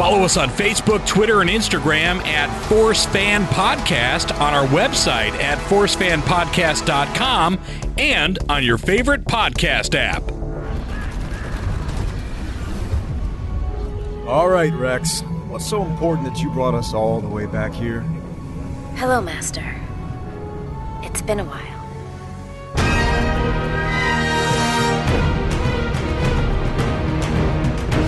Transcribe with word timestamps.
Follow 0.00 0.22
us 0.22 0.38
on 0.38 0.48
Facebook, 0.48 1.06
Twitter, 1.06 1.42
and 1.42 1.50
Instagram 1.50 2.24
at 2.24 2.48
Force 2.70 3.04
Fan 3.04 3.44
Podcast, 3.48 4.34
on 4.40 4.54
our 4.54 4.66
website 4.68 5.32
at 5.32 5.58
forcefanpodcast.com, 5.58 7.60
and 7.98 8.38
on 8.48 8.64
your 8.64 8.78
favorite 8.78 9.26
podcast 9.26 9.94
app. 9.94 10.22
All 14.26 14.48
right, 14.48 14.72
Rex. 14.72 15.20
What's 15.48 15.66
so 15.66 15.84
important 15.84 16.32
that 16.32 16.40
you 16.40 16.48
brought 16.48 16.72
us 16.72 16.94
all 16.94 17.20
the 17.20 17.28
way 17.28 17.44
back 17.44 17.74
here? 17.74 18.00
Hello, 18.96 19.20
Master. 19.20 19.78
It's 21.02 21.20
been 21.20 21.40
a 21.40 21.44
while. 21.44 21.79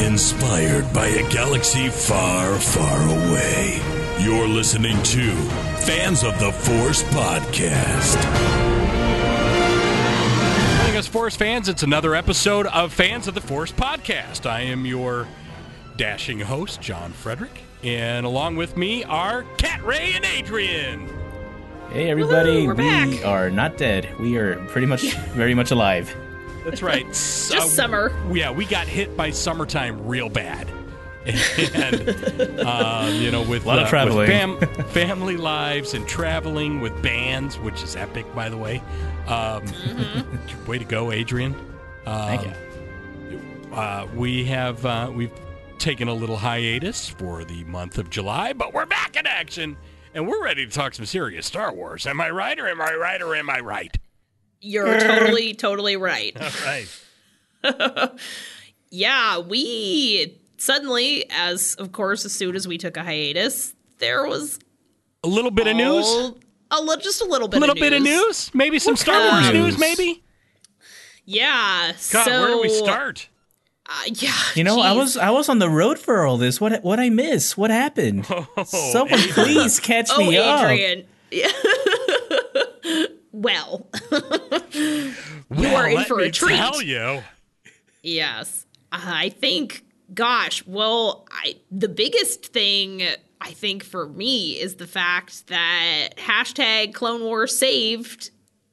Inspired 0.03 0.93
by 0.93 1.07
a 1.07 1.30
galaxy 1.30 1.89
far, 1.89 2.59
far 2.59 3.03
away. 3.03 3.81
You're 4.18 4.49
listening 4.49 5.00
to 5.04 5.31
Fans 5.86 6.25
of 6.25 6.36
the 6.40 6.50
Force 6.50 7.04
Podcast. 7.04 8.17
Morning, 10.79 10.96
us 10.96 11.07
Force 11.07 11.36
fans. 11.36 11.68
It's 11.68 11.85
another 11.85 12.17
episode 12.17 12.67
of 12.67 12.93
Fans 12.93 13.29
of 13.29 13.35
the 13.35 13.40
Force 13.40 13.71
podcast. 13.71 14.45
I 14.45 14.62
am 14.62 14.85
your 14.85 15.29
dashing 15.96 16.40
host, 16.40 16.81
John 16.81 17.12
Frederick, 17.12 17.62
and 17.84 18.26
along 18.26 18.57
with 18.57 18.76
me 18.76 19.04
are 19.04 19.45
Cat 19.57 19.84
Ray 19.84 20.14
and 20.14 20.25
Adrian. 20.25 21.09
Hey 21.90 22.11
everybody, 22.11 22.67
Woohoo, 22.67 22.67
we're 22.67 22.75
we 22.75 23.17
back. 23.18 23.25
are 23.25 23.50
not 23.50 23.76
dead. 23.76 24.09
We 24.18 24.37
are 24.37 24.57
pretty 24.67 24.89
much 24.89 25.12
very 25.34 25.54
much 25.54 25.71
alive. 25.71 26.14
That's 26.64 26.82
right. 26.82 27.07
Just 27.07 27.75
summer. 27.75 28.12
Yeah, 28.32 28.50
we 28.50 28.64
got 28.64 28.86
hit 28.86 29.16
by 29.16 29.30
summertime 29.30 30.07
real 30.07 30.29
bad. 30.29 30.68
and 31.25 32.61
um, 32.61 33.14
you 33.14 33.30
know, 33.30 33.42
with 33.42 33.64
A 33.64 33.69
lot 33.69 33.78
of 33.78 33.84
uh, 33.86 33.91
traveling. 33.91 34.27
fam- 34.27 34.58
family 34.89 35.37
lives 35.37 35.95
and 35.95 36.06
traveling 36.09 36.81
with 36.81 37.00
bands, 37.00 37.59
which 37.61 37.81
is 37.84 37.95
epic, 37.95 38.27
by 38.34 38.48
the 38.48 38.56
way. 38.56 38.83
Um, 39.28 39.64
Way 40.67 40.78
to 40.78 40.84
go, 40.84 41.12
Adrian! 41.12 41.55
Thank 42.05 42.45
you. 42.47 43.72
Uh, 43.72 44.09
we 44.17 44.44
have 44.47 44.84
uh, 44.84 45.11
we've 45.15 45.31
taken 45.78 46.09
a 46.09 46.15
little 46.15 46.37
hiatus 46.37 47.09
for 47.09 47.44
the 47.44 47.62
month 47.65 47.98
of 47.98 48.11
July, 48.11 48.53
but 48.53 48.75
we're 48.75 48.87
back 48.87 49.15
in 49.17 49.25
action, 49.27 49.77
and 50.15 50.27
we're 50.27 50.42
ready 50.42 50.67
to 50.67 50.72
talk 50.72 50.92
some 50.94 51.06
serious 51.06 51.47
Star 51.47 51.72
Wars. 51.72 52.05
Am 52.06 52.20
I 52.20 52.31
right, 52.31 52.59
or 52.59 52.69
am 52.69 52.81
I 52.81 52.94
right, 52.94 53.22
or 53.22 53.34
am 53.37 53.48
I 53.48 53.61
right? 53.61 53.97
You're 54.63 54.99
totally, 55.01 55.53
totally 55.55 55.97
right. 55.97 56.35
All 56.41 56.51
right. 56.65 58.13
Yeah, 58.95 59.39
we 59.39 60.39
suddenly, 60.59 61.25
as 61.31 61.75
of 61.77 61.93
course, 61.93 62.25
as 62.27 62.33
soon 62.33 62.55
as 62.55 62.69
we 62.69 62.77
took 62.77 62.97
a 62.99 63.03
hiatus, 63.03 63.75
there 63.99 64.27
was 64.27 64.59
A 65.25 65.29
little 65.29 65.51
bit 65.51 65.67
of 65.67 65.77
news. 65.77 66.05
all- 66.07 66.39
a 66.71 66.81
little, 66.81 67.03
just 67.03 67.21
a 67.23 67.25
little 67.25 67.47
A 67.49 67.51
bit, 67.51 67.61
little 67.61 67.73
of 67.75 67.81
bit 67.81 67.93
of 67.95 68.03
news. 68.03 68.51
Maybe 68.55 68.79
some 68.79 68.97
Star 68.97 69.19
Wars 69.31 69.51
news. 69.53 69.79
news? 69.79 69.79
Maybe. 69.79 70.23
Yeah. 71.25 71.93
God, 72.11 72.25
so, 72.25 72.41
where 72.41 72.49
do 72.49 72.61
we 72.63 72.69
start? 72.69 73.29
Uh, 73.87 73.93
yeah. 74.07 74.33
You 74.55 74.65
know, 74.65 74.81
I 74.81 74.93
was 74.93 75.17
I 75.17 75.31
was 75.31 75.49
on 75.49 75.59
the 75.59 75.69
road 75.71 75.99
for 75.99 76.25
all 76.27 76.37
this. 76.39 76.61
What 76.61 76.83
what 76.85 76.99
I 77.01 77.09
miss? 77.11 77.57
What 77.57 77.71
happened? 77.71 78.27
Someone 78.67 79.19
please 79.21 79.81
catch 79.81 80.09
Oh, 80.13 80.19
me 80.19 80.37
up. 80.39 80.65
Adrian. 80.65 81.07
Yeah. 81.31 81.49
Well, 83.43 83.89
you 84.73 85.12
Well, 85.51 85.77
are 85.77 85.89
in 85.89 85.97
let 85.97 86.09
for 86.09 86.21
a 86.21 86.31
treat. 86.31 86.57
Tell 86.57 86.81
you. 86.83 87.23
Yes. 88.03 88.67
I 88.91 89.31
think 89.31 89.84
gosh, 90.15 90.65
well, 90.67 91.27
I 91.31 91.57
the 91.71 91.89
biggest 91.89 92.47
thing 92.47 93.03
I 93.41 93.53
think 93.53 93.83
for 93.83 94.07
me 94.09 94.53
is 94.53 94.77
the 94.77 94.87
fact 94.87 95.49
that 95.49 96.11
hashtag 96.17 96.95
Clone 96.95 97.23
Wars 97.23 97.57
saved 97.57 98.31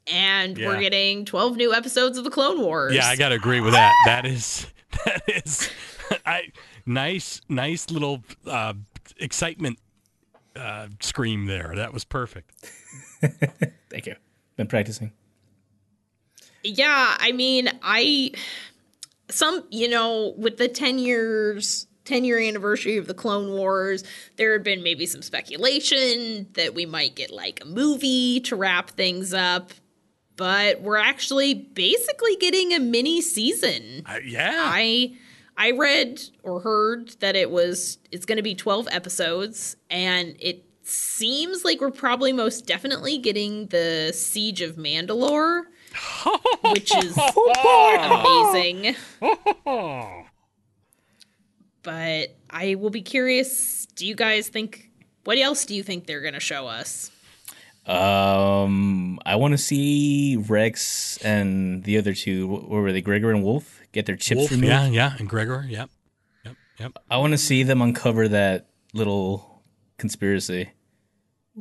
and 0.07 0.57
Yeah. 0.57 0.67
we're 0.67 0.79
getting 0.79 1.25
12 1.25 1.55
new 1.57 1.73
episodes 1.73 2.17
of 2.17 2.23
the 2.23 2.29
Clone 2.29 2.61
Wars. 2.61 2.93
Yeah, 2.93 3.07
I 3.07 3.15
got 3.15 3.29
to 3.29 3.35
agree 3.35 3.61
with 3.61 3.73
that. 3.73 3.93
That 4.05 4.25
is 4.25 4.67
that 5.05 5.21
is 5.27 5.69
I 6.25 6.51
nice 6.85 7.41
nice 7.47 7.89
little 7.91 8.23
uh, 8.45 8.73
excitement 9.17 9.79
uh, 10.55 10.87
scream 10.99 11.45
there. 11.45 11.73
That 11.75 11.93
was 11.93 12.03
perfect. 12.03 12.51
Thank 13.89 14.07
you. 14.07 14.15
Been 14.59 14.67
practicing. 14.67 15.13
Yeah, 16.65 17.15
I 17.17 17.31
mean, 17.31 17.69
I 17.81 18.31
some, 19.29 19.63
you 19.69 19.87
know, 19.87 20.33
with 20.35 20.57
the 20.57 20.67
10 20.67 20.99
years 20.99 21.87
10 22.03 22.25
year 22.25 22.37
anniversary 22.37 22.97
of 22.97 23.07
the 23.07 23.13
Clone 23.13 23.53
Wars, 23.53 24.03
there 24.35 24.51
had 24.51 24.63
been 24.63 24.83
maybe 24.83 25.05
some 25.05 25.21
speculation 25.21 26.47
that 26.55 26.73
we 26.75 26.85
might 26.85 27.15
get 27.15 27.31
like 27.31 27.61
a 27.61 27.65
movie 27.65 28.41
to 28.41 28.57
wrap 28.57 28.89
things 28.89 29.33
up, 29.33 29.71
but 30.35 30.81
we're 30.81 30.97
actually 30.97 31.53
basically 31.53 32.35
getting 32.35 32.73
a 32.73 32.81
mini 32.81 33.21
season. 33.21 34.03
Uh, 34.05 34.17
yeah. 34.25 34.55
I 34.57 35.15
I 35.55 35.71
read 35.71 36.21
or 36.43 36.59
heard 36.59 37.11
that 37.21 37.37
it 37.37 37.49
was 37.49 37.97
it's 38.11 38.25
going 38.25 38.35
to 38.35 38.43
be 38.43 38.55
12 38.55 38.89
episodes 38.91 39.77
and 39.89 40.35
it 40.37 40.65
seems 40.89 41.63
like 41.63 41.81
we're 41.81 41.91
probably 41.91 42.33
most 42.33 42.65
definitely 42.65 43.17
getting 43.17 43.67
the 43.67 44.11
Siege 44.13 44.61
of 44.61 44.75
Mandalore, 44.75 45.63
which 46.71 46.95
is 46.95 47.17
amazing. 47.17 48.95
but 51.83 52.35
I 52.49 52.75
will 52.75 52.89
be 52.89 53.01
curious, 53.01 53.85
do 53.95 54.05
you 54.05 54.15
guys 54.15 54.49
think 54.49 54.89
what 55.23 55.37
else 55.37 55.65
do 55.65 55.75
you 55.75 55.83
think 55.83 56.07
they're 56.07 56.21
going 56.21 56.33
to 56.33 56.39
show 56.39 56.67
us? 56.67 57.11
Um, 57.85 59.19
I 59.25 59.35
want 59.35 59.53
to 59.53 59.57
see 59.57 60.37
Rex 60.37 61.17
and 61.23 61.83
the 61.83 61.97
other 61.97 62.13
two. 62.13 62.47
What 62.47 62.69
were 62.69 62.91
they? 62.91 63.01
Gregor 63.01 63.31
and 63.31 63.43
Wolf 63.43 63.81
get 63.91 64.05
their 64.05 64.15
chips 64.15 64.39
Wolf, 64.39 64.51
removed. 64.51 64.67
yeah, 64.67 64.87
yeah, 64.87 65.15
and 65.17 65.27
Gregor, 65.27 65.65
yep. 65.67 65.89
Yep, 66.45 66.55
yep. 66.79 66.91
I 67.09 67.17
want 67.17 67.31
to 67.31 67.37
see 67.37 67.63
them 67.63 67.81
uncover 67.81 68.27
that 68.27 68.67
little 68.93 69.63
conspiracy. 69.97 70.71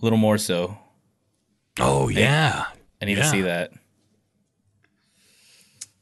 A 0.00 0.04
little 0.04 0.19
more 0.19 0.38
so. 0.38 0.78
Oh, 1.81 2.09
yeah. 2.09 2.66
I 3.00 3.04
need 3.04 3.19
Yeah. 3.19 3.25
to 3.25 3.31
see 3.31 3.42
that. 3.42 3.72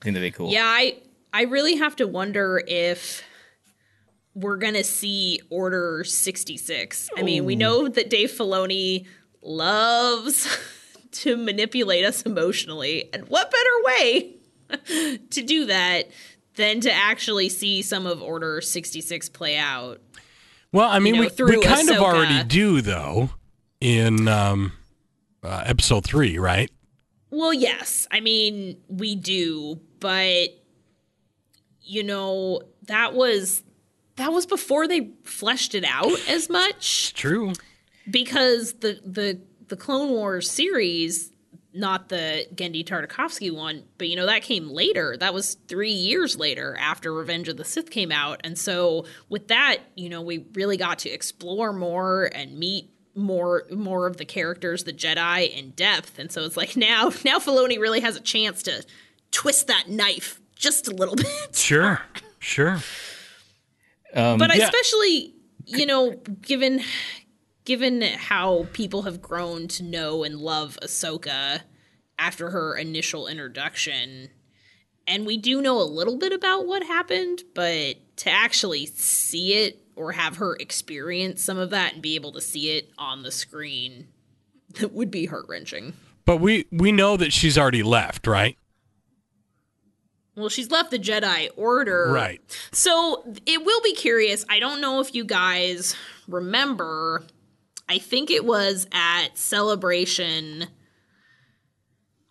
I 0.00 0.04
think 0.04 0.14
that'd 0.14 0.22
be 0.22 0.30
cool. 0.30 0.50
Yeah, 0.52 0.64
I 0.66 0.96
I 1.32 1.42
really 1.42 1.76
have 1.76 1.96
to 1.96 2.06
wonder 2.06 2.62
if 2.66 3.22
we're 4.34 4.56
gonna 4.58 4.84
see 4.84 5.40
Order 5.50 6.04
sixty 6.04 6.56
six. 6.56 7.08
I 7.16 7.22
mean, 7.22 7.44
we 7.44 7.56
know 7.56 7.88
that 7.88 8.08
Dave 8.10 8.30
Filoni 8.30 9.06
loves 9.42 10.46
to 11.12 11.36
manipulate 11.36 12.04
us 12.04 12.22
emotionally, 12.22 13.08
and 13.12 13.28
what 13.28 13.50
better 13.50 13.84
way 13.84 14.36
to 15.30 15.42
do 15.42 15.64
that 15.66 16.10
than 16.54 16.80
to 16.80 16.92
actually 16.92 17.48
see 17.48 17.82
some 17.82 18.06
of 18.06 18.22
Order 18.22 18.60
sixty 18.60 19.00
six 19.00 19.28
play 19.28 19.56
out? 19.56 20.00
Well, 20.72 20.88
I 20.90 20.98
mean, 20.98 21.14
know, 21.14 21.20
we, 21.20 21.26
we 21.26 21.30
through 21.32 21.62
kind 21.62 21.88
of 21.90 21.96
already 21.96 22.44
do, 22.44 22.80
though, 22.82 23.30
in 23.80 24.28
um, 24.28 24.72
uh, 25.42 25.62
episode 25.66 26.04
three, 26.04 26.38
right? 26.38 26.70
Well, 27.30 27.52
yes. 27.52 28.06
I 28.10 28.20
mean, 28.20 28.78
we 28.88 29.14
do, 29.14 29.80
but 30.00 30.50
you 31.82 32.02
know, 32.02 32.62
that 32.84 33.14
was 33.14 33.62
that 34.16 34.32
was 34.32 34.46
before 34.46 34.88
they 34.88 35.10
fleshed 35.24 35.74
it 35.74 35.84
out 35.84 36.18
as 36.28 36.48
much 36.48 37.14
True. 37.14 37.52
because 38.10 38.74
the 38.74 39.00
the 39.04 39.40
the 39.68 39.76
Clone 39.76 40.10
Wars 40.10 40.50
series, 40.50 41.32
not 41.74 42.08
the 42.08 42.46
Genndy 42.54 42.84
Tartakovsky 42.84 43.54
one, 43.54 43.84
but 43.98 44.08
you 44.08 44.16
know 44.16 44.26
that 44.26 44.42
came 44.42 44.68
later. 44.68 45.16
That 45.18 45.34
was 45.34 45.56
3 45.68 45.90
years 45.90 46.36
later 46.36 46.76
after 46.80 47.12
Revenge 47.12 47.48
of 47.48 47.56
the 47.56 47.64
Sith 47.64 47.90
came 47.90 48.10
out. 48.12 48.40
And 48.44 48.58
so 48.58 49.04
with 49.28 49.48
that, 49.48 49.78
you 49.94 50.08
know, 50.08 50.22
we 50.22 50.46
really 50.54 50.76
got 50.76 51.00
to 51.00 51.10
explore 51.10 51.72
more 51.72 52.30
and 52.32 52.58
meet 52.58 52.90
more 53.16 53.64
more 53.72 54.06
of 54.06 54.16
the 54.18 54.24
characters, 54.24 54.84
the 54.84 54.92
Jedi 54.92 55.50
in 55.56 55.70
depth. 55.70 56.18
And 56.18 56.30
so 56.30 56.42
it's 56.42 56.56
like 56.56 56.76
now 56.76 57.10
now 57.24 57.38
Filoni 57.38 57.78
really 57.78 58.00
has 58.00 58.16
a 58.16 58.20
chance 58.20 58.62
to 58.64 58.84
twist 59.30 59.66
that 59.68 59.88
knife 59.88 60.40
just 60.54 60.86
a 60.88 60.90
little 60.92 61.16
bit. 61.16 61.54
Sure. 61.56 62.00
Sure. 62.38 62.78
Um, 64.14 64.38
but 64.38 64.54
Yeah. 64.54 64.64
especially 64.64 65.34
you 65.64 65.84
know 65.86 66.12
given 66.42 66.80
given 67.64 68.00
how 68.02 68.66
people 68.72 69.02
have 69.02 69.20
grown 69.20 69.66
to 69.68 69.82
know 69.82 70.22
and 70.22 70.36
love 70.38 70.78
Ahsoka 70.82 71.62
after 72.18 72.50
her 72.50 72.76
initial 72.76 73.26
introduction 73.26 74.30
and 75.08 75.26
we 75.26 75.36
do 75.36 75.60
know 75.60 75.80
a 75.80 75.84
little 75.84 76.16
bit 76.16 76.32
about 76.32 76.66
what 76.66 76.84
happened 76.84 77.42
but 77.54 77.96
to 78.18 78.30
actually 78.30 78.86
see 78.86 79.54
it 79.54 79.82
or 79.96 80.12
have 80.12 80.36
her 80.36 80.54
experience 80.56 81.42
some 81.42 81.58
of 81.58 81.70
that 81.70 81.94
and 81.94 82.02
be 82.02 82.14
able 82.14 82.32
to 82.32 82.40
see 82.40 82.76
it 82.76 82.90
on 82.98 83.22
the 83.22 83.32
screen 83.32 84.08
that 84.78 84.92
would 84.92 85.10
be 85.10 85.26
heart-wrenching 85.26 85.94
But 86.24 86.36
we 86.36 86.66
we 86.70 86.92
know 86.92 87.16
that 87.16 87.32
she's 87.32 87.56
already 87.58 87.82
left, 87.82 88.26
right? 88.26 88.56
well, 90.36 90.50
she's 90.50 90.70
left 90.70 90.90
the 90.90 90.98
Jedi 90.98 91.48
Order. 91.56 92.10
Right. 92.12 92.40
So 92.70 93.24
it 93.46 93.64
will 93.64 93.80
be 93.80 93.94
curious. 93.94 94.44
I 94.50 94.58
don't 94.58 94.82
know 94.82 95.00
if 95.00 95.14
you 95.14 95.24
guys 95.24 95.96
remember. 96.28 97.24
I 97.88 97.98
think 97.98 98.30
it 98.30 98.44
was 98.44 98.86
at 98.92 99.38
Celebration. 99.38 100.66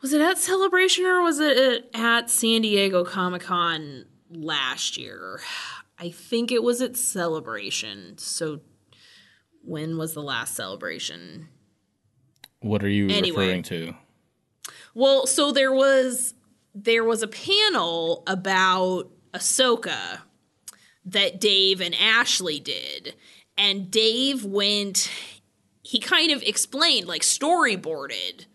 Was 0.03 0.13
it 0.13 0.21
at 0.21 0.37
Celebration 0.37 1.05
or 1.05 1.23
was 1.23 1.39
it 1.39 1.89
at 1.95 2.29
San 2.29 2.61
Diego 2.61 3.03
Comic 3.03 3.41
Con 3.41 4.05
last 4.29 4.97
year? 4.97 5.39
I 5.97 6.09
think 6.09 6.51
it 6.51 6.63
was 6.63 6.81
at 6.81 6.95
Celebration. 6.97 8.17
So 8.17 8.61
when 9.63 9.97
was 9.97 10.13
the 10.13 10.21
last 10.21 10.55
celebration? 10.55 11.47
What 12.59 12.83
are 12.83 12.89
you 12.89 13.07
Anyway. 13.09 13.45
referring 13.47 13.63
to? 13.63 13.95
Well, 14.93 15.25
so 15.27 15.51
there 15.51 15.73
was 15.73 16.33
there 16.73 17.03
was 17.03 17.23
a 17.23 17.27
panel 17.27 18.23
about 18.27 19.09
Ahsoka 19.33 20.19
that 21.05 21.39
Dave 21.39 21.79
and 21.79 21.95
Ashley 21.95 22.59
did. 22.59 23.15
And 23.57 23.89
Dave 23.89 24.43
went 24.43 25.09
he 25.83 25.99
kind 25.99 26.31
of 26.31 26.41
explained 26.41 27.07
like 27.07 27.21
storyboarded 27.21 28.45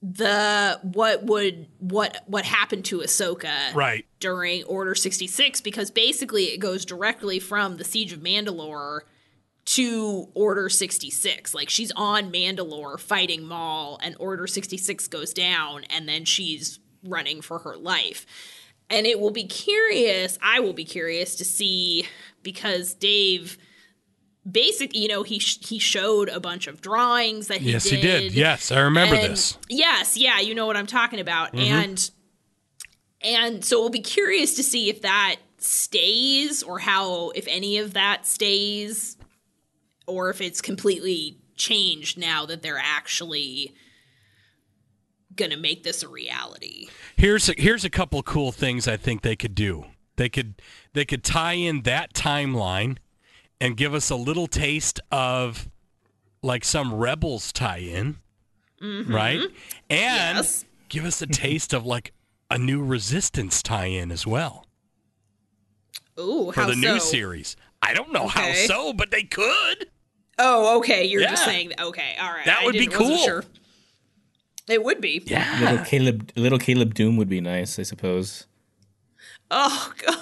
the 0.00 0.78
what 0.82 1.24
would 1.24 1.66
what 1.78 2.22
what 2.26 2.44
happened 2.44 2.84
to 2.86 2.98
Ahsoka 3.00 3.74
Right. 3.74 4.06
during 4.20 4.62
Order 4.64 4.94
66 4.94 5.60
because 5.60 5.90
basically 5.90 6.44
it 6.44 6.58
goes 6.58 6.84
directly 6.84 7.40
from 7.40 7.76
the 7.78 7.84
Siege 7.84 8.12
of 8.12 8.20
Mandalore 8.20 9.00
to 9.64 10.28
Order 10.34 10.68
66. 10.68 11.52
Like 11.52 11.68
she's 11.68 11.90
on 11.96 12.30
Mandalore 12.32 12.98
fighting 12.98 13.44
Maul 13.44 13.98
and 14.02 14.14
Order 14.20 14.46
66 14.46 15.08
goes 15.08 15.34
down 15.34 15.84
and 15.90 16.08
then 16.08 16.24
she's 16.24 16.78
running 17.04 17.40
for 17.42 17.58
her 17.60 17.76
life. 17.76 18.24
And 18.90 19.04
it 19.06 19.20
will 19.20 19.30
be 19.32 19.44
curious, 19.44 20.38
I 20.40 20.60
will 20.60 20.72
be 20.72 20.84
curious 20.84 21.34
to 21.36 21.44
see 21.44 22.06
because 22.42 22.94
Dave 22.94 23.58
basic, 24.50 24.94
you 24.96 25.08
know, 25.08 25.22
he 25.22 25.38
sh- 25.38 25.58
he 25.66 25.78
showed 25.78 26.28
a 26.28 26.40
bunch 26.40 26.66
of 26.66 26.80
drawings 26.80 27.48
that 27.48 27.60
he 27.60 27.72
Yes, 27.72 27.84
did. 27.84 27.94
he 27.96 28.00
did. 28.02 28.32
Yes, 28.32 28.70
I 28.72 28.80
remember 28.80 29.14
And- 29.16 29.32
this. 29.32 29.58
Yes, 29.68 30.16
yeah, 30.16 30.40
you 30.40 30.54
know 30.54 30.66
what 30.66 30.76
I'm 30.76 30.86
talking 30.86 31.20
about. 31.20 31.52
Mm-hmm. 31.52 31.72
And 31.72 32.10
and 33.20 33.64
so 33.64 33.80
we'll 33.80 33.90
be 33.90 34.00
curious 34.00 34.54
to 34.56 34.62
see 34.62 34.88
if 34.88 35.02
that 35.02 35.36
stays 35.58 36.62
or 36.62 36.78
how 36.78 37.30
if 37.30 37.46
any 37.48 37.78
of 37.78 37.94
that 37.94 38.26
stays 38.26 39.16
or 40.06 40.30
if 40.30 40.40
it's 40.40 40.60
completely 40.62 41.38
changed 41.56 42.16
now 42.16 42.46
that 42.46 42.62
they're 42.62 42.80
actually 42.82 43.74
going 45.34 45.50
to 45.50 45.56
make 45.56 45.82
this 45.82 46.02
a 46.02 46.08
reality. 46.08 46.88
Here's 47.16 47.48
a, 47.48 47.54
here's 47.56 47.84
a 47.84 47.90
couple 47.90 48.22
cool 48.22 48.52
things 48.52 48.88
I 48.88 48.96
think 48.96 49.22
they 49.22 49.36
could 49.36 49.54
do. 49.54 49.84
They 50.16 50.28
could 50.28 50.60
they 50.94 51.04
could 51.04 51.22
tie 51.22 51.52
in 51.54 51.82
that 51.82 52.12
timeline 52.14 52.98
and 53.60 53.76
give 53.76 53.94
us 53.94 54.10
a 54.10 54.16
little 54.16 54.46
taste 54.46 55.00
of 55.10 55.68
like 56.42 56.64
some 56.64 56.94
rebels 56.94 57.52
tie-in, 57.52 58.16
mm-hmm. 58.80 59.12
right? 59.14 59.40
And 59.90 60.36
Yes. 60.38 60.64
give 60.88 61.04
us 61.04 61.20
a 61.22 61.26
taste 61.26 61.72
of 61.72 61.84
like 61.84 62.12
a 62.50 62.58
new 62.58 62.82
resistance 62.84 63.62
tie-in 63.62 64.10
as 64.10 64.26
well 64.26 64.64
Ooh, 66.18 66.50
for 66.52 66.62
how 66.62 66.66
the 66.68 66.76
new 66.76 66.98
series. 67.00 67.56
I 67.82 67.94
don't 67.94 68.12
know 68.12 68.26
how 68.26 68.52
so, 68.52 68.92
but 68.92 69.10
they 69.10 69.22
could. 69.24 69.86
Oh, 70.38 70.78
okay, 70.78 71.04
you're 71.04 71.22
just 71.22 71.42
Yeah. 71.46 71.52
saying 71.52 71.72
okay, 71.80 72.16
all 72.20 72.30
right. 72.32 72.44
That 72.46 72.62
I 72.62 72.64
would 72.64 72.74
be 72.74 72.86
cool. 72.86 73.18
Sure. 73.18 73.44
It 74.68 74.84
would 74.84 75.00
be. 75.00 75.22
Yeah. 75.26 75.58
Little 75.60 75.84
Caleb, 75.84 76.30
little 76.36 76.58
Caleb 76.58 76.94
Dume 76.94 77.16
would 77.16 77.28
be 77.28 77.40
nice, 77.40 77.78
I 77.78 77.82
suppose. 77.82 78.46
Oh, 79.50 79.92
God. 80.06 80.16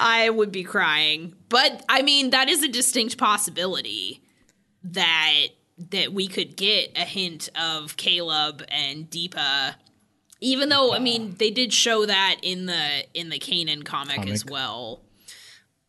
I 0.00 0.30
would 0.30 0.50
be 0.50 0.64
crying. 0.64 1.34
But 1.48 1.84
I 1.88 2.02
mean, 2.02 2.30
that 2.30 2.48
is 2.48 2.62
a 2.62 2.68
distinct 2.68 3.18
possibility 3.18 4.22
that 4.82 5.46
that 5.90 6.12
we 6.12 6.26
could 6.26 6.56
get 6.56 6.96
a 6.96 7.04
hint 7.04 7.48
of 7.54 7.96
Caleb 7.96 8.64
and 8.68 9.08
Depa. 9.10 9.74
Even 10.42 10.70
though, 10.70 10.94
I 10.94 10.98
mean, 10.98 11.34
they 11.38 11.50
did 11.50 11.72
show 11.72 12.06
that 12.06 12.36
in 12.42 12.66
the 12.66 13.04
in 13.12 13.28
the 13.28 13.38
Kanan 13.38 13.84
comic, 13.84 14.26
as 14.26 14.44
well. 14.44 15.02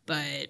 But 0.04 0.48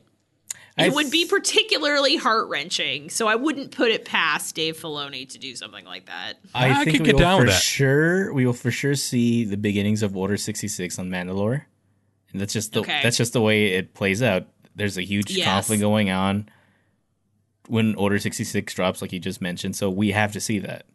I 0.76 0.86
it 0.86 0.94
would 0.94 1.10
be 1.10 1.26
particularly 1.26 2.16
heart 2.16 2.48
wrenching. 2.48 3.10
So 3.10 3.28
I 3.28 3.36
wouldn't 3.36 3.70
put 3.70 3.90
it 3.90 4.04
past 4.04 4.56
Dave 4.56 4.76
Filoni 4.76 5.28
to 5.28 5.38
do 5.38 5.54
something 5.54 5.84
like 5.84 6.06
that. 6.06 6.34
I, 6.54 6.70
I 6.70 6.84
think 6.84 6.96
could 6.96 7.00
we 7.02 7.06
get 7.06 7.14
will 7.14 7.20
down 7.20 7.38
for 7.40 7.44
with 7.44 7.54
that. 7.54 7.62
sure. 7.62 8.32
We 8.32 8.44
will 8.44 8.54
for 8.54 8.72
sure 8.72 8.96
see 8.96 9.44
the 9.44 9.56
beginnings 9.56 10.02
of 10.02 10.16
Order 10.16 10.36
sixty 10.36 10.68
six 10.68 10.98
on 10.98 11.08
Mandalore, 11.08 11.62
and 12.32 12.40
that's 12.40 12.52
just 12.52 12.72
the 12.72 12.80
Okay. 12.80 13.00
that's 13.02 13.16
just 13.16 13.32
the 13.32 13.40
way 13.40 13.66
it 13.74 13.94
plays 13.94 14.22
out. 14.22 14.46
There's 14.74 14.96
a 14.98 15.02
huge 15.02 15.30
Yes. 15.30 15.46
conflict 15.46 15.80
going 15.80 16.10
on 16.10 16.48
when 17.68 17.94
Order 17.94 18.18
sixty 18.18 18.44
six 18.44 18.74
drops, 18.74 19.02
like 19.02 19.12
you 19.12 19.20
just 19.20 19.40
mentioned. 19.40 19.76
So 19.76 19.90
we 19.90 20.12
have 20.12 20.32
to 20.32 20.40
see 20.40 20.58
that. 20.60 20.86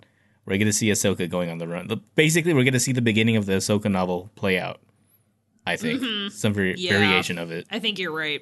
We're 0.45 0.57
going 0.57 0.67
to 0.67 0.73
see 0.73 0.87
Ahsoka 0.87 1.29
going 1.29 1.49
on 1.49 1.57
the 1.57 1.67
run. 1.67 1.89
Basically, 2.15 2.53
we're 2.53 2.63
going 2.63 2.71
to 2.73 2.79
see 2.79 2.93
the 2.93 3.01
beginning 3.01 3.35
of 3.35 3.45
the 3.45 3.53
Ahsoka 3.53 3.91
novel 3.91 4.31
play 4.35 4.57
out. 4.57 4.79
I 5.65 5.75
think 5.75 6.01
some 6.31 6.53
vari- 6.53 6.73
Mm-hmm. 6.75 6.81
Yeah. 6.81 6.91
variation 6.99 7.37
of 7.37 7.51
it. 7.51 7.67
I 7.69 7.79
think 7.79 7.99
you're 7.99 8.13
right. 8.15 8.41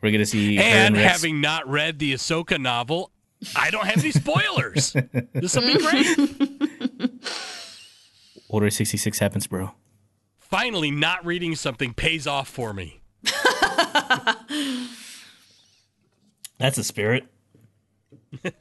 We're 0.00 0.10
going 0.12 0.20
to 0.20 0.26
see 0.26 0.54
her 0.56 0.62
And 0.62 0.96
having 0.96 1.40
not 1.40 1.68
read 1.68 1.98
the 1.98 2.14
Ahsoka 2.14 2.60
novel, 2.60 3.10
I 3.56 3.70
don't 3.70 3.86
have 3.86 3.98
any 3.98 4.12
spoilers. 4.12 4.92
this 5.34 5.56
will 5.56 5.62
be 5.62 5.78
great. 5.78 7.10
Order 8.48 8.70
sixty 8.70 8.96
six 8.96 9.18
happens, 9.18 9.46
bro. 9.48 9.72
Finally, 10.50 10.90
not 10.90 11.24
reading 11.24 11.54
something 11.54 11.92
pays 11.92 12.26
off 12.26 12.48
for 12.48 12.72
me. 12.72 13.00
That's 16.58 16.78
a 16.78 16.84
spirit. 16.84 17.26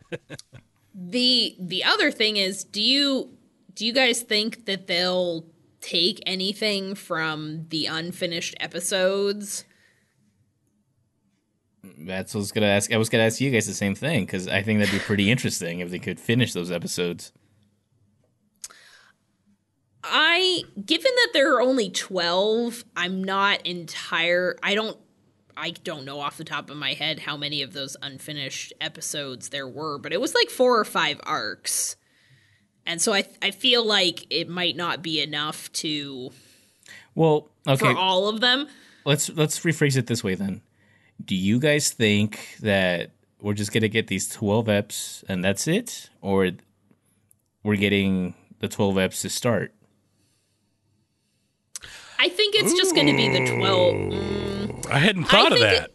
The 0.97 1.55
the 1.59 1.83
other 1.83 2.09
thing 2.09 2.37
is, 2.37 2.63
do 2.63 2.81
you 2.81 3.37
do 3.73 3.85
you 3.85 3.91
guys 3.91 4.21
think 4.21 4.65
that 4.65 4.87
they'll 4.87 5.45
take 5.81 6.23
anything 6.25 6.95
from 6.95 7.65
the 7.67 7.85
unfinished 7.87 8.55
episodes? 8.61 9.65
That's 11.99 12.33
what 12.33 12.39
I 12.39 12.41
was 12.41 12.51
gonna 12.53 12.67
ask. 12.67 12.93
I 12.93 12.97
was 12.97 13.09
gonna 13.09 13.25
ask 13.25 13.41
you 13.41 13.51
guys 13.51 13.67
the 13.67 13.73
same 13.73 13.93
thing 13.93 14.25
because 14.25 14.47
I 14.47 14.61
think 14.63 14.79
that'd 14.79 14.93
be 14.93 14.99
pretty 14.99 15.29
interesting 15.29 15.81
if 15.81 15.89
they 15.89 15.99
could 15.99 16.17
finish 16.19 16.53
those 16.53 16.71
episodes. 16.71 17.33
I 20.07 20.63
given 20.85 21.11
that 21.15 21.29
there 21.33 21.55
are 21.55 21.61
only 21.61 21.89
12, 21.89 22.85
I'm 22.95 23.23
not 23.23 23.65
entire 23.65 24.55
I 24.63 24.75
don't 24.75 24.97
I 25.57 25.71
don't 25.71 26.03
know 26.05 26.19
off 26.19 26.37
the 26.37 26.43
top 26.43 26.69
of 26.69 26.77
my 26.77 26.93
head 26.93 27.19
how 27.19 27.37
many 27.37 27.61
of 27.61 27.73
those 27.73 27.95
unfinished 28.01 28.73
episodes 28.81 29.49
there 29.49 29.67
were, 29.67 29.97
but 29.97 30.11
it 30.11 30.19
was 30.19 30.33
like 30.35 30.49
4 30.49 30.79
or 30.79 30.83
5 30.83 31.21
arcs. 31.23 31.95
And 32.85 33.01
so 33.01 33.13
I 33.13 33.25
I 33.41 33.51
feel 33.51 33.85
like 33.85 34.25
it 34.29 34.49
might 34.49 34.75
not 34.75 35.01
be 35.01 35.21
enough 35.21 35.71
to 35.73 36.31
Well, 37.15 37.49
okay, 37.67 37.93
for 37.93 37.97
all 37.97 38.27
of 38.27 38.41
them. 38.41 38.67
let's 39.05 39.29
let's 39.29 39.59
rephrase 39.61 39.97
it 39.97 40.07
this 40.07 40.23
way 40.23 40.35
then. 40.35 40.61
Do 41.23 41.35
you 41.35 41.59
guys 41.59 41.91
think 41.91 42.57
that 42.61 43.11
we're 43.41 43.53
just 43.53 43.71
gonna 43.71 43.87
get 43.87 44.07
these 44.07 44.27
twelve 44.27 44.65
eps 44.67 45.23
and 45.29 45.43
that's 45.43 45.67
it, 45.67 46.09
or 46.21 46.51
we're 47.63 47.75
getting 47.77 48.33
the 48.59 48.67
twelve 48.67 48.95
eps 48.95 49.21
to 49.21 49.29
start? 49.29 49.73
I 52.19 52.29
think 52.29 52.55
it's 52.55 52.73
just 52.73 52.95
going 52.95 53.07
to 53.07 53.13
be 53.15 53.29
the 53.29 53.45
12 53.57 53.95
mm. 53.95 54.91
I 54.91 54.99
hadn't 54.99 55.25
thought 55.25 55.51
of 55.51 55.59
that. 55.59 55.83
it- 55.85 55.91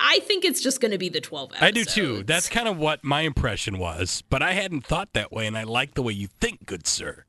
I 0.00 0.20
think 0.20 0.44
it's 0.44 0.60
just 0.60 0.80
going 0.80 0.92
to 0.92 0.98
be 0.98 1.08
the 1.08 1.20
12 1.20 1.50
episodes. 1.56 1.62
I 1.66 1.70
do 1.72 1.84
too. 1.84 2.22
That's 2.22 2.48
kind 2.48 2.68
of 2.68 2.78
what 2.78 3.02
my 3.02 3.22
impression 3.22 3.78
was, 3.78 4.22
but 4.30 4.42
I 4.42 4.52
hadn't 4.52 4.86
thought 4.86 5.12
that 5.14 5.32
way, 5.32 5.44
and 5.48 5.58
I 5.58 5.64
like 5.64 5.94
the 5.94 6.02
way 6.02 6.12
you 6.12 6.28
think, 6.28 6.66
good 6.66 6.86
sir. 6.86 7.24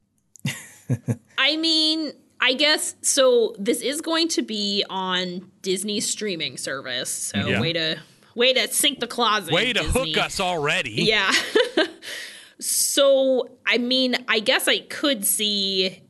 I 1.39 1.57
mean, 1.57 2.11
I 2.39 2.53
guess 2.53 2.95
so 3.01 3.55
this 3.57 3.81
is 3.81 4.01
going 4.01 4.27
to 4.29 4.43
be 4.43 4.85
on 4.87 5.49
Disney's 5.63 6.07
streaming 6.07 6.57
service. 6.57 7.09
So 7.09 7.39
Yeah. 7.39 7.59
way 7.59 7.73
to 7.73 7.97
way 8.35 8.53
to 8.53 8.67
sink 8.67 8.99
the 8.99 9.07
closet. 9.07 9.51
Way 9.51 9.73
to 9.73 9.81
Disney. 9.81 10.13
hook 10.13 10.23
us 10.25 10.39
already. 10.39 10.91
Yeah. 10.91 11.31
so, 12.59 13.49
I 13.65 13.79
mean, 13.79 14.15
I 14.27 14.39
guess 14.41 14.67
I 14.67 14.79
could 14.79 15.25
see 15.25 16.03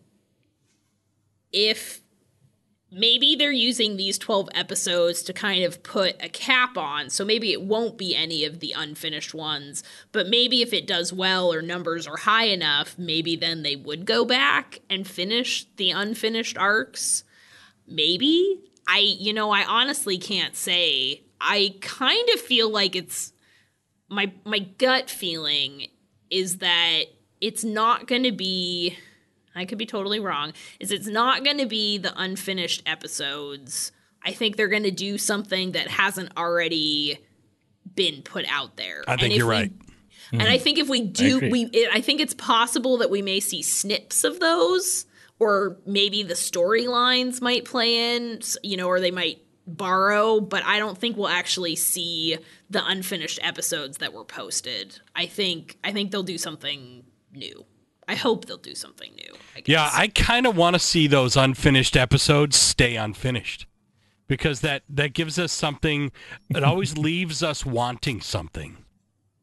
if 1.52 2.02
maybe 2.92 3.36
they're 3.36 3.52
using 3.52 3.98
these 3.98 4.18
12 4.18 4.50
episodes 4.54 5.22
to 5.24 5.34
kind 5.34 5.64
of 5.64 5.84
put 5.84 6.16
a 6.24 6.30
cap 6.30 6.78
on. 6.78 7.10
So 7.10 7.24
maybe 7.24 7.52
it 7.52 7.62
won't 7.62 7.98
be 7.98 8.16
any 8.16 8.46
of 8.46 8.60
the 8.60 8.74
unfinished 8.76 9.34
ones, 9.34 9.84
but 10.12 10.28
maybe 10.28 10.62
if 10.62 10.74
it 10.74 10.88
does 10.88 11.14
well 11.14 11.54
or 11.54 11.62
numbers 11.62 12.08
are 12.08 12.18
high 12.18 12.46
enough, 12.46 12.98
maybe 12.98 13.36
then 13.36 13.64
they 13.64 13.76
would 13.76 14.06
go 14.06 14.26
back 14.26 14.80
and 14.90 15.08
finish 15.08 15.68
the 15.76 15.92
unfinished 15.92 16.58
arcs. 16.58 17.24
Maybe. 17.88 18.62
I, 18.88 19.00
you 19.00 19.34
know, 19.34 19.52
I 19.52 19.66
honestly 19.66 20.18
can't 20.18 20.56
say. 20.56 21.22
I 21.40 21.76
kind 21.82 22.28
of 22.34 22.40
feel 22.40 22.70
like 22.70 22.96
it's 22.96 23.34
my 24.10 24.32
my 24.44 24.60
gut 24.60 25.10
feeling 25.10 25.88
is 26.30 26.58
that 26.58 27.04
it's 27.40 27.64
not 27.64 28.08
going 28.08 28.24
to 28.24 28.32
be 28.32 28.98
I 29.60 29.66
could 29.66 29.78
be 29.78 29.86
totally 29.86 30.20
wrong, 30.20 30.54
is 30.80 30.92
it's 30.92 31.08
not 31.08 31.44
going 31.44 31.58
to 31.58 31.66
be 31.66 31.98
the 31.98 32.14
unfinished 32.16 32.84
episodes. 32.86 33.92
I 34.24 34.32
think 34.32 34.56
they're 34.56 34.68
going 34.68 34.84
to 34.84 34.92
do 34.92 35.18
something 35.18 35.74
that 35.74 35.88
hasn't 35.88 36.38
already 36.38 37.20
been 37.96 38.22
put 38.22 38.46
out 38.50 38.78
there. 38.78 39.04
I 39.08 39.18
think 39.18 39.36
you're 39.36 39.48
we- 39.48 39.54
right. 39.54 39.72
And 40.32 40.44
I 40.44 40.56
mm-hmm. 40.56 40.64
think 40.64 40.78
if 40.78 40.90
we 40.90 41.02
do, 41.02 41.38
agree. 41.38 41.50
we 41.50 41.64
it, 41.74 41.90
I 41.92 42.02
think 42.02 42.22
it's 42.22 42.36
possible 42.36 42.98
that 42.98 43.10
we 43.10 43.22
may 43.22 43.40
see 43.40 43.64
snips 43.64 44.24
of 44.24 44.40
those, 44.40 45.06
or 45.40 45.78
maybe 45.88 46.22
the 46.22 46.36
storylines 46.36 47.42
might 47.42 47.66
play 47.66 48.16
in, 48.16 48.42
you 48.62 48.78
know, 48.78 48.88
or 48.88 49.00
they 49.00 49.10
might 49.10 49.42
borrow. 49.66 50.40
But 50.40 50.64
I 50.66 50.78
don't 50.78 50.98
think 50.98 51.18
we'll 51.18 51.30
actually 51.30 51.76
see 51.76 52.38
the 52.70 52.86
unfinished 52.86 53.40
episodes 53.42 53.98
that 53.98 54.14
were 54.14 54.24
posted. 54.24 55.00
I 55.16 55.26
think 55.26 55.78
I 55.84 55.94
think 55.94 56.12
they'll 56.12 56.22
do 56.22 56.38
something 56.38 57.06
new. 57.34 57.66
I 58.10 58.16
hope 58.16 58.46
they'll 58.46 58.58
do 58.58 58.74
something 58.74 59.14
new. 59.14 59.36
I 59.56 59.60
guess. 59.60 59.68
Yeah, 59.68 59.88
I 59.94 60.08
kind 60.08 60.48
of 60.48 60.58
want 60.58 60.74
to 60.74 60.80
see 60.80 61.06
those 61.06 61.38
unfinished 61.38 61.96
episodes 61.96 62.56
stay 62.56 62.96
unfinished 62.96 63.68
because 64.28 64.62
that 64.62 64.82
that 64.90 65.14
gives 65.14 65.38
us 65.38 65.52
something. 65.52 66.12
It 66.50 66.64
always 66.64 66.98
leaves 66.98 67.44
us 67.44 67.68
wanting 67.68 68.22
something, 68.22 68.78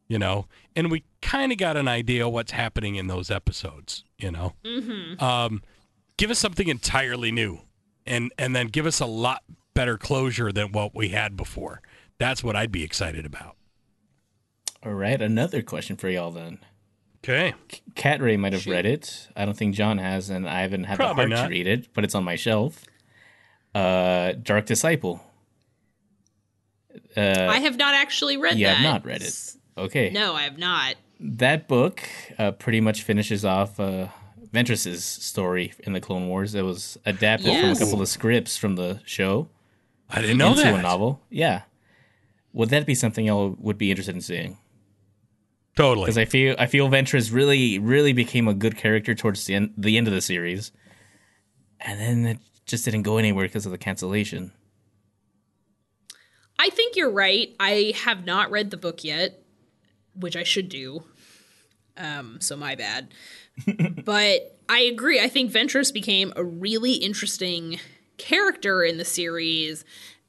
you 0.08 0.18
know. 0.18 0.46
And 0.74 0.90
we 0.90 1.04
kind 1.22 1.52
of 1.52 1.58
got 1.58 1.76
an 1.76 1.86
idea 1.86 2.28
what's 2.28 2.50
happening 2.50 2.96
in 2.96 3.06
those 3.06 3.30
episodes, 3.30 4.02
you 4.18 4.32
know. 4.32 4.54
Mm-hmm. 4.64 5.22
Um, 5.22 5.62
give 6.16 6.32
us 6.32 6.40
something 6.40 6.66
entirely 6.66 7.30
new, 7.30 7.60
and 8.04 8.32
and 8.36 8.56
then 8.56 8.66
give 8.66 8.84
us 8.84 8.98
a 8.98 9.06
lot 9.06 9.44
better 9.74 9.96
closure 9.96 10.50
than 10.50 10.72
what 10.72 10.92
we 10.92 11.10
had 11.10 11.36
before. 11.36 11.82
That's 12.18 12.42
what 12.42 12.56
I'd 12.56 12.72
be 12.72 12.82
excited 12.82 13.24
about. 13.24 13.54
All 14.82 14.94
right, 14.94 15.22
another 15.22 15.62
question 15.62 15.94
for 15.96 16.08
y'all 16.08 16.32
then. 16.32 16.58
Okay. 17.24 17.54
Cat 17.94 18.20
Ray 18.20 18.36
might 18.36 18.52
have 18.52 18.66
read 18.66 18.86
it. 18.86 19.28
I 19.34 19.44
don't 19.44 19.56
think 19.56 19.74
John 19.74 19.98
has, 19.98 20.30
and 20.30 20.48
I 20.48 20.60
haven't 20.62 20.84
had 20.84 20.96
Probably 20.96 21.24
the 21.24 21.30
heart 21.36 21.42
not. 21.42 21.42
to 21.48 21.50
read 21.50 21.66
it, 21.66 21.88
but 21.94 22.04
it's 22.04 22.14
on 22.14 22.22
my 22.24 22.36
shelf. 22.36 22.84
Uh, 23.74 24.32
Dark 24.32 24.66
Disciple. 24.66 25.20
I 27.16 27.58
have 27.62 27.76
not 27.76 27.94
actually 27.94 28.36
read 28.36 28.58
You 28.58 28.66
that. 28.66 28.76
have 28.76 28.84
not 28.84 29.04
read 29.06 29.22
it. 29.22 29.54
Okay. 29.76 30.10
No, 30.10 30.34
I 30.34 30.42
have 30.42 30.58
not. 30.58 30.94
That 31.18 31.66
book 31.66 32.02
uh, 32.38 32.52
pretty 32.52 32.80
much 32.80 33.02
finishes 33.02 33.44
off 33.44 33.80
uh, 33.80 34.08
Ventress's 34.52 35.04
story 35.04 35.72
in 35.80 35.92
the 35.94 36.00
Clone 36.00 36.28
Wars. 36.28 36.54
It 36.54 36.62
was 36.62 36.98
adapted 37.06 37.58
from 37.58 37.70
a 37.70 37.76
couple 37.78 38.00
of 38.02 38.08
scripts 38.08 38.56
from 38.56 38.76
the 38.76 39.00
show 39.04 39.48
I 40.10 40.20
didn't 40.20 40.38
know 40.38 40.50
into 40.50 40.62
that. 40.62 40.74
a 40.78 40.82
novel. 40.82 41.20
Yeah. 41.30 41.62
Would 42.52 42.68
that 42.70 42.86
be 42.86 42.94
something 42.94 43.26
y'all 43.26 43.56
would 43.58 43.78
be 43.78 43.90
interested 43.90 44.14
in 44.14 44.20
seeing? 44.20 44.58
Totally. 45.76 46.06
Because 46.06 46.18
I 46.18 46.24
feel 46.24 46.56
I 46.58 46.66
feel 46.66 46.88
Ventress 46.88 47.32
really 47.32 47.78
really 47.78 48.14
became 48.14 48.48
a 48.48 48.54
good 48.54 48.76
character 48.76 49.14
towards 49.14 49.44
the 49.44 49.54
end 49.54 49.74
the 49.76 49.98
end 49.98 50.08
of 50.08 50.14
the 50.14 50.22
series, 50.22 50.72
and 51.80 52.00
then 52.00 52.24
it 52.24 52.38
just 52.64 52.86
didn't 52.86 53.02
go 53.02 53.18
anywhere 53.18 53.46
because 53.46 53.66
of 53.66 53.72
the 53.72 53.78
cancellation. 53.78 54.52
I 56.58 56.70
think 56.70 56.96
you're 56.96 57.10
right. 57.10 57.54
I 57.60 57.92
have 58.04 58.24
not 58.24 58.50
read 58.50 58.70
the 58.70 58.78
book 58.78 59.04
yet, 59.04 59.42
which 60.14 60.34
I 60.34 60.42
should 60.42 60.70
do. 60.70 61.04
Um, 61.98 62.38
so 62.40 62.56
my 62.56 62.74
bad. 62.74 63.08
but 64.04 64.58
I 64.68 64.80
agree. 64.80 65.20
I 65.20 65.28
think 65.28 65.52
Ventress 65.52 65.92
became 65.92 66.32
a 66.36 66.42
really 66.42 66.94
interesting 66.94 67.78
character 68.16 68.82
in 68.82 68.96
the 68.96 69.04
series, 69.04 69.84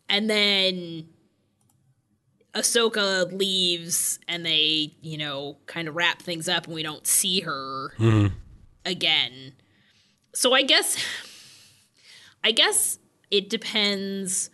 and 0.09 0.29
then 0.29 1.07
Ahsoka 2.57 3.31
leaves, 3.31 4.19
and 4.27 4.45
they, 4.45 4.95
you 5.01 5.17
know, 5.17 5.57
kind 5.67 5.87
of 5.87 5.95
wrap 5.95 6.21
things 6.21 6.49
up, 6.49 6.65
and 6.65 6.73
we 6.73 6.83
don't 6.83 7.05
see 7.05 7.41
her 7.41 7.93
mm-hmm. 7.99 8.33
again. 8.83 9.53
So 10.33 10.53
I 10.53 10.63
guess, 10.63 10.97
I 12.43 12.51
guess 12.51 12.97
it 13.29 13.49
depends 13.49 14.49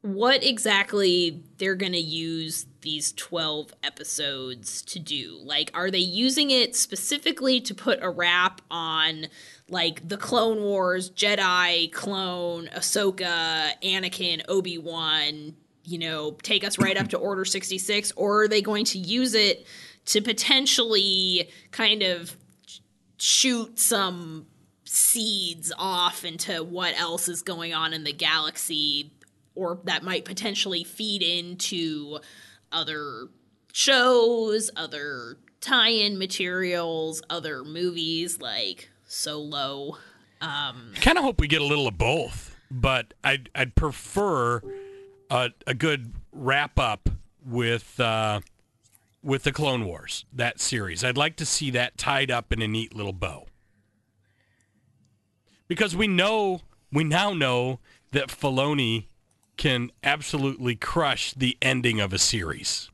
what 0.00 0.42
exactly 0.44 1.42
they're 1.58 1.74
going 1.74 1.92
to 1.92 1.98
use 1.98 2.66
these 2.80 3.12
12 3.12 3.74
episodes 3.82 4.80
to 4.82 4.98
do. 4.98 5.38
Like, 5.42 5.70
are 5.74 5.90
they 5.90 5.98
using 5.98 6.50
it 6.50 6.76
specifically 6.76 7.60
to 7.62 7.74
put 7.74 7.98
a 8.00 8.08
wrap 8.08 8.62
on, 8.70 9.26
like, 9.68 10.08
the 10.08 10.16
Clone 10.16 10.62
Wars, 10.62 11.10
Jedi, 11.10 11.92
Clone, 11.92 12.68
Ahsoka, 12.68 13.72
Anakin, 13.82 14.42
Obi 14.48 14.78
Wan, 14.78 15.56
you 15.88 15.98
know, 15.98 16.32
take 16.42 16.64
us 16.64 16.78
right 16.78 16.96
up 16.96 17.08
to 17.08 17.18
Order 17.18 17.44
66? 17.44 18.12
Or 18.16 18.42
are 18.42 18.48
they 18.48 18.60
going 18.60 18.84
to 18.86 18.98
use 18.98 19.34
it 19.34 19.66
to 20.06 20.20
potentially 20.20 21.50
kind 21.70 22.02
of 22.02 22.36
shoot 23.18 23.78
some 23.78 24.46
seeds 24.84 25.72
off 25.78 26.24
into 26.24 26.62
what 26.62 26.98
else 26.98 27.28
is 27.28 27.42
going 27.42 27.74
on 27.74 27.92
in 27.92 28.04
the 28.04 28.12
galaxy 28.12 29.12
or 29.54 29.80
that 29.84 30.02
might 30.02 30.24
potentially 30.24 30.84
feed 30.84 31.22
into 31.22 32.18
other 32.70 33.28
shows, 33.72 34.70
other 34.76 35.36
tie-in 35.60 36.16
materials, 36.16 37.22
other 37.28 37.64
movies 37.64 38.40
like 38.40 38.88
Solo. 39.06 39.98
Um, 40.40 40.92
I 40.96 41.00
kind 41.00 41.18
of 41.18 41.24
hope 41.24 41.40
we 41.40 41.48
get 41.48 41.60
a 41.60 41.64
little 41.64 41.88
of 41.88 41.98
both, 41.98 42.56
but 42.70 43.14
I'd 43.24 43.50
I'd 43.54 43.74
prefer 43.74 44.62
a, 45.30 45.50
a 45.66 45.74
good 45.74 46.12
wrap 46.32 46.78
up 46.78 47.08
with 47.44 47.98
uh, 48.00 48.40
with 49.22 49.42
the 49.42 49.52
Clone 49.52 49.84
Wars 49.84 50.24
that 50.32 50.60
series. 50.60 51.04
I'd 51.04 51.16
like 51.16 51.36
to 51.36 51.46
see 51.46 51.70
that 51.70 51.98
tied 51.98 52.30
up 52.30 52.52
in 52.52 52.62
a 52.62 52.68
neat 52.68 52.94
little 52.94 53.12
bow 53.12 53.46
because 55.66 55.94
we 55.94 56.06
know 56.06 56.62
we 56.92 57.04
now 57.04 57.32
know 57.32 57.80
that 58.12 58.28
Filoni 58.28 59.06
can 59.56 59.90
absolutely 60.02 60.76
crush 60.76 61.34
the 61.34 61.56
ending 61.60 62.00
of 62.00 62.12
a 62.12 62.18
series, 62.18 62.90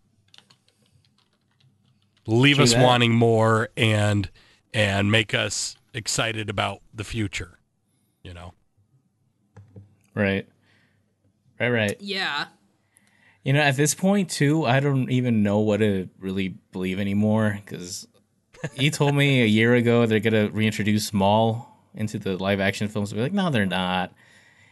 leave 2.27 2.57
True 2.57 2.65
us 2.65 2.73
that. 2.73 2.83
wanting 2.83 3.13
more 3.15 3.69
and 3.77 4.31
and 4.73 5.11
make 5.11 5.35
us 5.35 5.77
excited 5.93 6.51
about 6.51 6.81
the 6.93 7.05
future. 7.05 7.59
You 8.23 8.35
know. 8.35 8.55
Right. 10.15 10.47
Right. 11.69 11.89
Right. 11.91 11.97
Yeah. 12.01 12.47
You 13.43 13.53
know, 13.53 13.61
at 13.61 13.77
this 13.77 13.95
point 13.95 14.31
too, 14.31 14.65
I 14.65 14.81
don't 14.81 15.11
even 15.11 15.43
know 15.43 15.59
what 15.59 15.79
to 15.79 16.09
really 16.19 16.57
believe 16.73 16.99
anymore 16.99 17.59
because 17.65 18.07
he 18.75 18.91
told 18.91 19.15
me 19.15 19.43
a 19.43 19.47
year 19.47 19.75
ago 19.75 20.07
they're 20.07 20.21
gonna 20.21 20.49
reintroduce 20.49 21.13
Maul 21.13 21.69
into 21.95 22.19
the 22.19 22.37
live 22.39 22.61
action 22.61 22.89
films. 22.89 23.13
I'd 23.13 23.17
be 23.17 23.23
like, 23.23 23.33
no, 23.35 23.51
they're 23.51 23.67
not. 23.67 24.13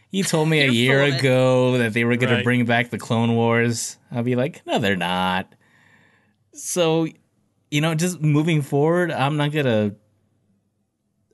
He 0.09 0.23
told 0.23 0.49
me 0.49 0.61
a 0.61 0.67
year 0.71 1.07
full 1.07 1.17
ago 1.19 1.77
that 1.79 1.93
they 1.93 2.03
were 2.03 2.15
gonna 2.17 2.35
Right. 2.35 2.43
bring 2.43 2.65
back 2.65 2.89
the 2.89 2.97
Clone 2.97 3.35
Wars. 3.35 3.97
I'll 4.11 4.23
be 4.23 4.35
like, 4.35 4.65
no, 4.65 4.79
they're 4.79 4.95
not. 4.95 5.53
So, 6.53 7.07
you 7.71 7.81
know, 7.81 7.93
just 7.95 8.21
moving 8.21 8.61
forward, 8.61 9.11
I'm 9.11 9.37
not 9.37 9.51
gonna, 9.51 9.93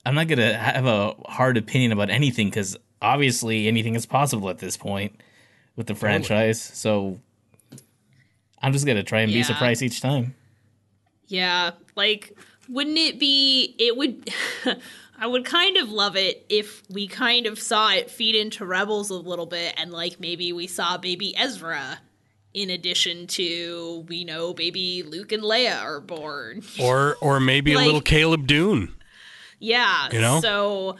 I'm 0.06 0.16
not 0.16 0.28
gonna 0.28 0.58
have 0.58 0.86
a 0.86 1.14
hard 1.28 1.58
opinion 1.58 1.92
about 1.92 2.10
anything 2.10 2.48
because 2.48 2.76
obviously 3.02 3.68
anything 3.68 3.96
is 3.96 4.06
possible 4.06 4.50
at 4.50 4.60
this 4.60 4.76
point 4.78 5.22
with 5.80 5.88
the 5.88 5.96
franchise. 5.96 6.62
So 6.62 7.22
I'm 8.62 8.74
just 8.74 8.86
gonna 8.86 9.02
try 9.02 9.22
and 9.22 9.32
be 9.32 9.42
surprised 9.44 9.82
each 9.82 10.02
time. 10.02 10.36
Yeah, 11.28 11.72
like 11.96 12.38
wouldn't 12.68 12.98
it 12.98 13.18
be 13.18 13.76
it 13.80 13.96
would 13.96 14.30
I 15.18 15.26
would 15.26 15.46
kind 15.46 15.78
of 15.78 15.90
love 15.90 16.18
it 16.18 16.46
if 16.50 16.84
we 16.90 17.08
kind 17.08 17.46
of 17.46 17.58
saw 17.58 17.92
it 17.92 18.12
feed 18.12 18.36
into 18.36 18.66
Rebels 18.66 19.10
a 19.10 19.16
little 19.16 19.46
bit 19.46 19.74
and 19.78 19.92
like 19.92 20.20
maybe 20.20 20.52
we 20.52 20.68
saw 20.68 20.98
baby 20.98 21.34
Ezra 21.38 22.00
in 22.54 22.70
addition 22.70 23.26
to 23.28 24.06
we 24.10 24.26
know 24.26 24.54
baby 24.54 25.02
Luke 25.04 25.32
and 25.32 25.44
Leia 25.44 25.82
are 25.82 26.02
born. 26.02 26.62
or 26.82 27.16
or 27.22 27.40
maybe 27.40 27.74
a 27.74 27.80
little 27.80 28.02
Caleb 28.02 28.48
Dume. 28.48 28.94
Yeah. 29.60 30.10
You 30.12 30.20
know? 30.20 30.42
So 30.42 30.98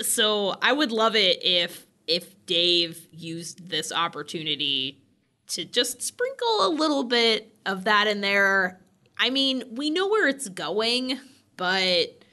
so 0.00 0.56
I 0.60 0.72
would 0.72 0.90
love 0.90 1.14
it 1.14 1.38
if 1.44 1.86
if 2.12 2.44
Dave 2.44 3.08
used 3.10 3.70
this 3.70 3.90
opportunity 3.90 5.00
to 5.48 5.64
just 5.64 6.02
sprinkle 6.02 6.66
a 6.66 6.68
little 6.68 7.04
bit 7.04 7.54
of 7.64 7.84
that 7.84 8.06
in 8.06 8.20
there. 8.20 8.80
I 9.18 9.30
mean, 9.30 9.64
we 9.72 9.88
know 9.88 10.08
where 10.08 10.28
it's 10.28 10.48
going, 10.48 11.18
but 11.56 11.82
it 11.82 12.24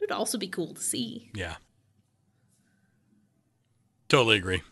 would 0.00 0.12
also 0.12 0.38
be 0.38 0.46
cool 0.46 0.74
to 0.74 0.80
see. 0.80 1.30
Yeah. 1.34 1.56
Totally 4.08 4.36
agree. 4.36 4.62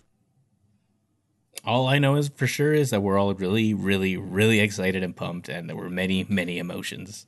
All 1.64 1.88
I 1.88 1.98
know 1.98 2.14
is 2.14 2.28
for 2.28 2.46
sure 2.46 2.72
is 2.72 2.90
that 2.90 3.02
we're 3.02 3.18
all 3.18 3.34
really, 3.34 3.74
really, 3.74 4.16
really 4.16 4.60
excited 4.60 5.02
and 5.02 5.16
pumped, 5.16 5.48
and 5.48 5.68
there 5.68 5.76
were 5.76 5.90
many, 5.90 6.24
many 6.28 6.58
emotions. 6.58 7.26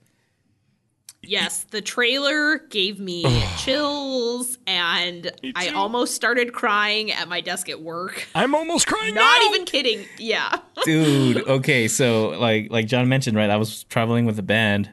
Yes, 1.23 1.65
the 1.65 1.81
trailer 1.81 2.59
gave 2.59 3.01
me 3.01 3.25
chills 3.59 4.59
and 4.67 5.33
I 5.57 5.69
almost 5.69 6.15
started 6.15 6.53
crying 6.53 7.11
at 7.11 7.29
my 7.29 7.41
desk 7.41 7.69
at 7.69 7.83
work. 7.83 8.29
I'm 8.35 8.55
almost 8.55 8.87
crying 8.87 9.15
Not 9.15 9.41
now. 9.43 9.49
even 9.51 9.65
kidding. 9.67 10.05
Yeah. 10.19 10.59
dude 10.85 11.39
okay 11.49 11.89
so 11.89 12.29
like 12.39 12.71
like 12.71 12.87
john 12.87 13.09
mentioned 13.09 13.37
right 13.37 13.49
i 13.49 13.57
was 13.57 13.85
traveling 13.85 14.27
with 14.27 14.39
a 14.39 14.43
band 14.43 14.93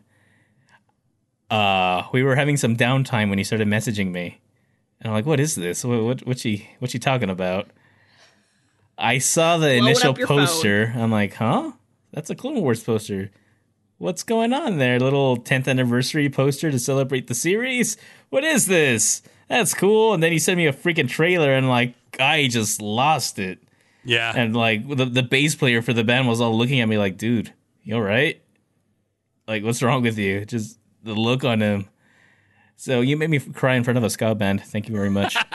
uh, 1.54 2.08
we 2.12 2.24
were 2.24 2.36
having 2.36 2.58
some 2.58 2.76
downtime 2.76 3.30
when 3.30 3.38
he 3.38 3.44
started 3.44 3.68
messaging 3.68 4.12
me, 4.12 4.40
and 5.00 5.08
I'm 5.10 5.14
like, 5.14 5.28
"What 5.28 5.40
is 5.40 5.54
this? 5.54 5.84
What 5.86 6.04
what 6.04 6.26
what's 6.26 6.42
he 6.42 6.68
what's 6.80 6.94
he 6.94 7.00
talking 7.00 7.30
about?" 7.30 7.70
I 8.98 9.20
saw 9.20 9.58
the 9.58 9.68
Blowing 9.68 9.84
initial 9.84 10.10
up 10.12 10.18
your 10.18 10.28
poster. 10.28 10.94
I'm 10.96 11.12
like, 11.12 11.36
"Huh? 11.36 11.74
That's 12.12 12.32
a 12.32 12.36
Clone 12.36 12.60
Wars 12.62 12.84
poster. 12.84 13.30
What's 14.04 14.24
going 14.24 14.52
on 14.52 14.80
there? 14.80 15.00
Little 15.00 15.38
10th 15.38 15.66
anniversary 15.66 16.28
poster 16.28 16.70
to 16.70 16.78
celebrate 16.78 17.28
the 17.28 17.34
series. 17.34 17.96
What 18.32 18.44
is 18.44 18.66
this? 18.66 19.22
That's 19.48 19.74
cool." 19.74 20.14
And 20.14 20.22
then 20.22 20.34
he 20.34 20.40
sent 20.40 20.58
me 20.58 20.68
a 20.68 20.74
freaking 20.74 21.08
trailer, 21.08 21.54
and 21.54 21.70
like, 21.70 21.96
I 22.20 22.48
just 22.48 22.82
lost 22.82 23.40
it. 23.40 23.64
Yeah. 24.04 24.34
And 24.36 24.58
like 24.58 24.86
the 24.90 25.06
the 25.06 25.24
bass 25.24 25.56
player 25.56 25.82
for 25.82 25.94
the 25.94 26.04
band 26.04 26.28
was 26.28 26.42
all 26.42 26.58
looking 26.58 26.82
at 26.82 26.90
me 26.90 26.98
like, 26.98 27.18
"Dude, 27.18 27.54
you 27.84 27.96
all 27.96 28.02
right? 28.02 28.42
Like, 29.48 29.64
what's 29.64 29.82
wrong 29.82 30.02
with 30.02 30.20
you?" 30.20 30.44
Just 30.44 30.80
the 31.02 31.14
look 31.14 31.46
on 31.46 31.62
him. 31.62 31.88
So 32.76 33.00
you 33.00 33.16
made 33.16 33.30
me 33.30 33.40
cry 33.40 33.76
in 33.76 33.86
front 33.86 33.98
of 33.98 34.04
a 34.04 34.10
ska 34.10 34.36
band. 34.36 34.66
Thank 34.66 34.90
you 34.90 34.96
very 34.96 35.10
much. 35.10 35.38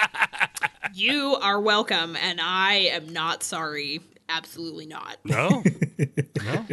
You 0.94 1.36
are 1.42 1.60
welcome, 1.60 2.16
and 2.16 2.40
I 2.40 2.90
am 2.92 3.12
not 3.12 3.44
sorry. 3.44 4.00
Absolutely 4.28 4.86
not. 4.86 5.18
No. 5.24 5.62
no. 6.44 6.66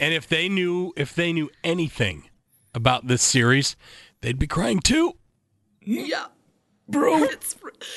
And 0.00 0.14
if 0.14 0.28
they 0.28 0.48
knew 0.48 0.92
if 0.96 1.14
they 1.14 1.32
knew 1.32 1.50
anything 1.64 2.28
about 2.74 3.06
this 3.08 3.22
series, 3.22 3.76
they'd 4.20 4.38
be 4.38 4.46
crying 4.46 4.80
too. 4.80 5.14
Yeah. 5.82 6.26
Bro, 6.90 7.22
it's 7.24 7.54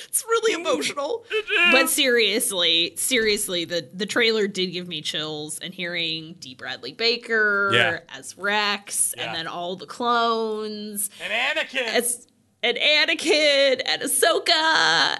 it's 0.09 0.23
really 0.27 0.53
emotional. 0.59 1.25
But 1.71 1.89
seriously, 1.89 2.93
seriously, 2.97 3.63
the 3.65 3.87
the 3.93 4.05
trailer 4.05 4.47
did 4.47 4.67
give 4.67 4.87
me 4.87 5.01
chills 5.01 5.59
and 5.59 5.73
hearing 5.73 6.35
D. 6.39 6.55
Bradley 6.55 6.91
Baker 6.93 7.71
Yeah. 7.73 7.99
as 8.09 8.37
Rex 8.37 9.13
Yeah. 9.17 9.27
and 9.27 9.35
then 9.35 9.47
all 9.47 9.75
the 9.77 9.85
clones 9.85 11.09
And 11.23 11.31
Anakin. 11.57 11.83
as 11.87 12.27
and 12.63 12.77
Anakin 12.77 13.81
and 13.85 14.01
Ahsoka. 14.01 15.19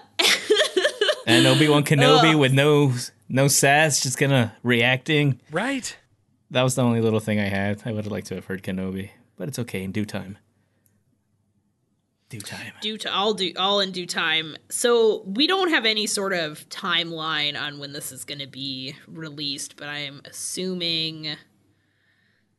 and 1.25 1.47
Obi 1.47 1.67
Wan 1.69 1.83
Kenobi 1.85 2.31
Ugh. 2.33 2.39
with 2.39 2.51
no 2.53 2.93
no 3.29 3.47
sass, 3.47 4.01
just 4.03 4.17
kind 4.17 4.33
of 4.33 4.51
reacting. 4.63 5.39
right. 5.51 5.95
That 6.51 6.63
was 6.63 6.75
the 6.75 6.83
only 6.83 7.01
little 7.01 7.21
thing 7.21 7.39
I 7.39 7.47
had. 7.47 7.81
I 7.85 7.93
would 7.93 8.03
have 8.03 8.11
liked 8.11 8.27
to 8.27 8.35
have 8.35 8.45
heard 8.45 8.61
Kenobi, 8.61 9.11
but 9.37 9.47
it's 9.47 9.57
okay 9.59 9.83
in 9.83 9.91
due 9.91 10.05
time. 10.05 10.37
Due 12.29 12.39
time. 12.39 12.71
due 12.79 12.97
to 12.97 13.13
all 13.13 13.33
do 13.33 13.51
all 13.57 13.81
in 13.81 13.91
due 13.91 14.05
time. 14.05 14.55
So 14.69 15.23
we 15.25 15.47
don't 15.47 15.69
have 15.69 15.85
any 15.85 16.07
sort 16.07 16.31
of 16.31 16.67
timeline 16.69 17.59
on 17.59 17.77
when 17.77 17.91
this 17.91 18.13
is 18.13 18.23
going 18.23 18.39
to 18.39 18.47
be 18.47 18.95
released, 19.05 19.75
but 19.75 19.89
I 19.89 19.99
am 19.99 20.21
assuming 20.23 21.35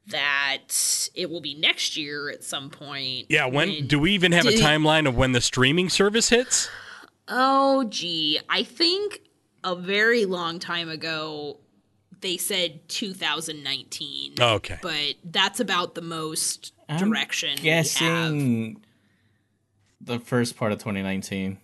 that 0.09 1.09
it 1.15 1.31
will 1.31 1.41
be 1.41 1.55
next 1.55 1.97
year 1.97 2.29
at 2.29 2.45
some 2.45 2.69
point. 2.69 3.27
Yeah, 3.31 3.47
when 3.47 3.87
do 3.87 3.99
we 3.99 4.13
even 4.13 4.33
have 4.33 4.45
a 4.45 4.51
timeline 4.51 5.09
of 5.09 5.17
when 5.17 5.33
the 5.33 5.41
streaming 5.41 5.89
service 5.89 6.29
hits? 6.29 6.69
Oh, 7.29 7.85
gee, 7.85 8.41
I 8.51 8.65
think 8.65 9.21
a 9.65 9.75
very 9.75 10.27
long 10.27 10.59
time 10.59 10.91
ago 10.91 11.61
they 12.23 12.37
said 12.37 12.89
2019. 12.89 14.35
Okay. 14.41 14.79
But 14.81 15.15
that's 15.25 15.61
about 15.61 15.95
the 15.95 16.03
most 16.03 16.73
I'm 16.89 17.11
direction 17.11 17.51
we 17.51 17.69
have. 17.69 17.85
Guessing 17.85 18.81
the 20.01 20.19
first 20.19 20.57
part 20.57 20.73
of 20.73 20.79
2019. 20.79 21.59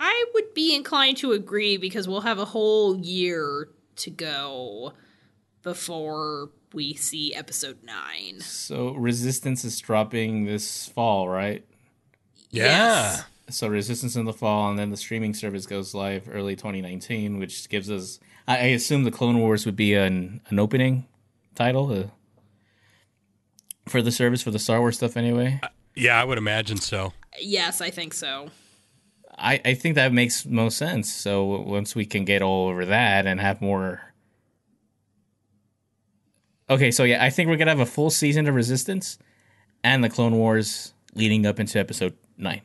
I 0.00 0.24
would 0.34 0.52
be 0.52 0.74
inclined 0.74 1.18
to 1.18 1.32
agree 1.32 1.76
because 1.76 2.08
we'll 2.08 2.22
have 2.22 2.38
a 2.38 2.44
whole 2.44 2.98
year 2.98 3.68
to 3.96 4.10
go 4.10 4.94
before 5.62 6.50
we 6.72 6.94
see 6.94 7.32
episode 7.34 7.78
nine. 7.84 8.40
So 8.40 8.94
Resistance 8.94 9.64
is 9.64 9.78
dropping 9.78 10.44
this 10.44 10.88
fall, 10.88 11.28
right? 11.28 11.64
Yeah. 12.50 12.64
Yes. 12.64 13.24
So 13.50 13.68
Resistance 13.68 14.16
in 14.16 14.24
the 14.24 14.32
fall, 14.32 14.70
and 14.70 14.78
then 14.78 14.90
the 14.90 14.96
streaming 14.96 15.34
service 15.34 15.66
goes 15.66 15.94
live 15.94 16.28
early 16.30 16.56
2019, 16.56 17.38
which 17.38 17.68
gives 17.68 17.90
us. 17.90 18.18
I, 18.46 18.56
I 18.56 18.64
assume 18.66 19.04
the 19.04 19.10
Clone 19.10 19.38
Wars 19.38 19.66
would 19.66 19.76
be 19.76 19.94
an 19.94 20.40
an 20.48 20.58
opening 20.58 21.06
title 21.54 21.92
uh, 21.92 22.04
for 23.88 24.02
the 24.02 24.12
service 24.12 24.42
for 24.42 24.50
the 24.50 24.58
Star 24.58 24.80
Wars 24.80 24.96
stuff, 24.96 25.16
anyway. 25.16 25.60
Yeah, 25.94 26.20
I 26.20 26.24
would 26.24 26.38
imagine 26.38 26.78
so. 26.78 27.12
Yes, 27.40 27.80
I 27.80 27.90
think 27.90 28.14
so. 28.14 28.48
I 29.36 29.60
I 29.64 29.74
think 29.74 29.94
that 29.94 30.12
makes 30.12 30.46
most 30.46 30.76
sense. 30.76 31.12
So 31.12 31.62
once 31.62 31.94
we 31.94 32.04
can 32.04 32.24
get 32.24 32.42
all 32.42 32.68
over 32.68 32.86
that 32.86 33.26
and 33.26 33.40
have 33.40 33.60
more. 33.60 34.02
Okay, 36.70 36.90
so 36.90 37.04
yeah, 37.04 37.22
I 37.22 37.30
think 37.30 37.48
we're 37.48 37.56
gonna 37.56 37.70
have 37.70 37.80
a 37.80 37.86
full 37.86 38.10
season 38.10 38.48
of 38.48 38.54
Resistance, 38.54 39.18
and 39.84 40.02
the 40.02 40.08
Clone 40.08 40.36
Wars 40.36 40.94
leading 41.14 41.44
up 41.44 41.60
into 41.60 41.78
Episode 41.78 42.16
nine. 42.36 42.62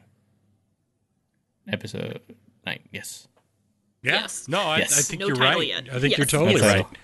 Episode 1.67 2.21
nine, 2.65 2.79
yes. 2.93 3.27
Yeah. 4.07 4.21
Yes. 4.21 4.47
No, 4.47 4.59
I, 4.61 4.79
Yes. 4.79 4.97
I 4.97 5.01
think 5.01 5.19
No 5.21 5.27
you're 5.27 5.35
right. 5.35 5.67
yet. 5.67 5.93
I 5.93 5.99
think 5.99 6.17
you're 6.17 6.25
totally 6.25 6.53
That's 6.59 6.65
right. 6.75 6.85
right. 6.85 6.97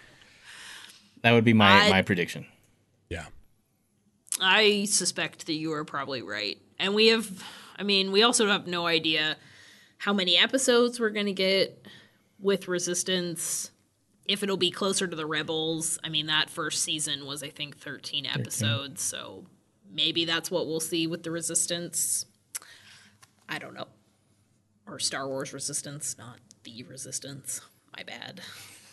That 1.21 1.31
would 1.33 1.43
be 1.43 1.53
my 1.53 1.85
I- 1.85 1.89
my 1.89 2.01
prediction. 2.01 2.45
Yeah. 3.09 3.25
I 4.41 4.85
suspect 4.85 5.45
that 5.47 5.53
you 5.53 5.73
are 5.73 5.85
probably 5.85 6.21
right. 6.21 6.57
And 6.79 6.95
we 6.95 7.07
have, 7.07 7.29
I 7.77 7.83
mean, 7.83 8.11
we 8.11 8.23
also 8.23 8.47
have 8.47 8.67
no 8.67 8.87
idea 8.87 9.37
how 9.99 10.11
many 10.13 10.37
episodes 10.37 10.99
we're 10.99 11.11
going 11.11 11.27
to 11.27 11.33
get 11.33 11.85
with 12.39 12.67
Resistance. 12.67 13.69
If 14.27 14.41
it'll 14.41 14.57
be 14.57 14.71
closer 14.71 15.05
to 15.07 15.15
the 15.15 15.25
Rebels. 15.25 15.99
I 16.03 16.09
mean, 16.09 16.25
that 16.27 16.49
first 16.49 16.81
season 16.81 17.25
was, 17.25 17.43
I 17.43 17.49
think, 17.49 17.77
13 17.77 18.25
episodes. 18.25 19.01
So 19.01 19.45
maybe 19.91 20.25
that's 20.25 20.49
what 20.49 20.65
we'll 20.65 20.79
see 20.79 21.07
with 21.07 21.23
the 21.23 21.31
Resistance. 21.31 22.25
I 23.47 23.59
don't 23.59 23.73
know. 23.73 23.87
Or 24.87 24.97
Star 24.99 25.27
Wars 25.27 25.53
Resistance, 25.53 26.17
not 26.17 26.39
the 26.63 26.83
Resistance. 26.83 27.61
My 27.95 28.03
bad. 28.03 28.41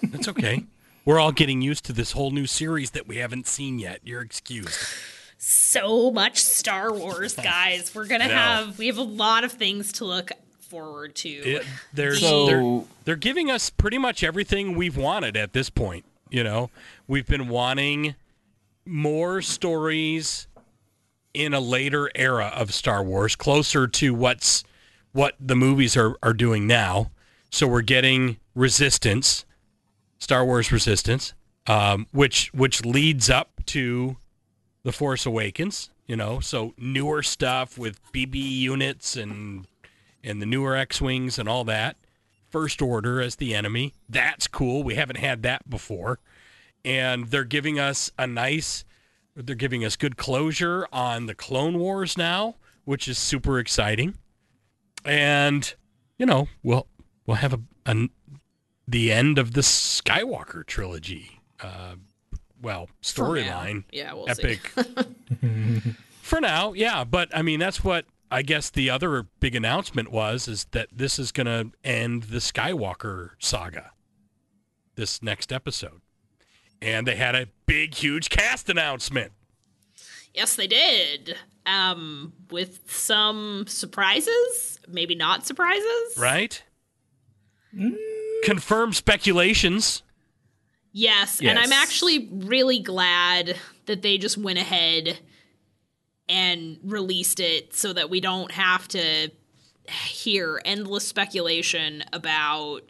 That's 0.02 0.28
okay. 0.28 0.64
We're 1.04 1.18
all 1.18 1.32
getting 1.32 1.62
used 1.62 1.84
to 1.86 1.92
this 1.92 2.12
whole 2.12 2.30
new 2.30 2.46
series 2.46 2.90
that 2.90 3.06
we 3.08 3.16
haven't 3.16 3.46
seen 3.46 3.78
yet. 3.78 4.00
You're 4.04 4.20
excused. 4.22 4.78
so 5.38 6.10
much 6.10 6.38
Star 6.42 6.92
Wars, 6.92 7.34
guys. 7.42 7.94
We're 7.94 8.06
gonna 8.06 8.28
know. 8.28 8.34
have 8.34 8.78
we 8.78 8.86
have 8.88 8.98
a 8.98 9.02
lot 9.02 9.44
of 9.44 9.52
things 9.52 9.92
to 9.94 10.04
look 10.04 10.30
forward 10.60 11.14
to. 11.16 11.28
It, 11.28 11.66
there's, 11.92 12.20
So- 12.20 12.46
they're, 12.46 12.82
they're 13.04 13.16
giving 13.16 13.50
us 13.50 13.70
pretty 13.70 13.98
much 13.98 14.22
everything 14.22 14.76
we've 14.76 14.96
wanted 14.96 15.36
at 15.36 15.52
this 15.52 15.70
point. 15.70 16.04
You 16.30 16.44
know, 16.44 16.70
we've 17.08 17.26
been 17.26 17.48
wanting 17.48 18.14
more 18.86 19.42
stories 19.42 20.46
in 21.34 21.54
a 21.54 21.60
later 21.60 22.10
era 22.14 22.52
of 22.54 22.72
Star 22.74 23.02
Wars, 23.02 23.34
closer 23.36 23.86
to 23.88 24.14
what's 24.14 24.64
what 25.12 25.34
the 25.40 25.56
movies 25.56 25.96
are, 25.96 26.16
are 26.22 26.32
doing 26.34 26.66
now. 26.68 27.10
So 27.50 27.66
we're 27.66 27.82
getting 27.82 28.38
Resistance, 28.54 29.44
Star 30.18 30.44
Wars 30.44 30.70
Resistance, 30.70 31.34
um, 31.66 32.06
which 32.12 32.52
which 32.54 32.84
leads 32.84 33.28
up 33.28 33.64
to 33.66 34.16
the 34.82 34.92
Force 34.92 35.26
Awakens. 35.26 35.90
You 36.06 36.16
know, 36.16 36.40
so 36.40 36.74
newer 36.76 37.22
stuff 37.22 37.78
with 37.78 38.00
BB 38.12 38.34
units 38.34 39.16
and 39.16 39.66
and 40.22 40.40
the 40.40 40.46
newer 40.46 40.76
X-wings 40.76 41.38
and 41.38 41.48
all 41.48 41.64
that. 41.64 41.96
First 42.48 42.82
Order 42.82 43.20
as 43.20 43.36
the 43.36 43.54
enemy. 43.54 43.94
That's 44.08 44.46
cool. 44.46 44.82
We 44.82 44.96
haven't 44.96 45.18
had 45.18 45.42
that 45.44 45.68
before. 45.70 46.18
And 46.84 47.28
they're 47.28 47.44
giving 47.44 47.78
us 47.78 48.10
a 48.18 48.26
nice 48.26 48.84
they're 49.36 49.54
giving 49.54 49.84
us 49.84 49.96
good 49.96 50.16
closure 50.16 50.86
on 50.92 51.26
the 51.26 51.34
Clone 51.34 51.78
Wars 51.78 52.16
now, 52.18 52.56
which 52.84 53.06
is 53.08 53.16
super 53.16 53.58
exciting. 53.58 54.14
And 55.04 55.72
you 56.18 56.26
know, 56.26 56.48
we'll 56.62 56.86
we'll 57.26 57.36
have 57.36 57.52
a, 57.54 57.60
a 57.86 58.08
the 58.86 59.12
end 59.12 59.38
of 59.38 59.52
the 59.52 59.60
Skywalker 59.60 60.66
trilogy. 60.66 61.40
Uh, 61.60 61.94
well, 62.60 62.88
storyline 63.02 63.84
Yeah, 63.92 64.12
we'll 64.12 64.28
epic 64.28 64.60
for 66.22 66.40
now 66.40 66.72
yeah 66.72 67.02
but 67.02 67.28
i 67.34 67.42
mean 67.42 67.58
that's 67.58 67.82
what 67.82 68.04
i 68.30 68.42
guess 68.42 68.70
the 68.70 68.88
other 68.90 69.24
big 69.40 69.54
announcement 69.54 70.12
was 70.12 70.46
is 70.46 70.66
that 70.72 70.86
this 70.92 71.18
is 71.18 71.32
going 71.32 71.46
to 71.46 71.76
end 71.82 72.24
the 72.24 72.36
skywalker 72.38 73.30
saga 73.38 73.92
this 74.94 75.22
next 75.22 75.52
episode 75.52 76.02
and 76.80 77.06
they 77.06 77.16
had 77.16 77.34
a 77.34 77.48
big 77.66 77.94
huge 77.94 78.28
cast 78.28 78.68
announcement 78.68 79.32
yes, 80.34 80.54
they 80.54 80.66
did. 80.66 81.36
Um, 81.66 82.32
with 82.50 82.90
some 82.90 83.66
surprises, 83.66 84.80
maybe 84.88 85.14
not 85.14 85.46
surprises. 85.46 86.16
right 86.16 86.62
Mm. 87.76 87.94
confirmed 88.44 88.96
speculations 88.96 90.02
Yes, 90.92 91.40
and 91.40 91.56
I'm 91.56 91.72
actually 91.72 92.28
really 92.32 92.80
glad 92.80 93.56
that 93.86 94.02
they 94.02 94.18
just 94.18 94.36
went 94.36 94.58
ahead 94.58 95.18
and 96.28 96.78
released 96.82 97.38
it 97.38 97.74
so 97.74 97.92
that 97.92 98.10
we 98.10 98.20
don't 98.20 98.50
have 98.50 98.88
to 98.88 99.30
hear 99.88 100.60
endless 100.64 101.06
speculation 101.06 102.02
about 102.12 102.80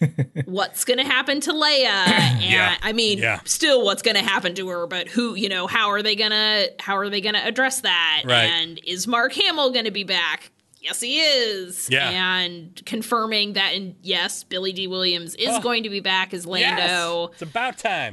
what's 0.44 0.84
going 0.84 0.98
to 0.98 1.04
happen 1.04 1.40
to 1.40 1.52
Leia? 1.52 1.84
And 1.84 2.42
Yeah. 2.42 2.76
I 2.82 2.92
mean, 2.92 3.18
Yeah. 3.18 3.40
still 3.44 3.84
what's 3.84 4.02
going 4.02 4.16
to 4.16 4.22
happen 4.22 4.54
to 4.54 4.68
her, 4.68 4.86
but 4.86 5.08
who, 5.08 5.34
you 5.34 5.48
know, 5.48 5.66
how 5.66 5.90
are 5.90 6.02
they 6.02 6.16
going 6.16 6.30
to 6.30 6.72
how 6.80 6.96
are 6.96 7.08
they 7.10 7.20
going 7.20 7.34
to 7.34 7.46
address 7.46 7.80
that? 7.82 8.22
Right. 8.24 8.44
And 8.44 8.80
is 8.86 9.06
Mark 9.06 9.34
Hamill 9.34 9.70
going 9.70 9.84
to 9.86 9.90
be 9.90 10.04
back? 10.04 10.50
Yes, 10.84 11.00
he 11.00 11.18
is. 11.20 11.88
Yeah. 11.90 12.10
And 12.10 12.80
confirming 12.84 13.54
that 13.54 13.72
and 13.74 13.94
yes, 14.02 14.44
Billy 14.44 14.72
Dee 14.72 14.86
Williams 14.86 15.34
is 15.34 15.48
Oh. 15.50 15.60
going 15.60 15.82
to 15.84 15.88
be 15.88 16.00
back 16.00 16.34
as 16.34 16.44
Lando. 16.46 17.22
Yes! 17.30 17.32
It's 17.32 17.42
about 17.42 17.78
time. 17.78 18.12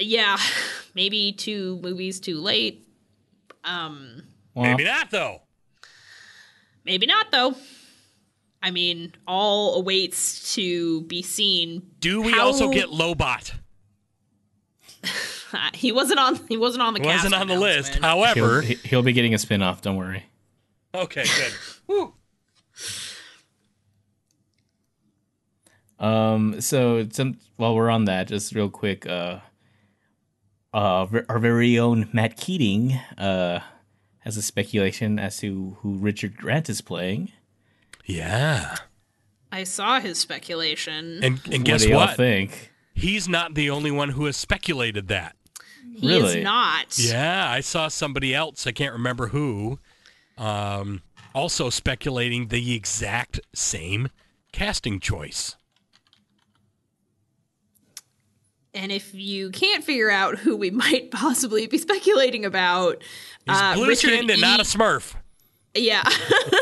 Yeah. 0.00 0.36
Maybe 0.96 1.30
two 1.32 1.78
movies 1.82 2.18
too 2.18 2.40
late. 2.40 2.84
Um 3.64 4.24
Well, 4.54 4.64
Maybe 4.64 4.82
not 4.84 5.10
though. 5.12 5.42
maybe 6.84 7.06
not 7.06 7.30
though. 7.30 7.54
I 8.60 8.70
mean, 8.72 9.12
all 9.26 9.76
awaits 9.76 10.54
to 10.54 11.02
be 11.02 11.22
seen. 11.22 11.82
Do 12.00 12.20
we 12.22 12.32
How- 12.32 12.46
also 12.46 12.70
get 12.70 12.88
Lobot? 12.88 13.52
he 15.74 15.92
wasn't 15.92 16.18
on. 16.20 16.38
He 16.48 16.56
wasn't 16.56 16.82
on 16.82 16.94
the. 16.94 17.00
It 17.00 17.06
wasn't 17.06 17.34
on 17.34 17.46
the 17.48 17.58
list. 17.58 17.96
announcement. 17.96 18.04
he'll, 18.04 18.44
However, 18.44 18.60
he- 18.62 18.74
he'll 18.88 19.02
be 19.02 19.12
getting 19.12 19.34
a 19.34 19.38
spin 19.38 19.62
off, 19.62 19.82
don't 19.82 19.96
worry. 19.96 20.24
okay, 20.94 21.24
good. 21.24 21.52
Woo. 21.92 22.14
Um, 25.98 26.60
so 26.60 27.06
some, 27.10 27.38
while 27.56 27.74
we're 27.76 27.90
on 27.90 28.06
that, 28.06 28.28
just 28.28 28.54
real 28.54 28.68
quick, 28.68 29.06
uh, 29.06 29.38
uh, 30.74 31.06
our 31.28 31.38
very 31.38 31.78
own 31.78 32.08
Matt 32.12 32.36
Keating, 32.36 32.92
uh, 33.16 33.60
has 34.20 34.36
a 34.36 34.42
speculation 34.42 35.18
as 35.18 35.38
to 35.38 35.76
who 35.80 35.94
Richard 35.94 36.36
Grant 36.36 36.68
is 36.68 36.80
playing. 36.80 37.30
Yeah. 38.04 38.76
I 39.50 39.64
saw 39.64 40.00
his 40.00 40.18
speculation. 40.18 41.20
And 41.22 41.40
and 41.44 41.58
what 41.58 41.64
guess 41.64 41.82
do 41.82 41.90
y'all 41.90 41.98
what? 41.98 42.16
think? 42.16 42.72
He's 42.94 43.28
not 43.28 43.54
the 43.54 43.70
only 43.70 43.90
one 43.90 44.10
who 44.10 44.24
has 44.26 44.36
speculated 44.36 45.08
that. 45.08 45.36
he 45.94 46.08
really? 46.08 46.38
is 46.38 46.44
not. 46.44 46.98
Yeah, 46.98 47.48
I 47.48 47.60
saw 47.60 47.88
somebody 47.88 48.34
else, 48.34 48.66
I 48.66 48.72
can't 48.72 48.92
remember 48.92 49.28
who, 49.28 49.78
um, 50.38 51.02
also 51.34 51.70
speculating 51.70 52.48
the 52.48 52.74
exact 52.74 53.40
same 53.54 54.08
casting 54.52 55.00
choice. 55.00 55.56
And 58.74 58.90
if 58.90 59.14
you 59.14 59.50
can't 59.50 59.84
figure 59.84 60.10
out 60.10 60.38
who 60.38 60.56
we 60.56 60.70
might 60.70 61.10
possibly 61.10 61.66
be 61.66 61.78
speculating 61.78 62.44
about, 62.44 63.02
He's 63.46 63.56
uh, 63.56 63.74
blue 63.74 63.94
skinned 63.94 64.30
and 64.30 64.40
not 64.40 64.60
a 64.60 64.64
smurf. 64.64 65.14
Yeah. 65.74 66.08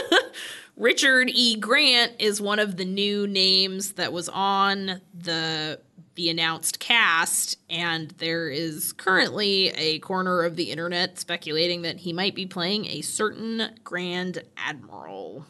Richard 0.77 1.29
E. 1.31 1.57
Grant 1.57 2.13
is 2.19 2.41
one 2.41 2.59
of 2.59 2.77
the 2.77 2.87
new 2.87 3.27
names 3.27 3.93
that 3.93 4.13
was 4.13 4.31
on 4.31 5.01
the 5.13 5.79
the 6.21 6.29
announced 6.29 6.79
cast, 6.79 7.57
and 7.71 8.11
there 8.19 8.51
is 8.51 8.93
currently 8.93 9.69
a 9.69 9.99
corner 10.01 10.43
of 10.43 10.55
the 10.55 10.71
internet 10.71 11.19
speculating 11.19 11.81
that 11.81 12.01
he 12.01 12.13
might 12.13 12.35
be 12.35 12.45
playing 12.45 12.85
a 12.85 13.01
certain 13.01 13.71
Grand 13.83 14.43
Admiral. 14.59 15.47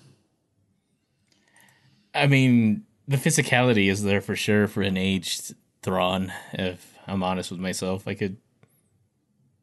I 2.14 2.28
mean, 2.28 2.85
the 3.09 3.16
physicality 3.16 3.90
is 3.90 4.04
there 4.04 4.20
for 4.20 4.37
sure 4.37 4.68
for 4.68 4.80
an 4.83 4.96
aged 4.96 5.56
Thrawn. 5.83 6.33
If 6.52 6.94
I'm 7.04 7.24
honest 7.24 7.50
with 7.50 7.59
myself, 7.59 8.06
I 8.06 8.14
could, 8.14 8.37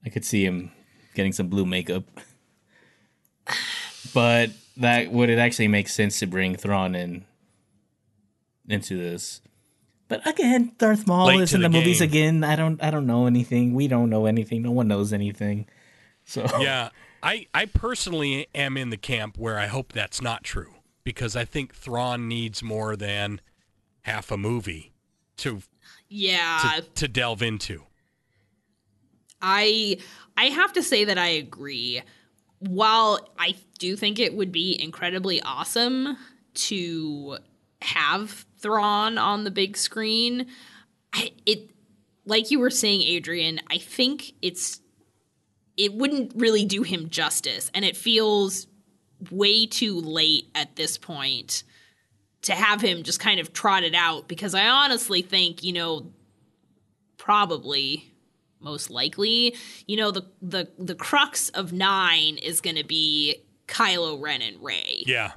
I 0.05 0.09
could 0.09 0.25
see 0.25 0.43
him 0.43 0.73
getting 1.15 1.31
some 1.31 1.47
blue 1.47 1.65
makeup. 1.65 2.03
But 4.13 4.51
that 4.77 5.11
would 5.11 5.29
it 5.29 5.37
actually 5.37 5.67
make 5.67 5.89
sense 5.89 6.19
to 6.19 6.27
bring 6.27 6.55
Thrawn 6.55 6.95
in 6.95 7.25
into 8.69 8.97
this? 8.97 9.41
But 10.07 10.25
again, 10.25 10.71
Darth 10.77 11.05
Maul 11.05 11.27
Late 11.27 11.41
is 11.41 11.49
to 11.49 11.57
in 11.57 11.61
the, 11.63 11.69
the 11.69 11.77
movies 11.77 12.01
again. 12.01 12.43
I 12.43 12.55
don't, 12.55 12.81
I 12.81 12.91
don't 12.91 13.07
know 13.07 13.25
anything. 13.25 13.73
We 13.73 13.87
don't 13.87 14.09
know 14.09 14.25
anything. 14.25 14.61
No 14.61 14.71
one 14.71 14.87
knows 14.87 15.11
anything. 15.11 15.67
So 16.23 16.45
Yeah, 16.59 16.89
I, 17.21 17.47
I 17.53 17.65
personally 17.65 18.47
am 18.55 18.77
in 18.77 18.89
the 18.89 18.97
camp 18.97 19.37
where 19.37 19.59
I 19.59 19.67
hope 19.67 19.93
that's 19.93 20.21
not 20.21 20.43
true 20.43 20.75
because 21.03 21.35
I 21.35 21.45
think 21.45 21.75
Thrawn 21.75 22.27
needs 22.27 22.63
more 22.63 22.95
than 22.95 23.41
half 24.01 24.31
a 24.31 24.37
movie 24.37 24.93
to 25.37 25.61
Yeah, 26.09 26.59
to, 26.77 26.85
to 26.95 27.07
delve 27.07 27.41
into. 27.41 27.83
I 29.41 29.99
I 30.35 30.45
have 30.45 30.73
to 30.73 30.83
say 30.83 31.05
that 31.05 31.17
I 31.17 31.27
agree. 31.27 32.01
While 32.59 33.29
I 33.37 33.55
do 33.77 33.95
think 33.95 34.17
it 34.17 34.35
would 34.35 34.51
be 34.51 34.81
incredibly 34.81 35.41
awesome 35.41 36.17
to 36.55 37.37
have 37.83 38.46
Thrawn 38.59 39.17
on 39.17 39.43
the 39.43 39.51
big 39.51 39.77
screen, 39.77 40.47
it 41.45 41.71
like 42.25 42.51
you 42.51 42.59
were 42.59 42.69
saying, 42.69 43.01
Adrian. 43.01 43.59
I 43.69 43.77
think 43.77 44.33
it's 44.41 44.81
it 45.77 45.93
wouldn't 45.93 46.33
really 46.35 46.65
do 46.65 46.83
him 46.83 47.09
justice, 47.09 47.71
and 47.73 47.85
it 47.85 47.95
feels 47.95 48.67
way 49.31 49.65
too 49.65 49.99
late 49.99 50.49
at 50.53 50.75
this 50.75 50.97
point 50.97 51.63
to 52.43 52.53
have 52.53 52.81
him 52.81 53.03
just 53.03 53.19
kind 53.19 53.39
of 53.39 53.53
trotted 53.53 53.95
out 53.95 54.27
because 54.27 54.53
I 54.53 54.67
honestly 54.67 55.21
think, 55.21 55.63
you 55.63 55.73
know, 55.73 56.11
probably 57.17 58.13
most 58.59 58.89
likely, 58.89 59.55
you 59.85 59.97
know, 59.97 60.11
the 60.11 60.23
the 60.41 60.69
the 60.77 60.95
crux 60.95 61.49
of 61.49 61.73
9 61.73 62.37
is 62.37 62.61
going 62.61 62.75
to 62.75 62.83
be 62.83 63.43
Kylo 63.67 64.21
Ren 64.21 64.41
and 64.41 64.63
Rey. 64.63 65.03
Yeah, 65.05 65.31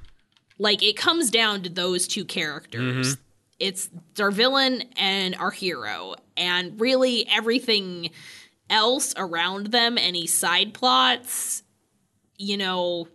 Like 0.61 0.83
it 0.83 0.97
comes 0.97 1.31
down 1.31 1.63
to 1.63 1.71
those 1.71 2.07
two 2.07 2.25
characters. 2.25 3.15
Mm-hmm. 3.15 3.23
It's 3.59 3.89
our 4.21 4.31
villain 4.31 4.85
and 4.97 5.35
our 5.37 5.51
hero, 5.51 6.15
and 6.37 6.79
really 6.81 7.27
everything 7.29 8.11
else 8.69 9.15
around 9.17 9.69
them, 9.69 9.99
any 9.99 10.27
side 10.27 10.75
plots, 10.75 11.63
you 12.37 12.57
know, 12.57 13.09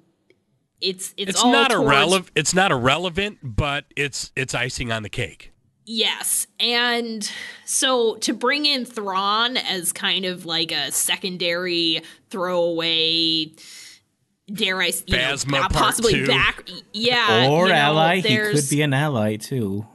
it's 0.81 1.13
it's, 1.17 1.31
it's 1.31 1.45
not 1.45 1.69
towards- 1.69 1.87
irrelevant. 1.87 2.31
It's 2.35 2.53
not 2.53 2.71
irrelevant, 2.71 3.37
but 3.43 3.85
it's 3.95 4.31
it's 4.35 4.53
icing 4.53 4.91
on 4.91 5.03
the 5.03 5.09
cake. 5.09 5.51
Yes. 5.85 6.47
And 6.59 7.29
so 7.65 8.15
to 8.17 8.33
bring 8.33 8.65
in 8.65 8.85
Thrawn 8.85 9.55
as 9.55 9.93
kind 9.93 10.25
of 10.25 10.43
like 10.45 10.71
a 10.71 10.91
secondary 10.91 12.01
throwaway 12.31 13.51
dare 14.51 14.81
I 14.81 14.87
s- 14.89 15.03
you 15.07 15.15
Phasma 15.17 15.59
part 15.61 15.71
possibly 15.71 16.13
two. 16.13 16.27
back 16.27 16.69
yeah 16.93 17.47
or 17.49 17.63
you 17.67 17.73
know, 17.73 17.79
ally, 17.79 18.17
he 18.21 18.37
could 18.37 18.69
be 18.69 18.81
an 18.81 18.93
ally 18.93 19.35
too. 19.37 19.85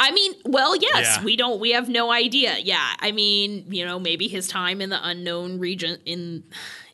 I 0.00 0.12
mean, 0.12 0.32
well, 0.44 0.76
yes, 0.76 1.16
Yeah. 1.18 1.24
we 1.24 1.36
don't 1.36 1.60
we 1.60 1.70
have 1.72 1.88
no 1.88 2.12
idea. 2.12 2.56
Yeah. 2.62 2.94
I 3.00 3.10
mean, 3.12 3.64
you 3.68 3.84
know, 3.84 3.98
maybe 3.98 4.28
his 4.28 4.46
time 4.46 4.80
in 4.80 4.90
the 4.90 5.00
unknown 5.06 5.58
region 5.58 5.98
in 6.04 6.44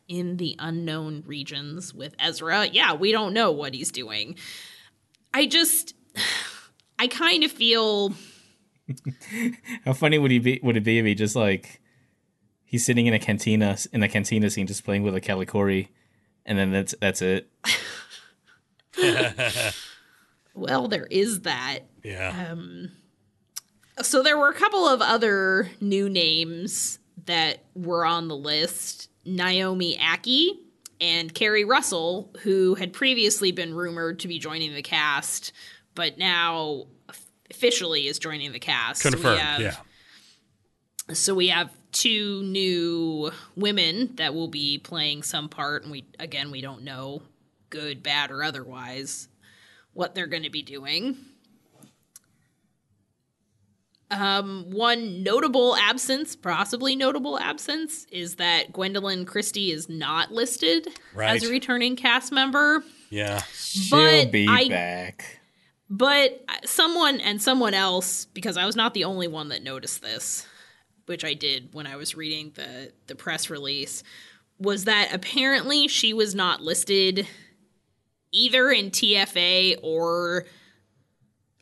in 0.09 0.37
the 0.39 0.57
unknown 0.59 1.23
regions 1.27 1.93
with 1.95 2.15
Ezra. 2.19 2.67
Yeah, 2.67 2.95
we 2.95 3.13
don't 3.13 3.33
know 3.35 3.51
what 3.53 3.75
he's 3.75 3.91
doing. 3.93 4.37
I 5.35 5.47
just 5.47 5.95
I 6.99 7.07
kind 7.09 7.45
of 7.45 7.53
feel 7.53 8.15
How 9.85 9.93
funny 9.93 10.19
would 10.19 10.31
he 10.31 10.39
be? 10.39 10.61
Would 10.63 10.77
it 10.77 10.85
be 10.85 10.99
if 10.99 11.05
he 11.07 11.15
just 11.15 11.37
like 11.37 11.81
he's 12.65 12.85
sitting 12.85 13.07
in 13.07 13.15
a 13.15 13.19
cantina 13.19 13.77
in 13.93 14.03
a 14.03 14.09
cantina 14.09 14.49
scene, 14.51 14.67
just 14.67 14.85
playing 14.85 15.03
with 15.03 15.15
a 15.15 15.21
Calicori, 15.21 15.89
and 16.47 16.59
then 16.59 16.71
that's 16.71 16.95
that's 17.01 17.23
it. 17.23 17.49
well, 20.55 20.89
there 20.89 21.07
is 21.11 21.41
that. 21.43 21.81
Yeah, 22.03 22.49
um, 22.53 22.91
So 24.03 24.23
there 24.23 24.39
were 24.39 24.49
a 24.49 24.55
couple 24.55 24.87
of 24.89 25.01
other 25.01 25.71
new 25.81 26.09
names 26.09 26.99
that 27.27 27.65
were 27.75 28.05
on 28.05 28.29
the 28.29 28.37
list. 28.37 29.09
Naomi 29.25 29.97
Ackie 29.97 30.51
and 31.01 31.33
Keri 31.35 31.65
Russell, 31.65 32.31
who 32.43 32.75
had 32.75 32.93
previously 32.93 33.53
been 33.53 33.73
rumored 33.75 34.19
to 34.21 34.29
be 34.29 34.39
joining 34.39 34.75
the 34.75 34.83
cast, 34.83 35.53
but 35.95 36.19
now 36.19 36.85
officially 37.51 38.07
is 38.07 38.19
joining 38.19 38.53
the 38.53 38.59
cast. 38.59 39.03
So 39.03 39.11
confirmed. 39.11 39.41
have- 39.41 39.61
yeah, 39.61 39.77
So 41.15 41.35
we 41.35 41.49
have 41.49 41.71
two 41.95 42.43
new 42.43 43.31
women 43.57 44.11
that 44.17 44.35
will 44.35 44.49
be 44.49 44.77
playing 44.79 45.23
some 45.23 45.49
part, 45.49 45.83
and 45.85 45.91
we 45.93 46.05
again 46.19 46.51
we 46.51 46.61
don't 46.61 46.83
know, 46.83 47.23
good, 47.71 48.03
bad, 48.03 48.31
or 48.31 48.43
otherwise, 48.43 49.29
what 49.95 50.15
they're 50.15 50.27
going 50.27 50.43
to 50.43 50.51
be 50.51 50.63
doing. 50.63 51.17
Um, 54.11 54.67
one 54.71 55.23
notable 55.23 55.75
absence, 55.77 56.37
possibly 56.37 56.95
notable 56.95 57.39
absence, 57.39 58.07
is 58.13 58.37
that 58.37 58.73
Gwendoline 58.73 59.27
Christie 59.27 59.73
is 59.73 59.89
not 59.89 60.31
listed 60.31 60.87
Right. 61.15 61.35
as 61.37 61.43
a 61.49 61.51
returning 61.51 61.97
cast 61.97 62.31
member. 62.31 62.85
yeah. 63.11 63.43
She'll 63.55 63.97
But 63.99 64.31
be 64.31 64.47
I- 64.49 64.69
back. 64.69 65.41
But 65.91 66.45
someone 66.65 67.21
and 67.21 67.41
someone 67.43 67.75
else, 67.75 68.27
because 68.27 68.57
I 68.57 68.67
was 68.67 68.75
not 68.77 68.95
the 68.95 69.05
only 69.05 69.29
one 69.29 69.49
that 69.51 69.63
noticed 69.63 70.01
this, 70.03 70.47
which 71.07 71.25
I 71.25 71.35
did 71.35 71.69
when 71.73 71.87
I 71.87 71.97
was 71.97 72.15
reading 72.15 72.53
the 72.55 72.93
the 73.07 73.15
press 73.15 73.51
release, 73.51 74.03
was 74.59 74.85
that 74.85 75.13
apparently 75.13 75.89
she 75.89 76.13
was 76.13 76.35
not 76.35 76.61
listed 76.61 77.27
either 78.33 78.71
in 78.71 78.91
TFA 78.91 79.79
or 79.83 80.45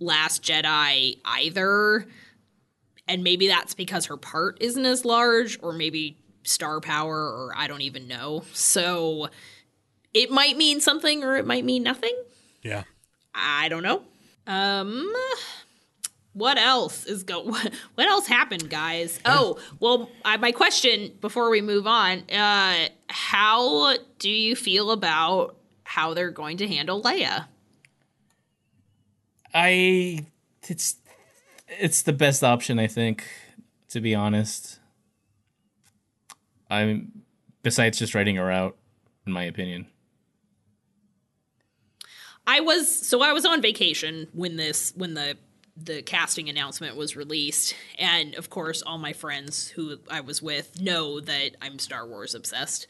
Last 0.00 0.42
Jedi 0.42 1.18
either. 1.24 2.07
And 3.09 3.22
maybe 3.22 3.48
that's 3.48 3.74
because 3.74 4.07
her 4.07 4.16
part 4.16 4.59
isn't 4.61 4.85
as 4.85 5.05
large, 5.05 5.59
or 5.62 5.72
maybe 5.72 6.16
star 6.44 6.81
power, 6.81 7.16
or 7.16 7.52
I 7.57 7.66
don't 7.66 7.83
even 7.83 8.09
know. 8.09 8.44
So 8.52 9.28
it 10.14 10.31
might 10.31 10.57
mean 10.57 10.81
something 10.81 11.22
or 11.24 11.37
it 11.37 11.46
might 11.46 11.64
mean 11.64 11.83
nothing. 11.83 12.14
Yeah. 12.62 12.85
I 13.35 13.68
don't 13.68 13.83
know. 13.83 14.02
Um 14.46 15.12
what 16.35 16.59
else 16.59 17.05
is 17.05 17.23
go 17.23 17.42
what 17.95 18.09
else 18.09 18.27
happened 18.27 18.68
guys 18.71 19.21
oh 19.25 19.59
well 19.81 20.11
I, 20.25 20.37
my 20.37 20.53
question 20.53 21.12
before 21.21 21.51
we 21.51 21.61
move 21.61 21.87
on 21.87 22.21
uh 22.31 22.88
how 23.09 23.97
do 24.18 24.31
you 24.31 24.57
feel 24.57 24.90
about 24.90 25.57
how 25.85 26.14
they're 26.14 26.31
going 26.31 26.57
to 26.59 26.66
handle 26.66 27.03
leia 27.03 27.47
I 29.55 30.27
it's 30.68 30.97
it's 31.68 32.03
the 32.03 32.12
best 32.12 32.42
option, 32.45 32.79
I 32.79 32.87
think, 32.87 33.25
to 33.88 34.01
be 34.01 34.14
honest. 34.14 34.79
I'm 36.71 37.23
besides 37.62 37.99
just 37.99 38.14
writing 38.14 38.37
her 38.37 38.51
out, 38.51 38.77
in 39.27 39.33
my 39.33 39.45
opinion. 39.45 39.87
I 42.47 42.61
was 42.61 43.07
so 43.07 43.23
I 43.23 43.33
was 43.33 43.45
on 43.45 43.61
vacation 43.61 44.29
when 44.33 44.57
this 44.57 44.92
when 44.97 45.14
the 45.14 45.37
the 45.76 46.02
casting 46.02 46.48
announcement 46.48 46.96
was 46.96 47.16
released 47.16 47.74
and 47.98 48.35
of 48.35 48.50
course 48.50 48.82
all 48.82 48.98
my 48.98 49.12
friends 49.12 49.68
who 49.68 49.98
I 50.11 50.20
was 50.20 50.42
with 50.42 50.80
know 50.80 51.18
that 51.20 51.52
I'm 51.62 51.78
Star 51.78 52.06
Wars 52.06 52.35
obsessed. 52.35 52.87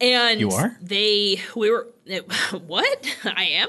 And 0.00 0.40
You 0.40 0.50
are? 0.50 0.76
they 0.80 1.40
we 1.54 1.70
were 1.70 1.88
what? 2.66 3.16
I 3.24 3.44
am. 3.44 3.68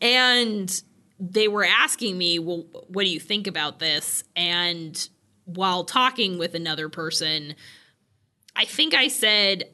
And 0.00 0.82
they 1.18 1.46
were 1.48 1.64
asking 1.64 2.18
me, 2.18 2.38
"Well, 2.40 2.66
what 2.88 3.04
do 3.04 3.10
you 3.10 3.20
think 3.20 3.46
about 3.46 3.78
this?" 3.78 4.24
And 4.34 5.08
while 5.44 5.84
talking 5.84 6.36
with 6.36 6.54
another 6.54 6.88
person, 6.88 7.54
I 8.56 8.64
think 8.64 8.92
I 8.94 9.08
said 9.08 9.64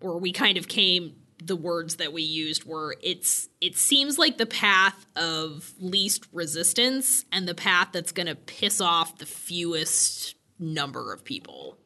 or 0.00 0.18
we 0.18 0.32
kind 0.32 0.56
of 0.56 0.68
came 0.68 1.14
the 1.44 1.56
words 1.56 1.96
that 1.96 2.12
we 2.12 2.22
used 2.22 2.64
were 2.64 2.94
it's 3.02 3.48
it 3.60 3.76
seems 3.76 4.18
like 4.18 4.38
the 4.38 4.46
path 4.46 5.06
of 5.16 5.72
least 5.80 6.26
resistance 6.32 7.24
and 7.32 7.48
the 7.48 7.54
path 7.54 7.88
that's 7.92 8.12
going 8.12 8.26
to 8.26 8.34
piss 8.34 8.80
off 8.80 9.18
the 9.18 9.26
fewest 9.26 10.34
number 10.58 11.12
of 11.12 11.24
people. 11.24 11.78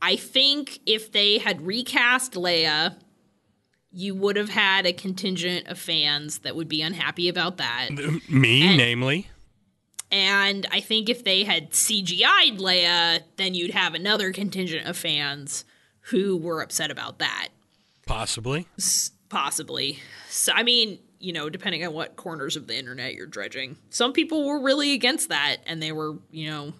I 0.00 0.16
think 0.16 0.80
if 0.86 1.12
they 1.12 1.38
had 1.38 1.66
recast 1.66 2.32
Leia, 2.32 2.96
you 3.92 4.14
would 4.14 4.36
have 4.36 4.48
had 4.48 4.86
a 4.86 4.92
contingent 4.92 5.66
of 5.68 5.78
fans 5.78 6.38
that 6.38 6.56
would 6.56 6.68
be 6.68 6.80
unhappy 6.82 7.28
about 7.28 7.58
that. 7.58 7.90
Me, 8.28 8.66
And- 8.68 8.76
namely. 8.76 9.28
And 10.10 10.66
I 10.70 10.80
think 10.80 11.08
if 11.08 11.24
they 11.24 11.44
had 11.44 11.70
CGI'd 11.70 12.58
Leia, 12.58 13.20
then 13.36 13.54
you'd 13.54 13.70
have 13.70 13.94
another 13.94 14.30
contingent 14.32 14.86
of 14.86 14.96
fans 14.96 15.64
who 16.10 16.36
were 16.36 16.60
upset 16.60 16.90
about 16.90 17.18
that. 17.20 17.48
Possibly. 18.06 18.66
Possibly. 19.28 19.98
So, 20.28 20.52
I 20.54 20.62
mean, 20.62 20.98
you 21.18 21.32
know, 21.32 21.48
depending 21.48 21.86
on 21.86 21.92
what 21.94 22.16
corners 22.16 22.56
of 22.56 22.66
the 22.66 22.76
internet 22.76 23.14
you're 23.14 23.26
dredging. 23.26 23.76
Some 23.90 24.12
people 24.12 24.46
were 24.46 24.60
really 24.60 24.92
against 24.92 25.28
that 25.28 25.58
and 25.66 25.80
they 25.82 25.92
were, 25.92 26.18
you 26.30 26.50
know, 26.50 26.72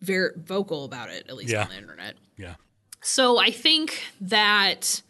very 0.00 0.30
vocal 0.36 0.84
about 0.84 1.08
it, 1.10 1.24
at 1.28 1.34
least 1.34 1.50
Yeah. 1.50 1.62
on 1.62 1.70
the 1.70 1.76
internet. 1.78 2.16
Yeah. 2.36 2.54
So 3.00 3.38
I 3.38 3.50
think 3.50 4.02
that 4.20 5.00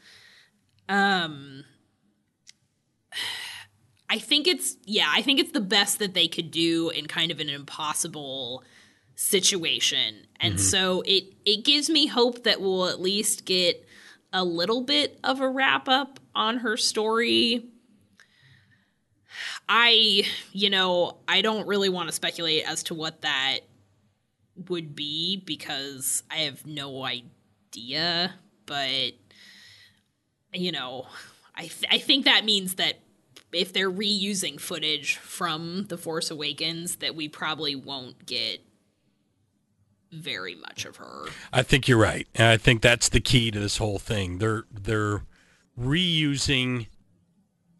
um 0.88 1.64
I 4.08 4.18
think 4.18 4.46
it's 4.46 4.76
yeah, 4.84 5.08
I 5.10 5.22
think 5.22 5.40
it's 5.40 5.52
the 5.52 5.60
best 5.60 5.98
that 5.98 6.14
they 6.14 6.28
could 6.28 6.50
do 6.50 6.90
in 6.90 7.06
kind 7.06 7.30
of 7.32 7.40
an 7.40 7.48
impossible 7.48 8.62
situation. 9.16 10.26
And 10.38 10.60
so 10.60 11.02
it 11.06 11.24
it 11.44 11.64
gives 11.64 11.88
me 11.90 12.06
hope 12.06 12.44
that 12.44 12.60
we'll 12.60 12.86
at 12.86 13.00
least 13.00 13.44
get 13.44 13.83
a 14.34 14.44
little 14.44 14.82
bit 14.82 15.18
of 15.24 15.40
a 15.40 15.48
wrap 15.48 15.88
up 15.88 16.18
on 16.34 16.58
her 16.58 16.76
story. 16.76 17.64
I, 19.68 20.24
you 20.52 20.68
know, 20.68 21.18
I 21.26 21.40
don't 21.40 21.66
really 21.66 21.88
want 21.88 22.08
to 22.08 22.12
speculate 22.12 22.68
as 22.68 22.82
to 22.84 22.94
what 22.94 23.22
that 23.22 23.60
would 24.68 24.94
be 24.94 25.42
because 25.44 26.22
I 26.30 26.38
have 26.38 26.66
no 26.66 27.04
idea, 27.04 28.34
but 28.66 29.12
you 30.52 30.72
know, 30.72 31.06
I 31.54 31.62
th- 31.62 31.90
I 31.90 31.98
think 31.98 32.24
that 32.24 32.44
means 32.44 32.74
that 32.74 33.00
if 33.52 33.72
they're 33.72 33.90
reusing 33.90 34.60
footage 34.60 35.16
from 35.16 35.86
The 35.88 35.96
Force 35.96 36.30
Awakens 36.30 36.96
that 36.96 37.14
we 37.14 37.28
probably 37.28 37.74
won't 37.74 38.26
get 38.26 38.60
very 40.14 40.54
much 40.54 40.84
of 40.84 40.96
her. 40.96 41.26
I 41.52 41.62
think 41.62 41.88
you're 41.88 41.98
right, 41.98 42.26
and 42.34 42.46
I 42.48 42.56
think 42.56 42.82
that's 42.82 43.08
the 43.08 43.20
key 43.20 43.50
to 43.50 43.58
this 43.58 43.78
whole 43.78 43.98
thing. 43.98 44.38
They're 44.38 44.64
they're 44.70 45.22
reusing 45.78 46.86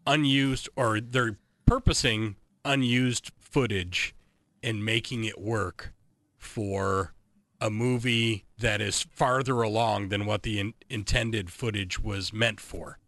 unused 0.05 0.69
or 0.75 0.99
they're 0.99 1.37
purposing 1.65 2.35
unused 2.63 3.31
footage 3.39 4.13
and 4.61 4.83
making 4.83 5.23
it 5.23 5.39
work 5.39 5.93
for 6.37 7.13
a 7.61 7.69
movie 7.69 8.45
that 8.59 8.81
is 8.81 9.03
farther 9.11 9.61
along 9.61 10.09
than 10.09 10.25
what 10.25 10.43
the 10.43 10.59
in- 10.59 10.73
intended 10.89 11.49
footage 11.49 11.99
was 11.99 12.33
meant 12.33 12.59
for, 12.59 12.99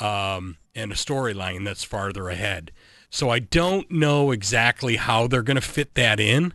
um, 0.00 0.56
and 0.74 0.92
a 0.92 0.94
storyline 0.94 1.64
that's 1.64 1.84
farther 1.84 2.28
ahead. 2.28 2.72
So 3.10 3.30
I 3.30 3.38
don't 3.38 3.90
know 3.90 4.30
exactly 4.32 4.96
how 4.96 5.26
they're 5.26 5.42
going 5.42 5.56
to 5.56 5.60
fit 5.60 5.94
that 5.94 6.20
in 6.20 6.52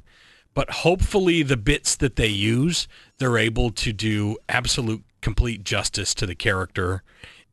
but 0.53 0.69
hopefully 0.69 1.43
the 1.43 1.57
bits 1.57 1.95
that 1.95 2.15
they 2.15 2.27
use 2.27 2.87
they're 3.17 3.37
able 3.37 3.71
to 3.71 3.93
do 3.93 4.37
absolute 4.49 5.03
complete 5.21 5.63
justice 5.63 6.13
to 6.15 6.25
the 6.25 6.33
character. 6.35 7.03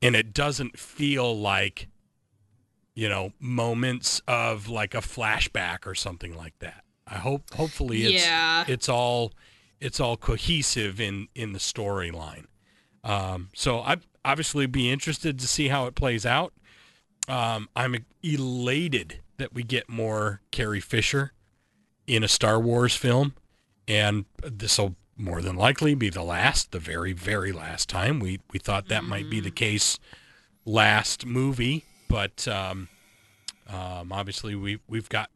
And 0.01 0.17
it 0.17 0.33
doesn't 0.33 0.79
feel 0.79 1.39
like 1.39 1.89
you 2.95 3.09
know 3.09 3.33
moments 3.39 4.21
of 4.27 4.69
like 4.69 4.95
a 4.95 4.99
flashback 4.99 5.87
or 5.87 5.95
something 5.95 6.35
like 6.37 6.59
that. 6.61 6.85
I 7.07 7.17
hope 7.17 7.53
hopefully 7.55 8.05
it's 8.05 8.25
Yeah. 8.25 8.65
it's 8.67 8.89
all 8.89 9.33
it's 9.81 10.01
all 10.01 10.17
cohesive 10.17 11.01
in 11.01 11.29
in 11.35 11.53
the 11.53 11.59
storyline. 11.59 12.47
Um 13.05 13.51
so 13.55 13.81
i 13.81 13.97
obviously 14.25 14.67
be 14.67 14.91
interested 14.91 15.39
to 15.39 15.47
see 15.47 15.69
how 15.69 15.87
it 15.87 15.95
plays 15.95 16.25
out. 16.27 16.53
Um 17.29 17.69
i'm 17.77 18.05
elated 18.23 19.21
that 19.37 19.53
we 19.55 19.63
get 19.63 19.89
more 19.89 20.41
carrie 20.51 20.81
fisher 20.81 21.33
in 22.09 22.25
a 22.25 22.29
Star 22.29 22.59
Wars 22.59 22.97
film, 22.97 23.35
and 23.87 24.25
this 24.43 24.79
will 24.79 24.97
more 25.17 25.43
than 25.43 25.57
likely 25.57 25.95
be 25.95 26.09
the 26.09 26.23
last, 26.23 26.73
the 26.73 26.79
very, 26.79 27.13
very 27.13 27.53
last 27.53 27.89
time. 27.89 28.19
We 28.19 28.41
we 28.53 28.59
thought 28.59 28.89
that 28.89 29.05
might 29.05 29.31
be 29.31 29.41
the 29.41 29.51
case 29.51 29.99
last 30.65 31.27
movie, 31.27 31.85
but 32.09 32.49
um, 32.49 32.89
um, 33.69 34.11
obviously 34.11 34.55
we 34.55 34.81
we've 34.89 35.09
got 35.09 35.31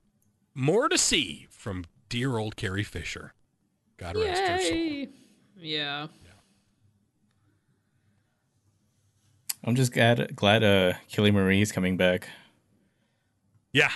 more 0.54 0.88
to 0.88 0.98
see 0.98 1.46
from 1.50 1.84
dear 2.08 2.38
old 2.38 2.56
Carrie 2.56 2.82
Fisher. 2.82 3.34
God 3.98 4.16
rest 4.16 4.40
her 4.40 4.58
soul. 4.58 4.76
Yay. 4.76 5.08
Yeah. 5.56 6.06
I'm 9.64 9.76
just 9.76 9.92
glad 9.92 10.34
glad 10.34 10.64
uh 10.64 10.94
Kelly 11.10 11.30
Marie 11.30 11.62
is 11.62 11.70
coming 11.70 11.96
back. 11.96 12.28
Yeah, 13.72 13.90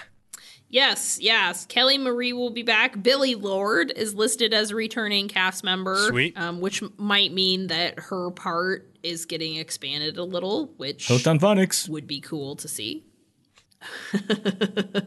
Yes, 0.68 1.18
yes. 1.20 1.64
Kelly 1.66 1.96
Marie 1.96 2.32
will 2.32 2.50
be 2.50 2.62
back. 2.64 3.00
Billie 3.02 3.36
Lourd 3.36 3.92
is 3.94 4.14
listed 4.14 4.52
as 4.52 4.72
a 4.72 4.74
returning 4.74 5.28
cast 5.28 5.62
member. 5.62 5.96
Sweet. 6.08 6.36
Um, 6.36 6.60
which 6.60 6.82
might 6.98 7.32
mean 7.32 7.68
that 7.68 7.98
her 7.98 8.30
part 8.32 8.90
is 9.02 9.26
getting 9.26 9.56
expanded 9.56 10.16
a 10.16 10.24
little, 10.24 10.72
which 10.76 11.06
Hooked 11.06 11.28
on 11.28 11.38
phonics. 11.38 11.88
would 11.88 12.06
be 12.06 12.20
cool 12.20 12.56
to 12.56 12.66
see. 12.66 13.04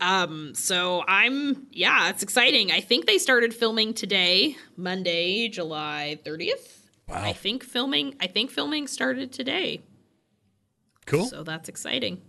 um, 0.00 0.54
so 0.54 1.04
I'm 1.06 1.66
yeah, 1.70 2.08
it's 2.08 2.22
exciting. 2.22 2.72
I 2.72 2.80
think 2.80 3.06
they 3.06 3.18
started 3.18 3.52
filming 3.52 3.92
today, 3.92 4.56
Monday, 4.76 5.48
July 5.48 6.18
30th. 6.24 6.78
Wow. 7.08 7.22
I 7.22 7.32
think 7.32 7.62
filming 7.64 8.14
I 8.20 8.26
think 8.26 8.50
filming 8.50 8.86
started 8.86 9.32
today. 9.32 9.82
cool. 11.06 11.26
So 11.26 11.42
that's 11.42 11.68
exciting. 11.68 12.22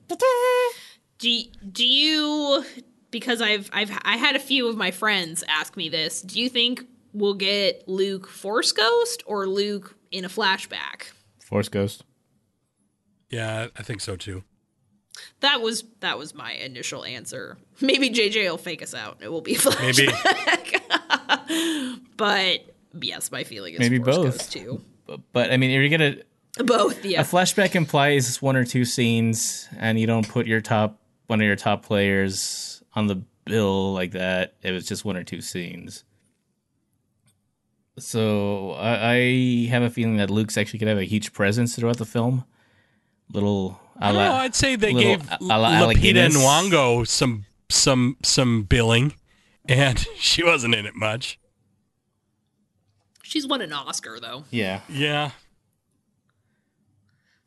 Do 1.21 1.43
do 1.71 1.85
you 1.85 2.65
because 3.11 3.41
I've 3.41 3.69
I've 3.71 3.91
I 4.03 4.17
had 4.17 4.35
a 4.35 4.39
few 4.39 4.67
of 4.67 4.75
my 4.75 4.89
friends 4.89 5.43
ask 5.47 5.77
me 5.77 5.87
this. 5.87 6.21
Do 6.21 6.41
you 6.41 6.49
think 6.49 6.83
we'll 7.13 7.35
get 7.35 7.87
Luke 7.87 8.27
Force 8.27 8.71
Ghost 8.71 9.21
or 9.27 9.47
Luke 9.47 9.95
in 10.09 10.25
a 10.25 10.29
flashback? 10.29 11.11
Force 11.45 11.69
Ghost. 11.69 12.03
yeah, 13.29 13.67
I 13.77 13.83
think 13.83 14.01
so 14.01 14.15
too. 14.15 14.43
That 15.41 15.61
was 15.61 15.83
that 15.99 16.17
was 16.17 16.33
my 16.33 16.53
initial 16.53 17.05
answer. 17.05 17.57
Maybe 17.81 18.09
JJ 18.09 18.49
will 18.49 18.57
fake 18.57 18.81
us 18.81 18.95
out. 18.95 19.19
It 19.21 19.31
will 19.31 19.41
be 19.41 19.53
a 19.55 19.59
flashback. 19.59 20.81
Maybe 21.47 22.01
But 22.17 22.65
yes, 22.99 23.31
my 23.31 23.43
feeling 23.43 23.73
is 23.75 23.79
Maybe 23.79 23.99
Force 23.99 24.15
both. 24.15 24.37
Ghost 24.37 24.51
too. 24.53 24.81
But, 25.05 25.19
but 25.33 25.51
I 25.51 25.57
mean, 25.57 25.69
if 25.69 25.79
you're 25.81 25.95
gonna 25.97 26.15
Both, 26.65 27.05
yeah. 27.05 27.21
a 27.21 27.23
flashback 27.23 27.75
implies 27.75 28.41
one 28.41 28.55
or 28.55 28.63
two 28.65 28.85
scenes, 28.85 29.67
and 29.77 29.99
you 29.99 30.07
don't 30.07 30.27
put 30.27 30.47
your 30.47 30.61
top 30.61 30.99
one 31.31 31.39
of 31.39 31.47
your 31.47 31.55
top 31.55 31.85
players 31.85 32.83
on 32.93 33.07
the 33.07 33.23
bill 33.45 33.93
like 33.93 34.11
that. 34.11 34.55
It 34.61 34.71
was 34.71 34.85
just 34.85 35.05
one 35.05 35.15
or 35.15 35.23
two 35.23 35.39
scenes. 35.39 36.03
So 37.97 38.71
I, 38.73 39.13
I 39.13 39.67
have 39.69 39.81
a 39.83 39.89
feeling 39.89 40.17
that 40.17 40.29
Luke's 40.29 40.57
actually 40.57 40.79
gonna 40.79 40.91
have 40.91 40.99
a 40.99 41.05
huge 41.05 41.31
presence 41.33 41.75
throughout 41.75 41.97
the 41.97 42.05
film. 42.05 42.43
Little, 43.31 43.79
a 43.99 44.03
I 44.03 44.07
don't 44.07 44.15
la- 44.17 44.25
know. 44.27 44.33
I'd 44.33 44.55
say 44.55 44.75
they 44.75 44.93
gave 44.93 45.21
a 45.31 45.37
la 45.41 45.71
Alec 45.71 45.97
Lupita 45.97 46.01
Guinness. 46.01 46.37
Nyong'o 46.37 47.07
some 47.07 47.45
some 47.69 48.17
some 48.23 48.63
billing, 48.63 49.13
and 49.69 49.99
she 50.17 50.43
wasn't 50.43 50.75
in 50.75 50.85
it 50.85 50.95
much. 50.95 51.39
She's 53.23 53.47
won 53.47 53.61
an 53.61 53.71
Oscar 53.71 54.19
though. 54.19 54.43
yeah, 54.51 54.81
Yeah, 54.89 55.31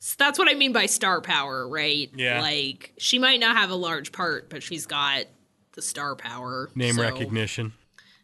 So 0.07 0.17
that's 0.19 0.39
what 0.39 0.51
I 0.51 0.55
mean 0.55 0.73
by 0.75 0.85
star 0.85 1.23
power, 1.23 1.67
right? 1.67 2.11
Yeah. 2.15 2.43
Like 2.43 2.93
she 2.99 3.19
might 3.19 3.41
not 3.41 3.57
have 3.57 3.71
a 3.71 3.75
large 3.75 4.13
part, 4.13 4.51
but 4.51 4.63
she's 4.63 4.85
got 4.85 5.25
the 5.73 5.81
star 5.81 6.15
power. 6.15 6.69
name 6.75 6.97
so- 6.97 7.03
recognition. 7.03 7.73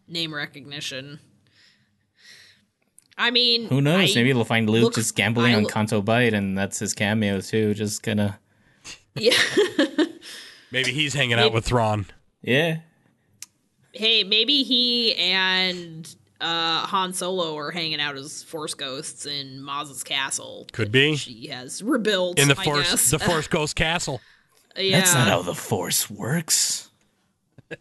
Name 0.06 0.34
recognition. 0.34 1.20
I 3.16 3.30
mean, 3.30 3.66
who 3.68 3.80
knows? 3.80 4.14
I- 4.14 4.20
Maybe 4.20 4.30
they'll 4.34 4.44
find 4.44 4.68
Luke 4.68 4.82
look- 4.84 4.94
just 4.96 5.16
gambling 5.16 5.54
I 5.54 5.56
on 5.56 5.62
lo- 5.62 5.70
Canto 5.70 6.02
Bight, 6.02 6.34
and 6.34 6.56
that's 6.56 6.78
his 6.78 6.92
cameo 6.92 7.40
too. 7.40 7.72
Just 7.72 8.02
gonna, 8.02 8.38
Yeah. 9.14 9.32
Maybe 10.70 10.92
he's 10.92 11.14
hanging 11.14 11.38
out 11.38 11.54
with 11.54 11.64
Thrawn. 11.64 12.04
yeah, 12.42 12.80
hey, 13.92 14.22
maybe 14.22 14.62
he 14.64 15.14
and 15.14 16.14
uh, 16.40 16.86
Han 16.86 17.12
Solo 17.12 17.56
are 17.58 17.70
hanging 17.70 18.00
out 18.00 18.16
as 18.16 18.42
Force 18.42 18.74
ghosts 18.74 19.26
in 19.26 19.60
Maz's 19.62 20.02
castle. 20.02 20.66
Could 20.72 20.90
be. 20.92 21.16
She 21.16 21.48
has 21.48 21.82
rebuilt 21.82 22.38
in 22.38 22.48
the 22.48 22.56
I 22.58 22.64
Force, 22.64 22.90
guess. 22.90 23.10
the 23.10 23.18
Force 23.18 23.46
Ghost 23.56 23.76
Castle. 23.76 24.20
yeah. 24.76 24.98
that's 25.00 25.14
not 25.14 25.28
how 25.28 25.42
the 25.42 25.54
Force 25.54 26.08
works. 26.10 26.90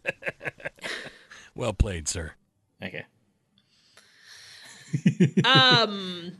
Well 1.56 1.74
played, 1.74 2.08
sir. 2.08 2.34
Okay. 2.82 3.06
Um 5.46 6.32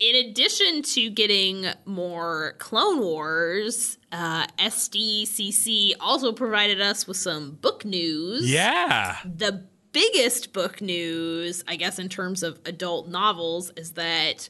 in 0.00 0.16
addition 0.30 0.82
to 0.82 1.10
getting 1.10 1.66
more 1.84 2.54
Clone 2.58 2.98
Wars, 3.00 3.98
uh, 4.10 4.46
SDCC 4.58 5.92
also 6.00 6.32
provided 6.32 6.80
us 6.80 7.06
with 7.06 7.16
some 7.16 7.52
book 7.52 7.84
news. 7.84 8.50
Yeah, 8.50 9.18
The 9.24 9.64
biggest 9.92 10.52
book 10.52 10.80
news, 10.80 11.62
I 11.68 11.76
guess, 11.76 11.98
in 11.98 12.08
terms 12.08 12.42
of 12.42 12.60
adult 12.64 13.08
novels, 13.08 13.70
is 13.76 13.92
that 13.92 14.48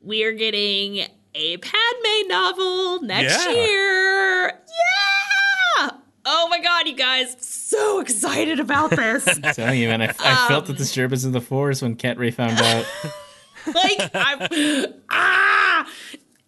we 0.00 0.22
are 0.24 0.32
getting 0.32 1.06
a 1.34 1.56
Padme 1.58 2.28
novel 2.28 3.02
next 3.02 3.44
Yeah. 3.46 3.52
year. 3.52 4.46
Yeah! 4.48 5.90
Oh 6.30 6.46
my 6.48 6.60
god, 6.60 6.86
you 6.86 6.94
guys, 6.94 7.36
so 7.40 8.00
excited 8.00 8.60
about 8.60 8.90
this. 8.90 9.26
I'm 9.26 9.42
telling 9.54 9.80
you, 9.80 9.88
man, 9.88 10.02
I, 10.02 10.08
I 10.20 10.48
felt 10.48 10.64
Um, 10.68 10.72
the 10.72 10.78
disturbance 10.78 11.24
in 11.24 11.32
the 11.32 11.40
Force 11.40 11.80
when 11.80 11.94
Cat 11.96 12.18
Ray 12.18 12.30
found 12.30 12.60
out. 12.60 12.84
like 13.74 14.10
I'm 14.14 14.86
ah 15.10 15.86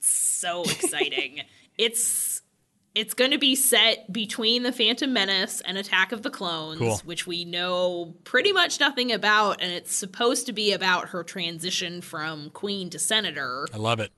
so 0.00 0.62
exciting. 0.62 1.42
it's 1.78 2.29
it's 2.94 3.14
going 3.14 3.30
to 3.30 3.38
be 3.38 3.54
set 3.54 4.12
between 4.12 4.62
the 4.64 4.72
Phantom 4.72 5.12
Menace 5.12 5.60
and 5.60 5.78
Attack 5.78 6.12
of 6.12 6.22
the 6.22 6.30
Clones, 6.30 6.78
Cool. 6.78 7.00
which 7.04 7.26
we 7.26 7.44
know 7.44 8.14
pretty 8.24 8.52
much 8.52 8.80
nothing 8.80 9.12
about 9.12 9.60
and 9.62 9.72
it's 9.72 9.94
supposed 9.94 10.46
to 10.46 10.52
be 10.52 10.72
about 10.72 11.10
her 11.10 11.22
transition 11.22 12.00
from 12.00 12.50
queen 12.50 12.90
to 12.90 12.98
senator. 12.98 13.66
I 13.72 13.76
love 13.76 14.00
it. 14.00 14.10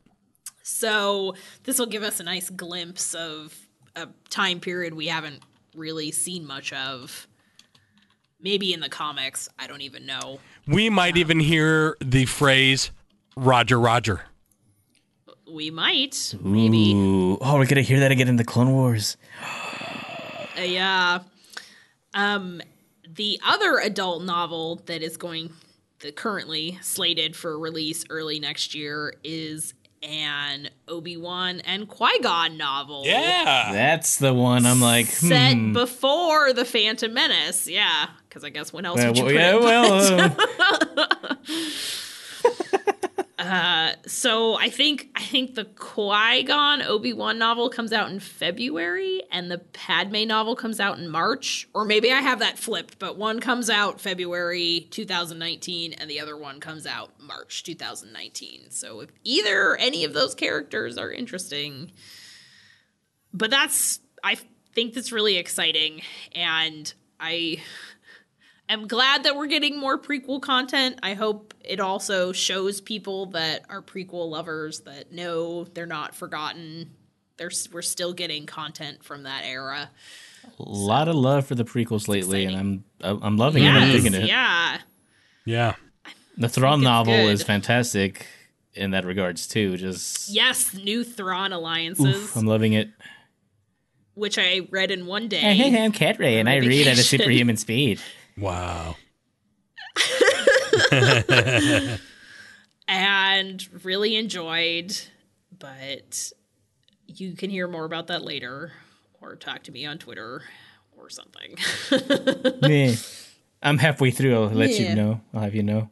So, 0.62 1.34
this 1.64 1.78
will 1.78 1.86
give 1.86 2.02
us 2.02 2.20
a 2.20 2.22
nice 2.22 2.48
glimpse 2.48 3.14
of 3.14 3.54
a 3.96 4.08
time 4.30 4.60
period 4.60 4.94
we 4.94 5.08
haven't 5.08 5.40
really 5.74 6.12
seen 6.12 6.46
much 6.46 6.72
of. 6.72 7.26
Maybe 8.40 8.72
in 8.72 8.80
the 8.80 8.88
comics, 8.88 9.48
I 9.58 9.66
don't 9.66 9.82
even 9.82 10.06
know. 10.06 10.38
We 10.66 10.88
might 10.90 11.16
even 11.16 11.40
hear 11.40 11.96
the 12.00 12.24
phrase 12.26 12.90
"Roger, 13.36 13.78
Roger." 13.78 14.22
We 15.52 15.70
might, 15.70 16.34
maybe. 16.40 16.94
Ooh. 16.94 17.36
Oh, 17.42 17.58
we're 17.58 17.66
gonna 17.66 17.82
hear 17.82 18.00
that 18.00 18.10
again 18.10 18.26
in 18.26 18.36
the 18.36 18.44
Clone 18.44 18.72
Wars. 18.72 19.18
Uh, 20.58 20.62
yeah. 20.62 21.18
Um, 22.14 22.62
the 23.06 23.38
other 23.46 23.78
adult 23.78 24.22
novel 24.22 24.76
that 24.86 25.02
is 25.02 25.18
going, 25.18 25.52
that 26.00 26.16
currently 26.16 26.78
slated 26.80 27.36
for 27.36 27.58
release 27.58 28.04
early 28.08 28.40
next 28.40 28.74
year 28.74 29.14
is 29.22 29.74
an 30.02 30.70
Obi 30.88 31.18
Wan 31.18 31.60
and 31.60 31.86
Qui 31.86 32.18
Gon 32.22 32.56
novel. 32.56 33.02
Yeah, 33.04 33.72
That's 33.72 34.16
the 34.16 34.32
one. 34.32 34.64
I'm 34.64 34.80
like, 34.80 35.06
Set 35.06 35.54
hmm. 35.54 35.72
before 35.74 36.52
the 36.54 36.64
Phantom 36.64 37.12
Menace, 37.12 37.68
yeah. 37.68 38.06
Because 38.28 38.42
I 38.42 38.48
guess 38.48 38.72
when 38.72 38.86
else 38.86 38.96
Well, 38.96 39.08
would 39.08 39.18
you 39.18 39.24
well, 39.24 39.60
put 39.60 39.66
yeah, 39.68 40.26
it? 40.26 40.36
well, 40.96 40.96
uh, 40.96 41.44
Uh, 43.42 43.94
so 44.06 44.54
I 44.54 44.68
think 44.68 45.08
I 45.16 45.22
think 45.22 45.56
the 45.56 45.64
Qui 45.64 46.44
Gon 46.44 46.80
Obi 46.80 47.12
Wan 47.12 47.38
novel 47.38 47.68
comes 47.68 47.92
out 47.92 48.08
in 48.08 48.20
February, 48.20 49.20
and 49.32 49.50
the 49.50 49.58
Padme 49.58 50.28
novel 50.28 50.54
comes 50.54 50.78
out 50.78 50.98
in 50.98 51.08
March, 51.08 51.68
or 51.74 51.84
maybe 51.84 52.12
I 52.12 52.20
have 52.20 52.38
that 52.38 52.56
flipped. 52.56 53.00
But 53.00 53.18
one 53.18 53.40
comes 53.40 53.68
out 53.68 54.00
February 54.00 54.86
2019, 54.90 55.94
and 55.94 56.08
the 56.08 56.20
other 56.20 56.36
one 56.36 56.60
comes 56.60 56.86
out 56.86 57.14
March 57.20 57.64
2019. 57.64 58.70
So 58.70 59.00
if 59.00 59.10
either 59.24 59.74
any 59.74 60.04
of 60.04 60.14
those 60.14 60.36
characters 60.36 60.96
are 60.96 61.10
interesting, 61.10 61.90
but 63.34 63.50
that's 63.50 63.98
I 64.22 64.36
think 64.72 64.94
that's 64.94 65.10
really 65.10 65.36
exciting, 65.36 66.02
and 66.32 66.94
I 67.18 67.60
am 68.72 68.86
glad 68.86 69.24
that 69.24 69.36
we're 69.36 69.46
getting 69.46 69.78
more 69.78 69.98
prequel 69.98 70.40
content. 70.40 70.98
I 71.02 71.14
hope 71.14 71.54
it 71.64 71.80
also 71.80 72.32
shows 72.32 72.80
people 72.80 73.26
that 73.26 73.64
are 73.68 73.82
prequel 73.82 74.30
lovers 74.30 74.80
that 74.80 75.12
know 75.12 75.64
they're 75.64 75.86
not 75.86 76.14
forgotten. 76.14 76.90
There's 77.36 77.68
we're 77.72 77.82
still 77.82 78.12
getting 78.12 78.46
content 78.46 79.04
from 79.04 79.24
that 79.24 79.44
era. 79.44 79.90
a 80.58 80.62
lot 80.62 81.08
of 81.08 81.14
love 81.14 81.46
for 81.46 81.54
the 81.54 81.64
prequels 81.64 82.08
lately, 82.08 82.44
Exciting. 82.44 82.58
and 82.60 82.84
I'm 83.02 83.22
I'm 83.22 83.36
loving 83.36 83.64
it. 83.64 83.70
I'm 83.70 83.92
digging 83.92 84.14
it. 84.14 84.26
yeah. 84.26 84.78
yeah. 85.44 85.74
The 86.36 86.48
Thrawn 86.48 86.80
it's 86.80 86.84
novel 86.84 87.14
is 87.14 87.42
fantastic 87.42 88.26
in 88.74 88.92
that 88.92 89.04
regards 89.04 89.46
too. 89.46 89.76
Just 89.76 90.30
Yes, 90.30 90.74
new 90.74 91.04
Thrawn 91.04 91.52
alliances, 91.52 92.16
oof, 92.16 92.36
I'm 92.36 92.46
loving 92.46 92.72
it. 92.72 92.90
which 94.14 94.38
I 94.38 94.66
read 94.70 94.90
in 94.90 95.06
one 95.06 95.28
day. 95.28 95.82
I'm 95.82 95.92
Cat 95.92 96.18
Ray, 96.18 96.38
and 96.38 96.48
I 96.48 96.56
read 96.56 96.86
at 96.86 96.98
a 96.98 97.02
superhuman 97.02 97.56
speed. 97.56 98.00
Wow. 98.38 98.96
and 102.88 103.68
really 103.84 104.16
enjoyed, 104.16 104.96
but 105.58 106.32
you 107.06 107.34
can 107.34 107.50
hear 107.50 107.68
more 107.68 107.84
about 107.84 108.06
that 108.08 108.22
later 108.22 108.72
or 109.20 109.36
talk 109.36 109.62
to 109.64 109.72
me 109.72 109.84
on 109.86 109.98
Twitter 109.98 110.42
or 110.96 111.10
something. 111.10 111.56
Meh. 112.62 112.94
I'm 113.62 113.78
halfway 113.78 114.10
through. 114.10 114.34
I'll 114.34 114.48
let 114.50 114.70
Yeah. 114.70 114.90
you 114.90 114.96
know. 114.96 115.20
I'll 115.32 115.42
have 115.42 115.54
you 115.54 115.62
know. 115.62 115.88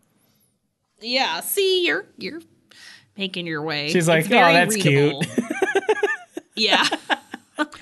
yeah, 1.00 1.40
see, 1.40 1.86
you're 1.86 2.04
you're 2.18 2.40
making 3.16 3.46
your 3.46 3.62
way. 3.62 3.90
She's 3.90 4.08
like, 4.08 4.24
It's 4.24 4.34
"Oh, 4.34 4.52
that's 4.52 4.74
readable." 4.74 5.22
yeah. 6.56 6.84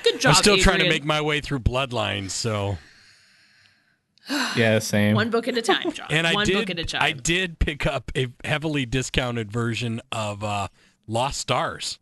Good 0.03 0.21
job. 0.21 0.31
I'm 0.31 0.35
still 0.35 0.59
trying 0.59 0.81
to 0.81 0.88
make 0.88 1.05
my 1.05 1.21
way 1.21 1.40
through 1.40 1.61
Bloodlines, 1.61 2.31
so 2.33 2.77
Yeah, 4.57 4.79
same. 4.81 5.14
one 5.14 5.31
book 5.31 5.49
at 5.49 5.57
a 5.57 5.62
time, 5.62 5.91
John. 5.93 6.07
and 6.11 6.27
I 6.27 6.35
one 6.35 6.47
did 6.47 6.55
book 6.55 6.71
at 6.71 6.79
a 6.79 6.85
time. 6.85 7.03
I 7.03 7.12
did 7.12 7.59
pick 7.59 7.87
up 7.87 8.11
a 8.17 8.29
heavily 8.45 8.85
discounted 8.87 9.51
version 9.51 10.01
of 10.12 10.45
uh, 10.45 10.69
Lost 11.07 11.41
Stars 11.41 11.99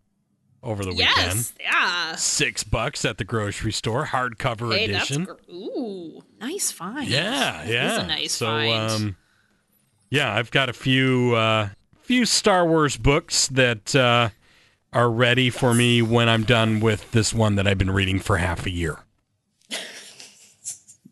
over 0.63 0.83
the 0.85 0.91
weekend. 0.91 1.07
yes, 1.17 1.55
yeah. 1.61 2.15
Six 2.17 2.65
bucks 2.65 3.05
at 3.05 3.19
the 3.19 3.25
grocery 3.25 3.73
store, 3.73 4.07
hardcover 4.07 4.75
Hey, 4.77 4.89
that's 4.91 5.11
edition. 5.11 5.25
gr- 5.25 5.53
ooh, 5.53 6.23
nice 6.41 6.73
find. 6.73 7.09
Yeah, 7.09 7.31
That 7.31 7.65
is 7.67 7.71
yeah. 7.73 8.01
a 8.01 8.07
nice 8.07 8.33
so, 8.33 8.47
find. 8.47 8.91
um, 8.91 9.17
yeah, 10.11 10.35
I've 10.35 10.51
got 10.51 10.69
a 10.69 10.73
few 10.73 11.35
uh, 11.37 11.69
few 12.03 12.25
Star 12.25 12.67
Wars 12.67 12.97
books 12.97 13.47
that 13.49 13.95
uh, 13.95 14.31
are 14.93 15.11
ready 15.11 15.51
for 15.51 15.75
me 15.75 16.03
when 16.03 16.29
I'm 16.29 16.43
done 16.45 16.81
with 16.81 17.11
this 17.13 17.33
one 17.35 17.55
that 17.57 17.67
I've 17.69 17.79
been 17.79 17.91
reading 17.91 18.19
for 18.19 18.39
half 18.39 18.67
a 18.67 18.71
year, 18.71 18.99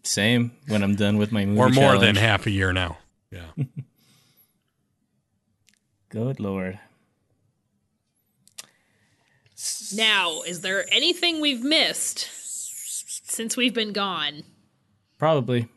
Same. 0.04 0.52
When 0.68 0.82
I'm 0.82 0.94
done 0.94 1.16
with 1.16 1.32
my 1.32 1.44
movie 1.44 1.60
or 1.60 1.68
more 1.70 1.98
than 1.98 2.16
half 2.16 2.46
a 2.46 2.50
year 2.50 2.72
now. 2.72 2.98
Yeah. 3.30 3.50
Good 6.10 6.38
lord. 6.38 6.78
now, 9.94 10.42
is 10.42 10.60
there 10.60 10.84
anything 10.92 11.40
we've 11.40 11.62
missed 11.62 12.28
since 13.30 13.56
we've 13.56 13.74
been 13.74 13.92
gone? 13.92 14.42
Probably. 15.18 15.68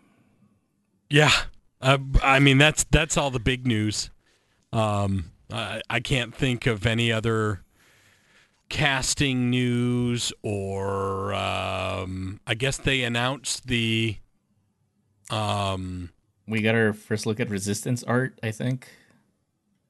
Yeah, 1.09 1.31
uh, 1.81 1.97
I 2.21 2.39
mean 2.39 2.57
that's 2.57 2.83
that's 2.85 3.17
all 3.17 3.31
the 3.31 3.39
big 3.39 3.65
news. 3.65 4.09
Um, 4.73 5.31
I, 5.51 5.81
I 5.89 5.99
can't 6.01 6.35
think 6.35 6.67
of 6.67 6.85
any 6.85 7.11
other 7.11 7.63
casting 8.69 9.49
news 9.49 10.33
or 10.43 11.33
um, 11.33 11.56
I 12.47 12.53
guess 12.55 12.77
they 12.77 13.03
announced 13.03 13.67
the 13.67 14.17
um 15.29 16.09
We 16.47 16.61
got 16.61 16.73
our 16.75 16.93
first 16.93 17.25
look 17.25 17.39
at 17.39 17.49
Resistance 17.49 18.03
art, 18.03 18.39
I 18.41 18.51
think. 18.51 18.87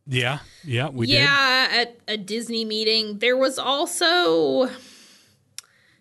yeah 0.08 0.39
yeah 0.64 0.89
we 0.89 1.05
did 1.05 1.14
yeah, 1.22 1.68
at 1.72 1.97
a 2.08 2.18
Disney 2.18 2.66
meeting. 2.66 3.20
There 3.20 3.38
was 3.38 3.60
also. 3.60 4.70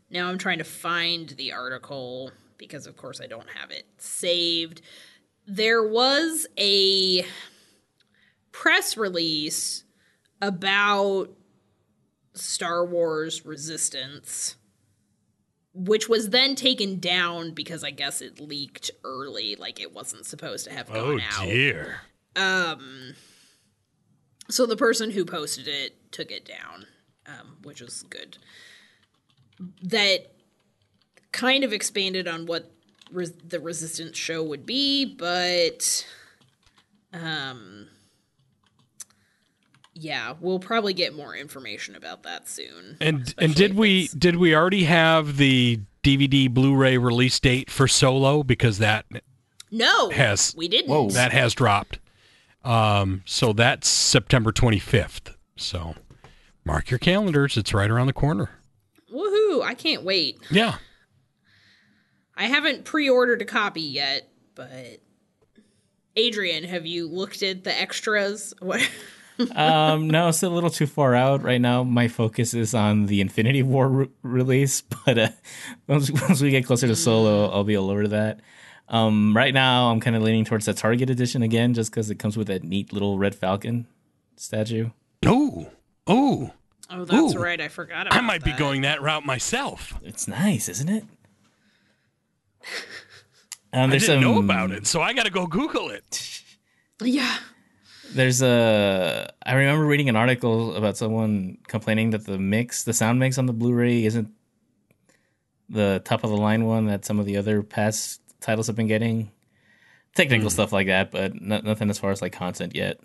Now 0.09 0.29
I'm 0.29 0.39
trying 0.39 0.59
to 0.59 0.65
find 0.65 1.29
the 1.31 1.53
article 1.53 2.31
because, 2.59 2.87
of 2.87 2.97
course, 2.97 3.21
I 3.21 3.27
don't 3.27 3.49
have 3.51 3.71
it 3.71 3.85
saved. 3.99 4.81
There 5.47 5.87
was 5.87 6.47
a 6.59 7.25
press 8.53 8.97
release 8.97 9.85
about 10.41 11.29
Star 12.35 12.87
Wars 12.87 13.45
Resistance, 13.45 14.57
which 15.77 16.09
was 16.09 16.31
then 16.31 16.55
taken 16.55 16.99
down 16.99 17.51
because 17.51 17.85
I 17.85 17.91
guess 17.91 18.23
it 18.23 18.41
leaked 18.41 18.91
early, 19.05 19.57
like 19.57 19.79
it 19.81 19.95
wasn't 19.95 20.25
supposed 20.25 20.65
to 20.65 20.73
have 20.73 20.91
oh 20.91 21.19
gone 21.19 21.21
out. 21.21 21.45
dear 21.45 22.01
Um, 22.35 23.15
so 24.49 24.65
the 24.65 24.77
person 24.77 25.11
who 25.11 25.25
posted 25.25 25.69
it 25.69 26.13
took 26.13 26.31
it 26.31 26.47
down, 26.47 26.87
um, 27.27 27.59
which 27.63 27.81
was 27.81 28.03
good. 28.05 28.39
That 29.83 30.33
kind 31.33 31.63
of 31.63 31.73
expanded 31.73 32.27
on 32.27 32.47
what 32.47 32.71
res- 33.11 33.33
the 33.33 33.61
Resistance 33.61 34.17
show 34.17 34.43
would 34.43 34.65
be, 34.65 35.05
but 35.05 36.07
um, 37.13 37.89
yeah, 39.99 40.35
we'll 40.41 40.59
probably 40.59 40.93
get 40.93 41.15
more 41.15 41.35
information 41.35 41.95
about 41.97 42.23
that 42.25 42.47
soon. 42.49 42.97
and 43.01 43.35
and 43.39 43.55
did 43.55 43.75
we 43.75 44.09
did 44.09 44.37
we 44.37 44.55
already 44.55 44.85
have 44.85 45.37
the 45.39 45.81
DVD 46.03 46.53
Blu-ray 46.53 46.99
release 46.99 47.41
date 47.41 47.71
for 47.71 47.89
Solo 47.89 48.43
because 48.43 48.79
that 48.79 49.07
No, 49.71 50.11
has- 50.11 50.55
we 50.57 50.69
didn't. 50.69 50.91
Whoa. 50.91 51.09
that 51.11 51.33
has 51.33 51.55
dropped 51.55 51.99
um 52.65 53.23
so 53.25 53.53
that's 53.53 53.89
September 53.89 54.51
25th 54.53 55.35
so 55.57 55.95
mark 56.65 56.91
your 56.91 56.99
calendars 56.99 57.57
it's 57.57 57.73
right 57.73 57.91
around 57.91 58.09
the 58.09 58.13
corner 58.13 58.51
Woohoo! 59.13 59.63
I 59.63 59.75
can't 59.75 60.03
wait. 60.03 60.39
yeah 60.51 60.77
I 62.37 62.45
haven't 62.47 62.85
pre-ordered 62.85 63.41
a 63.41 63.47
copy 63.47 63.81
yet, 63.81 64.29
but 64.55 65.01
Adrian, 66.17 66.65
have 66.65 66.85
you 66.85 67.09
looked 67.09 67.43
at 67.43 67.65
the 67.65 67.75
extras? 67.81 68.53
What? 68.61 68.87
Um, 69.55 70.09
no, 70.09 70.29
it's 70.29 70.43
a 70.43 70.49
little 70.49 70.71
too 70.71 70.87
far 70.87 71.15
out 71.15 71.43
right 71.43 71.61
now. 71.61 71.83
My 71.83 72.09
focus 72.09 72.55
is 72.55 72.75
on 72.75 73.07
the 73.07 73.21
Infinity 73.21 73.63
War 73.63 73.89
re- 73.89 74.09
release, 74.23 74.81
but 75.07 75.19
uh, 75.19 75.29
once, 75.87 76.11
once 76.11 76.41
we 76.41 76.51
get 76.51 76.67
closer 76.67 76.87
to 76.87 76.97
Solo, 76.97 77.51
I'll 77.51 77.65
be 77.65 77.77
all 77.77 77.91
over 77.91 78.09
that. 78.09 78.41
Um, 78.89 79.37
right 79.37 79.53
now, 79.53 79.91
I'm 79.91 80.01
kind 80.01 80.15
of 80.17 80.23
leaning 80.23 80.45
towards 80.45 80.67
the 80.67 80.75
Target 80.75 81.11
edition 81.11 81.43
again, 81.43 81.75
just 81.75 81.91
because 81.91 82.09
it 82.11 82.19
comes 82.19 82.37
with 82.37 82.47
that 82.47 82.63
neat 82.65 82.93
little 82.93 83.19
red 83.19 83.35
Falcon 83.35 83.87
statue. 84.37 84.91
oh 85.25 85.71
oh 86.07 86.53
Oh, 86.89 87.05
that's 87.05 87.35
Ooh. 87.35 87.39
right. 87.39 87.61
I 87.61 87.67
forgot 87.69 88.07
about 88.07 88.17
it. 88.17 88.23
I 88.23 88.25
might 88.25 88.45
be 88.45 88.53
going 88.53 88.83
that 88.83 89.03
route 89.03 89.27
myself 89.27 89.95
It's 90.05 90.29
nice, 90.29 90.69
isn't 90.69 90.89
it? 90.89 91.05
Um, 93.73 93.91
I 93.91 93.99
didn't 93.99 94.21
know 94.23 94.39
about 94.39 94.71
it 94.71 94.87
so 94.87 95.03
I 95.03 95.13
got 95.13 95.25
to 95.25 95.31
go 95.31 95.47
google 95.47 95.91
it 95.91 96.41
Yeah. 97.03 97.37
There's 98.13 98.43
a. 98.43 99.33
I 99.45 99.55
remember 99.55 99.85
reading 99.85 100.09
an 100.09 100.17
article 100.17 100.75
about 100.75 100.97
someone 100.97 101.59
complaining 101.67 102.11
that 102.11 102.25
the 102.25 102.39
mix, 102.39 102.85
the 102.85 102.93
sound 102.93 103.19
mix 103.19 103.39
on 103.39 103.47
the 103.47 103.53
Blu-ray, 103.53 104.05
isn't 104.05 104.31
the 105.69 106.01
top 106.05 106.25
of 106.25 106.31
the 106.31 106.37
line 106.37 106.65
one 106.65 106.87
that 106.87 107.05
some 107.05 107.19
of 107.19 107.27
the 107.27 107.37
other 107.37 107.63
past 107.63 108.21
titles 108.41 108.67
have 108.69 108.77
been 108.77 108.87
getting. 108.87 109.31
Technical 110.15 110.49
hmm. 110.49 110.53
stuff 110.53 110.73
like 110.73 110.87
that, 110.87 111.11
but 111.11 111.41
no, 111.41 111.61
nothing 111.61 111.91
as 111.91 111.99
far 111.99 112.11
as 112.11 112.23
like 112.23 112.33
content 112.33 112.75
yet. 112.75 112.99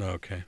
okay 0.00 0.44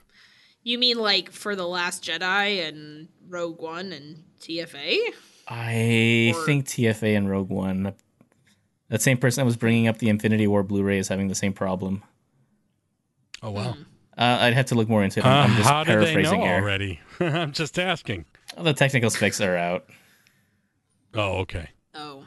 You 0.63 0.79
mean 0.79 0.97
like 0.97 1.31
for 1.31 1.55
the 1.55 1.67
Last 1.67 2.03
Jedi 2.03 2.67
and 2.67 3.09
Rogue 3.27 3.61
One 3.61 3.91
and 3.91 4.23
TFA? 4.41 4.97
I 5.47 6.33
Or- 6.35 6.45
think 6.45 6.65
TFA 6.65 7.15
and 7.15 7.29
Rogue 7.29 7.49
One. 7.49 7.93
That 8.89 9.01
same 9.01 9.17
person 9.17 9.41
that 9.41 9.45
was 9.45 9.57
bringing 9.57 9.87
up 9.87 9.97
the 9.97 10.09
Infinity 10.09 10.47
War 10.47 10.63
Blu-ray 10.63 10.99
is 10.99 11.07
having 11.07 11.27
the 11.27 11.35
same 11.35 11.53
problem. 11.53 12.03
Oh 13.45 13.51
wow 13.51 13.75
Uh, 14.17 14.37
I'd 14.41 14.53
have 14.53 14.65
to 14.67 14.75
look 14.75 14.87
more 14.89 15.03
into 15.03 15.19
it. 15.21 15.25
uh, 15.25 15.29
I'm 15.29 15.55
just 15.55 15.69
how 15.69 15.83
did 15.83 15.99
they 15.99 16.13
paraphrasing 16.13 16.39
know 16.39 16.45
here. 16.45 16.55
already 16.55 16.99
I'm 17.19 17.51
just 17.53 17.77
asking 17.79 18.25
The 18.57 18.73
technical 18.73 19.09
specs 19.09 19.39
are 19.41 19.55
out. 19.55 19.85
oh 21.13 21.37
okay 21.39 21.69
Oh, 21.93 22.25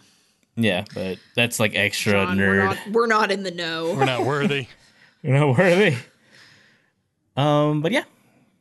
Yeah, 0.56 0.84
but 0.94 1.18
that's 1.36 1.60
like 1.60 1.74
extra 1.74 2.12
John, 2.12 2.38
nerd. 2.38 2.48
we're 2.48 2.64
not 2.64 2.78
we're 2.92 3.06
not 3.06 3.30
in 3.30 3.42
the 3.42 3.50
know. 3.50 3.94
we're 3.94 4.04
not 4.06 4.24
worthy 4.24 4.66
we're 5.22 5.38
not 5.38 5.58
worthy. 5.58 5.96
Um, 7.36 7.82
but 7.82 7.92
yeah, 7.92 8.04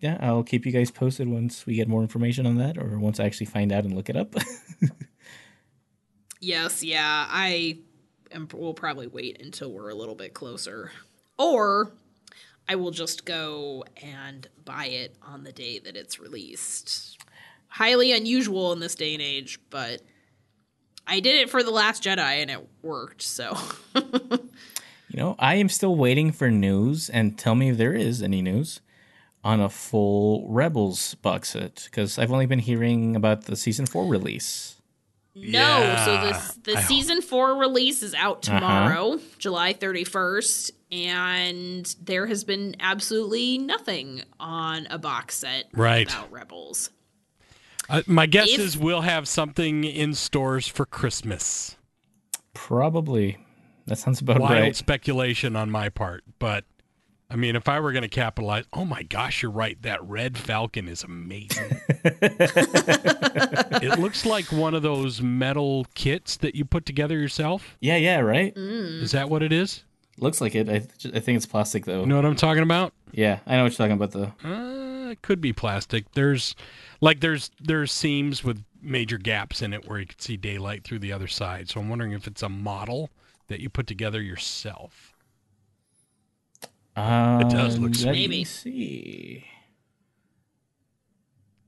yeah, 0.02 0.18
I'll 0.22 0.44
keep 0.44 0.66
you 0.66 0.72
guys 0.72 0.92
posted 0.92 1.28
once 1.28 1.66
we 1.66 1.74
get 1.76 1.88
more 1.88 2.02
information 2.04 2.46
on 2.46 2.58
that, 2.58 2.78
or 2.78 3.00
once 3.00 3.20
I 3.20 3.26
actually 3.26 3.48
find 3.48 3.72
out 3.72 3.86
and 3.86 3.94
look 3.96 4.10
it 4.10 4.16
up. 4.18 4.36
Yes, 6.40 6.84
yeah. 6.84 7.26
I 7.30 7.80
am. 8.32 8.48
We'll 8.54 8.74
probably 8.76 9.08
wait 9.08 9.42
until 9.42 9.72
we're 9.72 9.90
a 9.90 9.96
little 9.96 10.14
bit 10.16 10.34
closer, 10.36 10.92
or 11.40 11.92
I 12.68 12.76
will 12.76 12.92
just 12.92 13.26
go 13.26 13.86
and 14.02 14.48
buy 14.66 14.88
it 14.88 15.16
on 15.22 15.44
the 15.44 15.52
day 15.52 15.80
that 15.80 15.96
it's 15.96 16.20
released. 16.20 17.18
Highly 17.70 18.12
unusual 18.12 18.74
in 18.74 18.80
this 18.80 18.96
day 18.96 19.14
and 19.14 19.22
age, 19.22 19.60
but 19.70 20.02
I 21.06 21.20
did 21.20 21.40
it 21.42 21.50
for 21.50 21.64
the 21.64 21.72
Last 21.72 22.04
Jedi 22.04 22.42
and 22.42 22.52
it 22.52 22.68
worked. 22.82 23.22
So 23.22 23.58
you 23.96 24.40
know, 25.14 25.36
I 25.40 25.56
am 25.56 25.70
still 25.70 25.96
waiting 25.96 26.32
for 26.32 26.52
news, 26.52 27.10
and 27.10 27.38
tell 27.38 27.56
me 27.56 27.70
if 27.70 27.78
there 27.78 27.94
is 27.94 28.22
any 28.22 28.42
news 28.42 28.82
on 29.44 29.62
a 29.62 29.70
full 29.70 30.46
Rebels 30.50 31.16
box 31.16 31.52
set 31.52 31.88
because 31.90 32.20
I've 32.20 32.32
only 32.32 32.46
been 32.46 32.60
hearing 32.60 33.16
about 33.16 33.46
the 33.46 33.56
season 33.56 33.86
four 33.86 34.06
release. 34.06 34.77
No. 35.38 36.02
So 36.06 36.14
Yeah, 36.14 36.24
this 36.32 36.54
the 36.64 36.78
I- 36.78 36.82
season 36.84 37.22
four 37.22 37.56
release 37.58 38.02
is 38.04 38.14
out 38.14 38.48
Uh-huh. 38.48 38.60
tomorrow, 38.60 39.20
July 39.40 39.74
thirty 39.74 40.04
first, 40.04 40.72
and 40.92 41.86
there 42.02 42.26
has 42.28 42.44
been 42.44 42.76
absolutely 42.80 43.58
nothing 43.58 44.24
on 44.40 44.88
a 44.90 44.98
box 44.98 45.36
set 45.38 45.66
Right. 45.74 46.10
about 46.12 46.32
Rebels. 46.32 46.90
uh, 47.90 48.02
my 48.08 48.26
guess 48.26 48.50
If- 48.50 48.60
is 48.60 48.78
we'll 48.78 49.02
have 49.02 49.28
something 49.28 49.84
in 49.86 50.14
stores 50.14 50.68
for 50.68 50.86
Christmas 50.86 51.76
Probably. 52.54 53.38
That 53.86 53.98
sounds 53.98 54.20
about 54.20 54.40
wild 54.40 54.52
right. 54.52 54.76
speculation 54.76 55.56
on 55.56 55.70
my 55.72 55.90
part, 55.90 56.24
but 56.40 56.66
I 57.30 57.36
mean, 57.36 57.58
if 57.58 57.68
I 57.68 57.82
were 57.82 57.92
going 57.92 58.04
to 58.04 58.08
capitalize, 58.08 58.64
oh 58.72 58.86
my 58.86 59.04
gosh, 59.04 59.42
you're 59.42 59.52
right. 59.52 59.82
That 59.82 60.02
red 60.04 60.38
Falcon 60.38 60.88
is 60.88 61.04
amazing. 61.04 61.82
it 63.84 64.00
looks 64.00 64.26
like 64.26 64.46
one 64.46 64.74
of 64.74 64.82
those 64.82 65.22
metal 65.22 65.86
kits 65.94 66.38
that 66.38 66.56
you 66.56 66.64
put 66.64 66.86
together 66.86 67.18
yourself. 67.20 67.76
Yeah, 67.82 67.98
yeah, 67.98 68.20
right. 68.20 68.56
Mm. 68.56 69.02
Is 69.02 69.12
that 69.12 69.30
what 69.30 69.44
it 69.44 69.52
is? 69.52 69.84
Looks 70.20 70.40
like 70.40 70.56
it. 70.56 70.70
I, 70.70 70.80
th- 70.80 71.14
I 71.16 71.20
think 71.20 71.36
it's 71.36 71.46
plastic 71.46 71.86
though. 71.86 72.00
You 72.00 72.06
know 72.08 72.16
what 72.16 72.26
I'm 72.26 72.36
talking 72.36 72.64
about? 72.64 72.94
Yeah, 73.12 73.40
I 73.46 73.58
know 73.58 73.64
what 73.64 73.78
you're 73.78 73.88
talking 73.88 74.02
about 74.02 74.12
though. 74.12 74.34
Uh, 74.44 75.12
it 75.12 75.22
could 75.22 75.42
be 75.42 75.54
plastic. 75.54 76.12
There's 76.14 76.56
like 77.02 77.20
there's 77.20 77.52
there's 77.60 77.92
seams 77.92 78.44
with 78.44 78.64
major 78.82 79.18
gaps 79.18 79.62
in 79.62 79.74
it 79.74 79.88
where 79.88 80.00
you 80.00 80.08
can 80.08 80.20
see 80.20 80.38
daylight 80.38 80.84
through 80.84 81.00
the 81.00 81.12
other 81.12 81.28
side. 81.28 81.70
So 81.70 81.80
I'm 81.80 81.90
wondering 81.90 82.14
if 82.14 82.26
it's 82.26 82.42
a 82.42 82.50
model 82.50 83.10
that 83.48 83.60
you 83.60 83.70
put 83.70 83.86
together 83.86 84.22
yourself. 84.22 85.14
Um, 86.98 87.42
it 87.42 87.50
does 87.50 87.78
look 87.78 87.96
sweet. 87.96 88.12
Maybe. 88.12 88.28
me 88.28 88.44
see. 88.44 89.46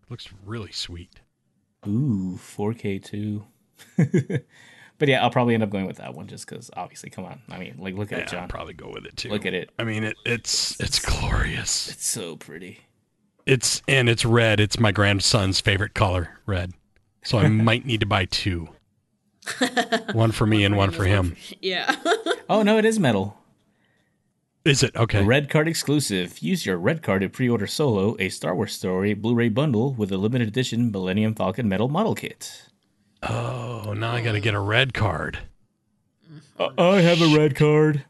Looks 0.09 0.27
really 0.45 0.71
sweet. 0.71 1.19
Ooh, 1.88 2.38
4K 2.41 3.03
too. 3.03 3.45
but 3.97 5.07
yeah, 5.07 5.21
I'll 5.23 5.30
probably 5.30 5.53
end 5.53 5.63
up 5.63 5.69
going 5.69 5.86
with 5.86 5.97
that 5.97 6.13
one 6.15 6.27
just 6.27 6.47
because 6.47 6.69
obviously, 6.75 7.09
come 7.09 7.25
on. 7.25 7.41
I 7.49 7.57
mean, 7.59 7.75
like, 7.77 7.93
look 7.95 8.11
at 8.11 8.17
Yeah, 8.17 8.23
it, 8.23 8.34
I'll 8.34 8.39
John. 8.41 8.47
probably 8.49 8.73
go 8.73 8.91
with 8.91 9.05
it 9.05 9.15
too. 9.15 9.30
Look 9.30 9.45
at 9.45 9.53
it. 9.53 9.69
I 9.77 9.84
mean, 9.84 10.03
it, 10.03 10.17
it's 10.25 10.80
it's 10.82 10.99
glorious. 10.99 11.89
It's 11.89 12.05
so 12.05 12.36
pretty. 12.36 12.80
It's 13.45 13.82
and 13.88 14.09
it's 14.09 14.25
red. 14.25 14.59
It's 14.59 14.80
my 14.80 14.91
grandson's 14.91 15.61
favorite 15.61 15.93
color, 15.93 16.39
red. 16.45 16.73
So 17.23 17.38
I 17.38 17.47
might 17.49 17.86
need 17.86 17.99
to 18.01 18.05
buy 18.05 18.25
two. 18.25 18.67
one 20.13 20.32
for 20.32 20.45
me 20.45 20.63
and 20.65 20.75
one 20.75 20.91
for 20.91 21.05
him. 21.05 21.36
Yeah. 21.61 21.95
Oh 22.49 22.63
no, 22.63 22.77
it 22.77 22.86
is 22.86 22.99
metal. 22.99 23.38
Is 24.66 24.84
it 24.84 24.95
okay? 24.95 25.24
Red 25.24 25.49
card 25.49 25.68
exclusive. 25.68 26.39
Use 26.39 26.66
your 26.66 26.78
red 26.78 27.01
card 27.01 27.22
to 27.22 27.30
pre-order 27.30 27.66
Solo, 27.66 28.16
a 28.20 28.30
Star 28.30 28.53
Wars 28.53 28.74
story 28.74 29.14
Blu-ray 29.14 29.49
bundle 29.49 29.93
with 29.93 30.12
a 30.12 30.18
limited 30.18 30.47
edition 30.47 30.91
Millennium 30.91 31.34
Falcon 31.34 31.70
metal 31.70 31.88
model 31.88 32.14
kit. 32.14 32.66
Oh, 33.24 33.93
now 33.95 34.12
I 34.12 34.22
got 34.22 34.34
to 34.34 34.39
get 34.39 34.53
a 34.53 34.60
red 34.60 34.93
card. 34.93 35.39
Uh, 36.57 36.70
I 36.78 37.01
have 37.01 37.22
a 37.22 37.38
red 37.38 37.55
card. 37.55 38.05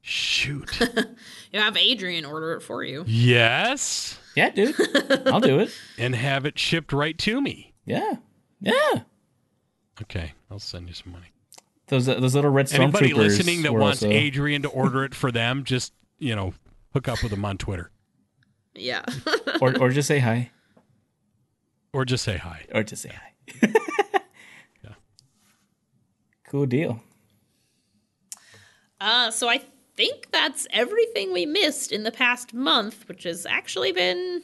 Shoot. 0.00 0.80
you 1.52 1.60
have 1.60 1.76
Adrian 1.76 2.24
order 2.24 2.54
it 2.54 2.62
for 2.62 2.82
you. 2.82 3.04
yes. 3.06 4.18
Yeah, 4.34 4.50
dude. 4.50 4.74
I'll 5.26 5.40
do 5.40 5.58
it. 5.58 5.70
and 5.98 6.14
have 6.14 6.46
it 6.46 6.58
shipped 6.58 6.92
right 6.92 7.18
to 7.18 7.40
me. 7.40 7.74
Yeah. 7.84 8.14
Yeah. 8.60 9.02
Okay, 10.00 10.32
I'll 10.50 10.60
send 10.60 10.88
you 10.88 10.94
some 10.94 11.12
money. 11.12 11.26
Those 11.88 12.08
uh, 12.08 12.20
those 12.20 12.34
little 12.34 12.50
red 12.50 12.72
Anybody 12.72 13.12
listening 13.14 13.62
that 13.62 13.72
wants 13.72 14.02
also- 14.02 14.12
Adrian 14.14 14.62
to 14.62 14.68
order 14.68 15.04
it 15.04 15.14
for 15.14 15.30
them, 15.32 15.64
just 15.64 15.92
you 16.18 16.34
know, 16.36 16.54
hook 16.92 17.08
up 17.08 17.22
with 17.22 17.30
them 17.30 17.44
on 17.44 17.58
Twitter 17.58 17.90
Yeah. 18.74 19.04
or 19.60 19.76
or 19.78 19.90
just 19.90 20.08
say 20.08 20.18
hi. 20.18 20.50
or 21.92 22.04
just 22.04 22.24
say 22.24 22.36
hi. 22.36 22.66
Or 22.74 22.82
just 22.82 23.02
say 23.02 23.12
hi. 23.12 23.68
yeah. 24.84 24.90
Cool 26.48 26.66
deal. 26.66 27.00
Uh, 29.00 29.30
so 29.30 29.48
I 29.48 29.62
think 29.96 30.30
that's 30.32 30.66
everything 30.70 31.32
we 31.32 31.46
missed 31.46 31.92
in 31.92 32.02
the 32.02 32.10
past 32.10 32.52
month, 32.52 33.08
which 33.08 33.22
has 33.24 33.46
actually 33.46 33.92
been 33.92 34.42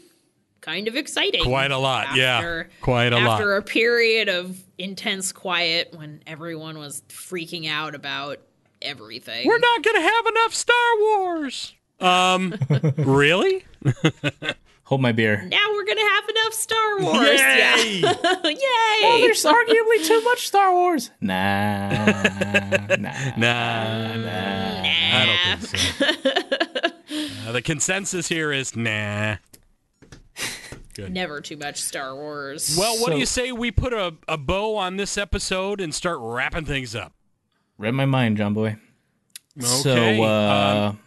kind 0.61 0.89
of 0.89 0.97
exciting. 0.97 1.43
Quite 1.43 1.73
a 1.73 1.79
lot, 1.79 2.15
yeah. 2.17 2.65
Quite 2.81 3.13
a 3.13 3.19
lot. 3.19 3.33
After 3.41 3.57
a 3.57 3.63
period 3.63 4.29
of 4.29 4.64
intense 4.79 5.33
quiet 5.33 5.95
when 5.97 6.23
everyone 6.27 6.79
was 6.79 7.03
freaking 7.09 7.69
out 7.69 7.95
about 7.95 8.39
everything. 8.83 9.47
We're 9.47 9.59
not 9.59 9.83
going 9.83 9.97
to 9.97 10.03
have 10.03 10.27
enough 10.27 10.55
Star 10.55 10.99
Wars. 10.99 11.75
Um, 12.01 12.55
really? 12.99 13.65
Hold 14.85 15.01
my 15.01 15.13
beer. 15.13 15.43
now 15.49 15.67
we're 15.73 15.87
gonna 15.87 16.01
have 16.03 16.29
enough 16.29 16.53
Star 16.53 16.99
Wars. 17.01 17.41
Yeah. 17.41 17.77
Yay! 18.45 18.51
Yay! 18.51 19.21
There's 19.23 19.43
arguably 19.43 20.07
too 20.07 20.21
much 20.25 20.47
Star 20.47 20.75
Wars. 20.75 21.11
Nah, 21.23 21.89
nah. 21.89 23.37
Nah, 23.39 24.17
nah, 24.17 24.83
I 24.85 25.49
don't 25.49 25.61
think 25.67 26.21
so. 26.23 27.49
Uh, 27.49 27.53
the 27.53 27.63
consensus 27.63 28.29
here 28.29 28.53
is 28.53 28.77
nah. 28.77 29.37
Never 30.99 31.41
too 31.41 31.57
much 31.57 31.81
Star 31.81 32.15
Wars. 32.15 32.77
Well, 32.79 33.01
what 33.01 33.13
do 33.13 33.19
you 33.19 33.27
say 33.27 33.53
we 33.53 33.71
put 33.71 33.93
a, 33.93 34.15
a 34.29 34.37
bow 34.37 34.77
on 34.77 34.97
this 34.97 35.19
episode 35.19 35.81
and 35.81 35.95
start 35.95 36.19
wrapping 36.21 36.65
things 36.65 36.95
up? 36.95 37.13
Read 37.79 37.93
my 37.93 38.05
mind, 38.05 38.37
John 38.37 38.55
Boy. 38.55 38.77
Okay. 39.59 39.67
So, 39.67 40.23
uh, 40.23 40.91
um, 40.91 41.01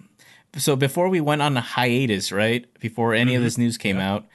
so 0.57 0.75
before 0.75 1.09
we 1.09 1.21
went 1.21 1.41
on 1.41 1.55
a 1.57 1.61
hiatus, 1.61 2.31
right? 2.31 2.65
Before 2.79 3.13
any 3.13 3.35
of 3.35 3.43
this 3.43 3.57
news 3.57 3.77
came 3.77 3.97
out, 3.97 4.25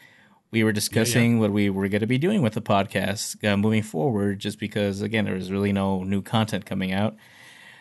we 0.51 0.63
were 0.65 0.73
discussing 0.73 1.39
what 1.39 1.51
we 1.51 1.71
were 1.71 1.89
going 1.89 2.01
to 2.01 2.07
be 2.07 2.19
doing 2.19 2.43
with 2.43 2.53
the 2.53 2.61
podcast 2.61 3.43
uh, 3.45 3.57
moving 3.57 3.83
forward. 3.83 4.39
Just 4.39 4.59
because, 4.59 5.01
again, 5.01 5.25
there 5.25 5.35
was 5.35 5.51
really 5.51 5.73
no 5.73 6.05
new 6.05 6.21
content 6.21 6.67
coming 6.67 6.93
out, 6.93 7.17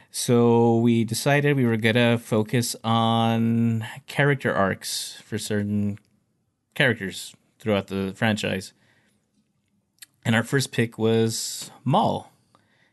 so 0.09 0.77
we 0.77 1.03
decided 1.03 1.55
we 1.55 1.65
were 1.65 1.77
going 1.77 1.95
to 1.95 2.17
focus 2.17 2.75
on 2.83 3.85
character 4.07 4.53
arcs 4.53 5.21
for 5.25 5.37
certain 5.37 5.99
characters 6.75 7.35
throughout 7.61 7.87
the 7.87 8.11
franchise. 8.15 8.73
And 10.25 10.35
our 10.35 10.43
first 10.43 10.71
pick 10.71 10.97
was 10.97 11.71
Maul, 11.85 12.31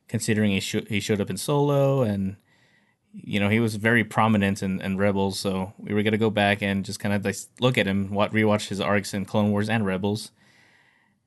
considering 0.06 0.52
he, 0.52 0.60
sho- 0.60 0.84
he 0.88 1.00
showed 1.00 1.20
up 1.20 1.30
in 1.30 1.36
Solo 1.36 2.02
and 2.02 2.36
you 3.12 3.40
know, 3.40 3.48
he 3.48 3.60
was 3.60 3.76
very 3.76 4.04
prominent 4.04 4.62
in, 4.62 4.80
in 4.80 4.96
Rebels, 4.96 5.38
so 5.38 5.72
we 5.78 5.94
were 5.94 6.02
gonna 6.02 6.18
go 6.18 6.30
back 6.30 6.62
and 6.62 6.84
just 6.84 7.00
kind 7.00 7.14
of 7.14 7.24
like 7.24 7.36
look 7.58 7.78
at 7.78 7.86
him, 7.86 8.12
what 8.12 8.32
rewatch 8.32 8.68
his 8.68 8.80
arcs 8.80 9.14
in 9.14 9.24
Clone 9.24 9.50
Wars 9.50 9.68
and 9.68 9.84
Rebels, 9.84 10.30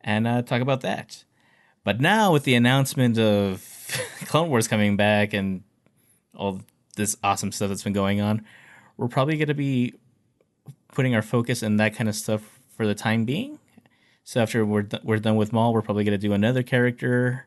and 0.02 0.28
uh, 0.28 0.42
talk 0.42 0.62
about 0.62 0.82
that. 0.82 1.24
But 1.84 2.00
now 2.00 2.32
with 2.32 2.44
the 2.44 2.56
announcement 2.56 3.18
of 3.18 3.66
Clone 4.26 4.50
Wars 4.50 4.68
coming 4.68 4.96
back 4.96 5.34
and 5.34 5.64
all 6.36 6.62
this 6.96 7.18
awesome 7.24 7.52
stuff 7.52 7.70
that's 7.70 7.84
been 7.84 7.94
going 7.94 8.22
on, 8.22 8.46
we're 8.98 9.08
probably 9.08 9.38
gonna 9.38 9.54
be 9.54 9.96
putting 10.94 11.16
our 11.16 11.22
focus 11.22 11.64
in 11.64 11.78
that 11.78 11.96
kind 11.96 12.08
of 12.08 12.16
stuff 12.16 12.61
for 12.82 12.88
the 12.88 12.96
time 12.96 13.26
being. 13.26 13.60
So 14.24 14.42
after 14.42 14.66
we're 14.66 14.82
th- 14.82 15.04
we're 15.04 15.20
done 15.20 15.36
with 15.36 15.54
Maul, 15.54 15.72
we're 15.72 15.84
probably 15.84 16.04
gonna 16.04 16.18
do 16.18 16.34
another 16.34 16.64
character, 16.64 17.46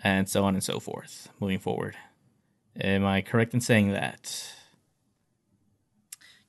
and 0.00 0.28
so 0.28 0.44
on 0.44 0.54
and 0.54 0.62
so 0.62 0.78
forth, 0.78 1.28
moving 1.40 1.58
forward. 1.58 1.96
Am 2.80 3.04
I 3.04 3.20
correct 3.20 3.52
in 3.52 3.60
saying 3.60 3.90
that? 3.90 4.52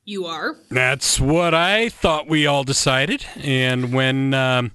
you 0.04 0.24
are. 0.26 0.56
That's 0.70 1.18
what 1.18 1.52
I 1.52 1.88
thought 1.88 2.28
we 2.28 2.46
all 2.46 2.62
decided. 2.62 3.24
And 3.36 3.92
when 3.92 4.34
um, 4.34 4.70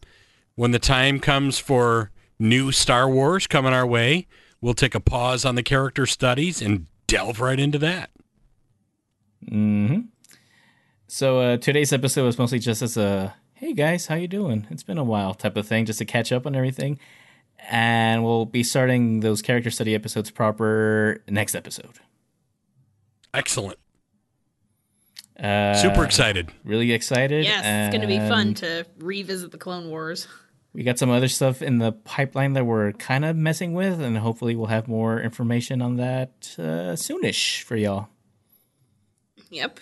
when 0.56 0.72
the 0.72 0.80
time 0.80 1.22
comes 1.22 1.58
for 1.58 2.12
new 2.38 2.74
Star 2.74 3.10
Wars 3.10 3.48
coming 3.48 3.72
our 3.72 3.88
way, 3.88 4.28
we'll 4.60 4.74
take 4.74 4.94
a 4.94 5.00
pause 5.00 5.46
on 5.46 5.56
the 5.56 5.64
character 5.64 6.06
studies 6.06 6.62
and 6.62 6.88
delve 7.08 7.40
right 7.40 7.62
into 7.62 7.78
that. 7.78 8.10
hmm 9.48 10.00
So 11.08 11.40
uh, 11.40 11.58
today's 11.58 11.94
episode 11.94 12.26
was 12.26 12.38
mostly 12.38 12.60
just 12.60 12.82
as 12.82 12.98
a 12.98 13.34
"Hey 13.54 13.74
guys, 13.74 14.08
how 14.08 14.16
you 14.16 14.28
doing? 14.28 14.68
It's 14.70 14.84
been 14.84 14.98
a 14.98 15.04
while" 15.04 15.34
type 15.34 15.56
of 15.56 15.66
thing, 15.66 15.86
just 15.86 16.00
to 16.00 16.06
catch 16.06 16.34
up 16.34 16.46
on 16.46 16.54
everything. 16.56 17.00
And 17.70 18.24
we'll 18.26 18.46
be 18.46 18.62
starting 18.62 19.22
those 19.22 19.42
character 19.42 19.70
study 19.72 19.96
episodes 19.96 20.30
proper 20.32 21.24
next 21.30 21.56
episode. 21.56 22.00
Excellent. 23.34 23.80
Uh, 25.40 25.76
Super 25.76 26.04
excited. 26.04 26.52
Really 26.66 26.92
excited. 26.92 27.46
Yes, 27.46 27.64
it's 27.66 27.96
going 27.96 28.02
to 28.02 28.08
be 28.08 28.20
fun 28.28 28.54
to 28.56 28.86
revisit 29.00 29.52
the 29.52 29.58
Clone 29.58 29.90
Wars. 29.90 30.28
We 30.74 30.84
got 30.84 31.00
some 31.00 31.10
other 31.10 31.28
stuff 31.28 31.62
in 31.62 31.78
the 31.80 31.92
pipeline 31.94 32.54
that 32.54 32.66
we're 32.66 32.92
kind 32.92 33.24
of 33.24 33.36
messing 33.36 33.74
with, 33.74 34.02
and 34.02 34.18
hopefully 34.18 34.56
we'll 34.56 34.68
have 34.68 34.88
more 34.88 35.22
information 35.22 35.82
on 35.82 35.96
that 35.98 36.56
uh, 36.60 36.94
soonish 36.96 37.64
for 37.64 37.76
y'all. 37.78 38.10
Yep. 39.50 39.80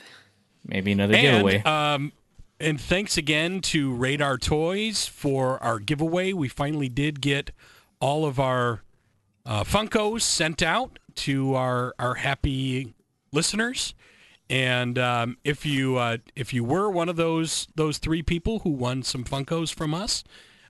Maybe 0.68 0.91
another 0.91 1.13
giveaway. 1.13 1.57
And, 1.57 1.68
um, 1.68 2.13
and 2.59 2.80
thanks 2.80 3.18
again 3.18 3.61
to 3.61 3.93
Radar 3.93 4.38
Toys 4.38 5.07
for 5.07 5.61
our 5.61 5.80
giveaway. 5.80 6.34
We 6.34 6.47
finally 6.47 6.89
did 6.89 7.22
get 7.22 7.51
all 7.99 8.26
of 8.26 8.39
our 8.39 8.82
uh, 9.45 9.63
Funkos 9.63 10.22
sent 10.22 10.61
out 10.61 10.99
to 11.16 11.55
our 11.55 11.93
our 11.99 12.16
happy 12.16 12.93
listeners. 13.32 13.93
And 14.49 14.99
um, 14.99 15.38
if 15.43 15.66
you 15.66 15.97
uh, 15.97 16.18
if 16.36 16.53
you 16.53 16.63
were 16.63 16.89
one 16.89 17.09
of 17.09 17.16
those 17.16 17.68
those 17.76 17.97
three 17.97 18.22
people 18.22 18.59
who 18.59 18.70
won 18.70 19.03
some 19.03 19.24
Funkos 19.24 19.74
from 19.74 19.93
us, 19.93 20.24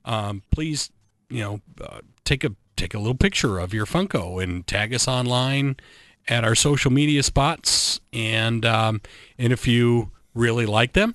um, 0.04 0.42
please 0.50 0.90
you 1.28 1.40
know 1.40 1.60
uh, 1.80 2.00
take 2.24 2.44
a 2.44 2.52
take 2.76 2.94
a 2.94 2.98
little 2.98 3.16
picture 3.16 3.58
of 3.58 3.72
your 3.72 3.86
Funko 3.86 4.42
and 4.42 4.66
tag 4.66 4.94
us 4.94 5.08
online 5.08 5.76
at 6.28 6.44
our 6.44 6.54
social 6.54 6.90
media 6.90 7.22
spots. 7.22 8.00
And 8.12 8.64
um, 8.64 9.00
and 9.38 9.52
if 9.52 9.66
you 9.66 10.10
really 10.34 10.66
like 10.66 10.92
them, 10.92 11.14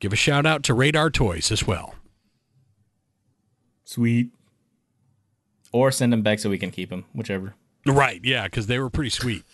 give 0.00 0.12
a 0.12 0.16
shout 0.16 0.46
out 0.46 0.62
to 0.64 0.74
Radar 0.74 1.10
Toys 1.10 1.50
as 1.50 1.66
well. 1.66 1.94
Sweet. 3.84 4.30
Or 5.72 5.90
send 5.90 6.12
them 6.12 6.22
back 6.22 6.38
so 6.38 6.48
we 6.48 6.58
can 6.58 6.70
keep 6.70 6.90
them, 6.90 7.04
whichever. 7.12 7.54
Right? 7.86 8.20
Yeah, 8.22 8.44
because 8.44 8.66
they 8.66 8.78
were 8.78 8.90
pretty 8.90 9.10
sweet. 9.10 9.44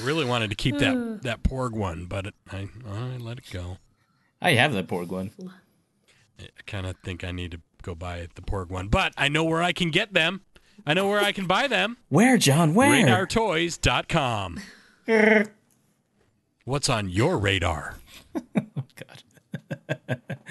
really 0.00 0.24
wanted 0.24 0.50
to 0.50 0.56
keep 0.56 0.78
that 0.78 1.20
that 1.22 1.42
Porg 1.42 1.72
one, 1.72 2.06
but 2.06 2.26
it, 2.26 2.34
I 2.50 2.68
I 2.88 3.16
let 3.18 3.38
it 3.38 3.50
go. 3.50 3.78
I 4.40 4.52
have 4.52 4.72
that 4.72 4.86
Porg 4.88 5.08
one. 5.08 5.30
I 6.38 6.46
kind 6.66 6.86
of 6.86 6.96
think 7.04 7.24
I 7.24 7.32
need 7.32 7.50
to 7.52 7.60
go 7.82 7.94
buy 7.94 8.28
the 8.34 8.42
Porg 8.42 8.70
one, 8.70 8.88
but 8.88 9.12
I 9.16 9.28
know 9.28 9.44
where 9.44 9.62
I 9.62 9.72
can 9.72 9.90
get 9.90 10.14
them. 10.14 10.42
I 10.88 10.94
know 10.94 11.06
where 11.06 11.20
I 11.20 11.32
can 11.32 11.46
buy 11.46 11.66
them. 11.66 11.98
Where, 12.08 12.38
John? 12.38 12.74
Where? 12.74 13.06
RadarToys.com. 13.06 14.60
What's 16.64 16.88
on 16.88 17.10
your 17.10 17.36
radar? 17.36 17.96
God. 18.54 19.22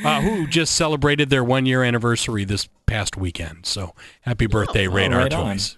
Uh, 0.03 0.21
who 0.21 0.45
just 0.45 0.75
celebrated 0.75 1.31
their 1.31 1.43
one 1.43 1.65
year 1.65 1.83
anniversary 1.83 2.43
this 2.43 2.69
past 2.85 3.17
weekend. 3.17 3.65
So 3.65 3.95
happy 4.21 4.45
birthday, 4.45 4.87
Radar 4.87 5.21
right 5.21 5.33
on. 5.33 5.53
Toys. 5.53 5.77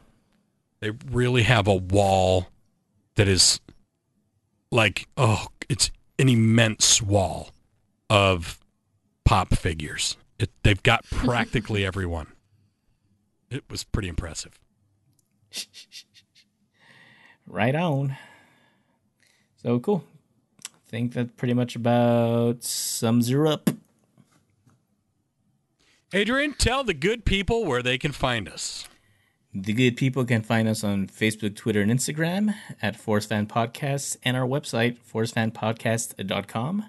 They 0.82 0.91
really 1.10 1.43
have 1.43 1.66
a 1.68 1.76
wall 1.76 2.47
that 3.16 3.30
is 3.30 3.62
like, 4.72 5.07
oh, 5.16 5.47
it's 5.70 5.89
an 6.18 6.28
immense 6.28 7.01
wall 7.01 7.51
of 8.10 8.60
pop 9.24 9.55
figures. 9.55 10.18
It, 10.38 10.49
they've 10.64 10.84
got 10.84 11.05
practically 11.05 11.86
everyone. 11.86 12.28
It 13.49 13.63
was 13.69 13.83
pretty 13.83 14.09
impressive. 14.09 14.59
Right 17.49 17.73
on. 17.73 18.15
So 19.63 19.79
cool. 19.79 20.03
I 20.63 20.69
think 20.87 21.13
that 21.13 21.35
pretty 21.35 21.55
much 21.55 21.75
about 21.75 22.63
sums 22.63 23.29
her 23.29 23.47
up. 23.47 23.71
Adrian, 26.13 26.53
tell 26.53 26.83
the 26.83 26.93
good 26.93 27.25
people 27.25 27.65
where 27.65 27.81
they 27.81 27.97
can 27.97 28.11
find 28.11 28.47
us. 28.47 28.87
The 29.51 29.73
good 29.73 29.97
people 29.97 30.25
can 30.25 30.43
find 30.43 30.67
us 30.67 30.83
on 30.83 31.07
Facebook, 31.07 31.55
Twitter, 31.55 31.81
and 31.81 31.91
Instagram 31.91 32.53
at 32.83 32.95
Force 32.95 33.25
Fan 33.25 33.47
Podcast 33.47 34.17
and 34.23 34.37
our 34.37 34.47
website, 34.47 34.97
forcefanpodcast.com. 35.11 36.85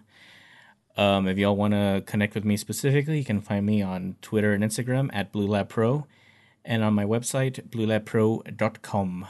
Um, 0.98 1.26
if 1.26 1.38
y'all 1.38 1.56
want 1.56 1.72
to 1.72 2.02
connect 2.04 2.34
with 2.34 2.44
me 2.44 2.58
specifically, 2.58 3.18
you 3.18 3.24
can 3.24 3.40
find 3.40 3.64
me 3.64 3.80
on 3.80 4.16
Twitter 4.20 4.52
and 4.52 4.62
Instagram 4.62 5.08
at 5.14 5.32
Blue 5.32 5.46
Lab 5.46 5.70
Pro 5.70 6.06
and 6.64 6.82
on 6.82 6.94
my 6.94 7.04
website, 7.04 7.68
bluelabpro.com. 7.68 9.26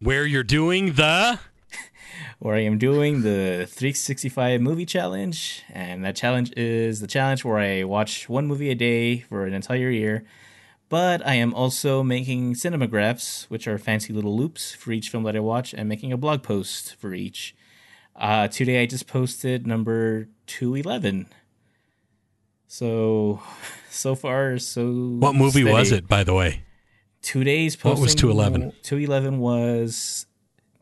Where 0.00 0.26
you're 0.26 0.42
doing 0.42 0.92
the 0.92 1.40
where 2.38 2.54
I 2.54 2.60
am 2.60 2.78
doing 2.78 3.22
the 3.22 3.66
365 3.68 4.60
movie 4.60 4.86
challenge. 4.86 5.64
And 5.70 6.04
that 6.04 6.16
challenge 6.16 6.52
is 6.56 7.00
the 7.00 7.06
challenge 7.06 7.44
where 7.44 7.58
I 7.58 7.84
watch 7.84 8.28
one 8.28 8.46
movie 8.46 8.70
a 8.70 8.74
day 8.74 9.20
for 9.20 9.46
an 9.46 9.54
entire 9.54 9.90
year. 9.90 10.24
But 10.88 11.26
I 11.26 11.34
am 11.34 11.52
also 11.52 12.02
making 12.02 12.54
cinemagraphs, 12.54 13.44
which 13.44 13.66
are 13.66 13.78
fancy 13.78 14.12
little 14.12 14.36
loops 14.36 14.72
for 14.72 14.92
each 14.92 15.08
film 15.08 15.24
that 15.24 15.34
I 15.34 15.40
watch, 15.40 15.74
and 15.74 15.88
making 15.88 16.12
a 16.12 16.16
blog 16.16 16.44
post 16.44 16.94
for 16.94 17.12
each. 17.12 17.56
Uh, 18.14 18.46
today 18.48 18.82
I 18.82 18.86
just 18.86 19.08
posted 19.08 19.66
number 19.66 20.28
211. 20.46 21.26
So, 22.66 23.40
so 23.90 24.14
far, 24.14 24.58
so. 24.58 24.90
What 24.90 25.34
movie 25.34 25.62
steady. 25.62 25.72
was 25.72 25.92
it, 25.92 26.08
by 26.08 26.24
the 26.24 26.34
way? 26.34 26.62
Today's 27.22 27.74
What 27.82 27.96
posting. 27.96 28.02
was 28.04 28.14
211? 28.14 28.72
211 28.82 29.40
was 29.40 30.26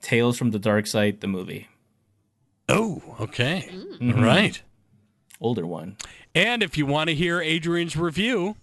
Tales 0.03 0.37
from 0.37 0.51
the 0.51 0.59
Dark 0.59 0.87
Side, 0.87 1.21
the 1.21 1.27
movie. 1.27 1.69
Oh, 2.69 3.03
okay. 3.21 3.69
Mm-hmm. 3.71 4.19
All 4.19 4.25
right. 4.25 4.63
Older 5.41 5.67
one. 5.67 5.97
And 6.35 6.63
if 6.63 6.77
you 6.77 6.87
want 6.87 7.09
to 7.09 7.15
hear 7.15 7.41
Adrian's 7.41 7.97
review, 7.97 8.57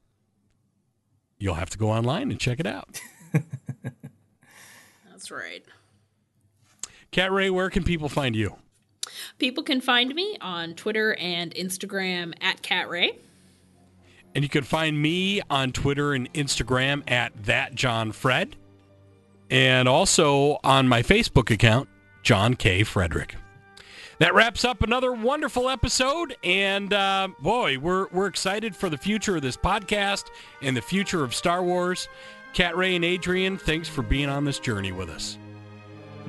you'll 1.40 1.56
have 1.56 1.70
to 1.72 1.78
go 1.78 1.90
online 1.90 2.30
and 2.32 2.40
check 2.40 2.60
it 2.60 2.68
out. 2.68 3.02
That's 5.10 5.32
right. 5.32 5.64
Cat 7.12 7.32
Ray, 7.32 7.50
where 7.50 7.70
can 7.70 7.84
people 7.84 8.10
find 8.10 8.36
you? 8.36 8.56
People 9.42 9.64
can 9.64 9.82
find 9.82 10.14
me 10.14 10.38
on 10.40 10.76
Twitter 10.76 11.16
and 11.16 11.52
Instagram 11.56 12.36
at 12.42 12.62
CatRay. 12.62 13.16
And 14.36 14.44
you 14.44 14.50
can 14.50 14.64
find 14.64 15.02
me 15.02 15.42
on 15.50 15.72
Twitter 15.72 16.14
and 16.14 16.32
Instagram 16.34 17.02
at 17.10 17.32
that 17.46 17.74
John 17.74 18.12
Fred, 18.12 18.56
and 19.50 19.88
also 19.88 20.60
on 20.64 20.88
my 20.88 21.02
Facebook 21.02 21.50
account, 21.50 21.90
John 22.22 22.54
K. 22.54 22.84
Frederick. 22.84 23.36
That 24.20 24.36
wraps 24.36 24.64
up 24.64 24.84
another 24.84 25.12
wonderful 25.12 25.72
episode, 25.72 26.36
and 26.44 26.94
uh, 26.94 27.30
boy, 27.40 27.80
we're 27.80 28.10
we're 28.10 28.28
excited 28.28 28.76
for 28.76 28.90
the 28.90 28.98
future 28.98 29.38
of 29.38 29.42
this 29.42 29.58
podcast 29.58 30.26
and 30.62 30.78
the 30.78 30.84
future 30.84 31.24
of 31.24 31.34
Star 31.34 31.64
Wars. 31.64 32.08
Cat 32.54 32.78
Ray 32.78 32.96
and 32.96 33.04
Adrian, 33.04 33.58
thanks 33.58 33.90
for 33.90 34.04
being 34.04 34.30
on 34.30 34.46
this 34.46 34.60
journey 34.60 34.92
with 34.92 35.10
us. 35.10 35.40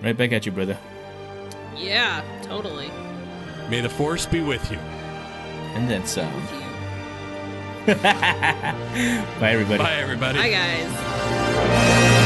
Right 0.01 0.17
back 0.17 0.33
at 0.33 0.47
you, 0.47 0.53
brother. 0.53 0.79
Yeah, 1.77 2.23
totally. 2.43 2.91
May 3.68 3.81
the 3.81 3.89
Force 3.89 4.27
be 4.27 4.41
with 4.41 4.70
you. 4.70 4.79
And 5.75 5.89
then 5.89 6.07
some. 6.07 6.31
Bye, 7.87 9.51
everybody. 9.51 9.79
Bye, 9.79 9.95
everybody. 9.95 10.39
Bye, 10.39 10.51
guys. 10.51 12.22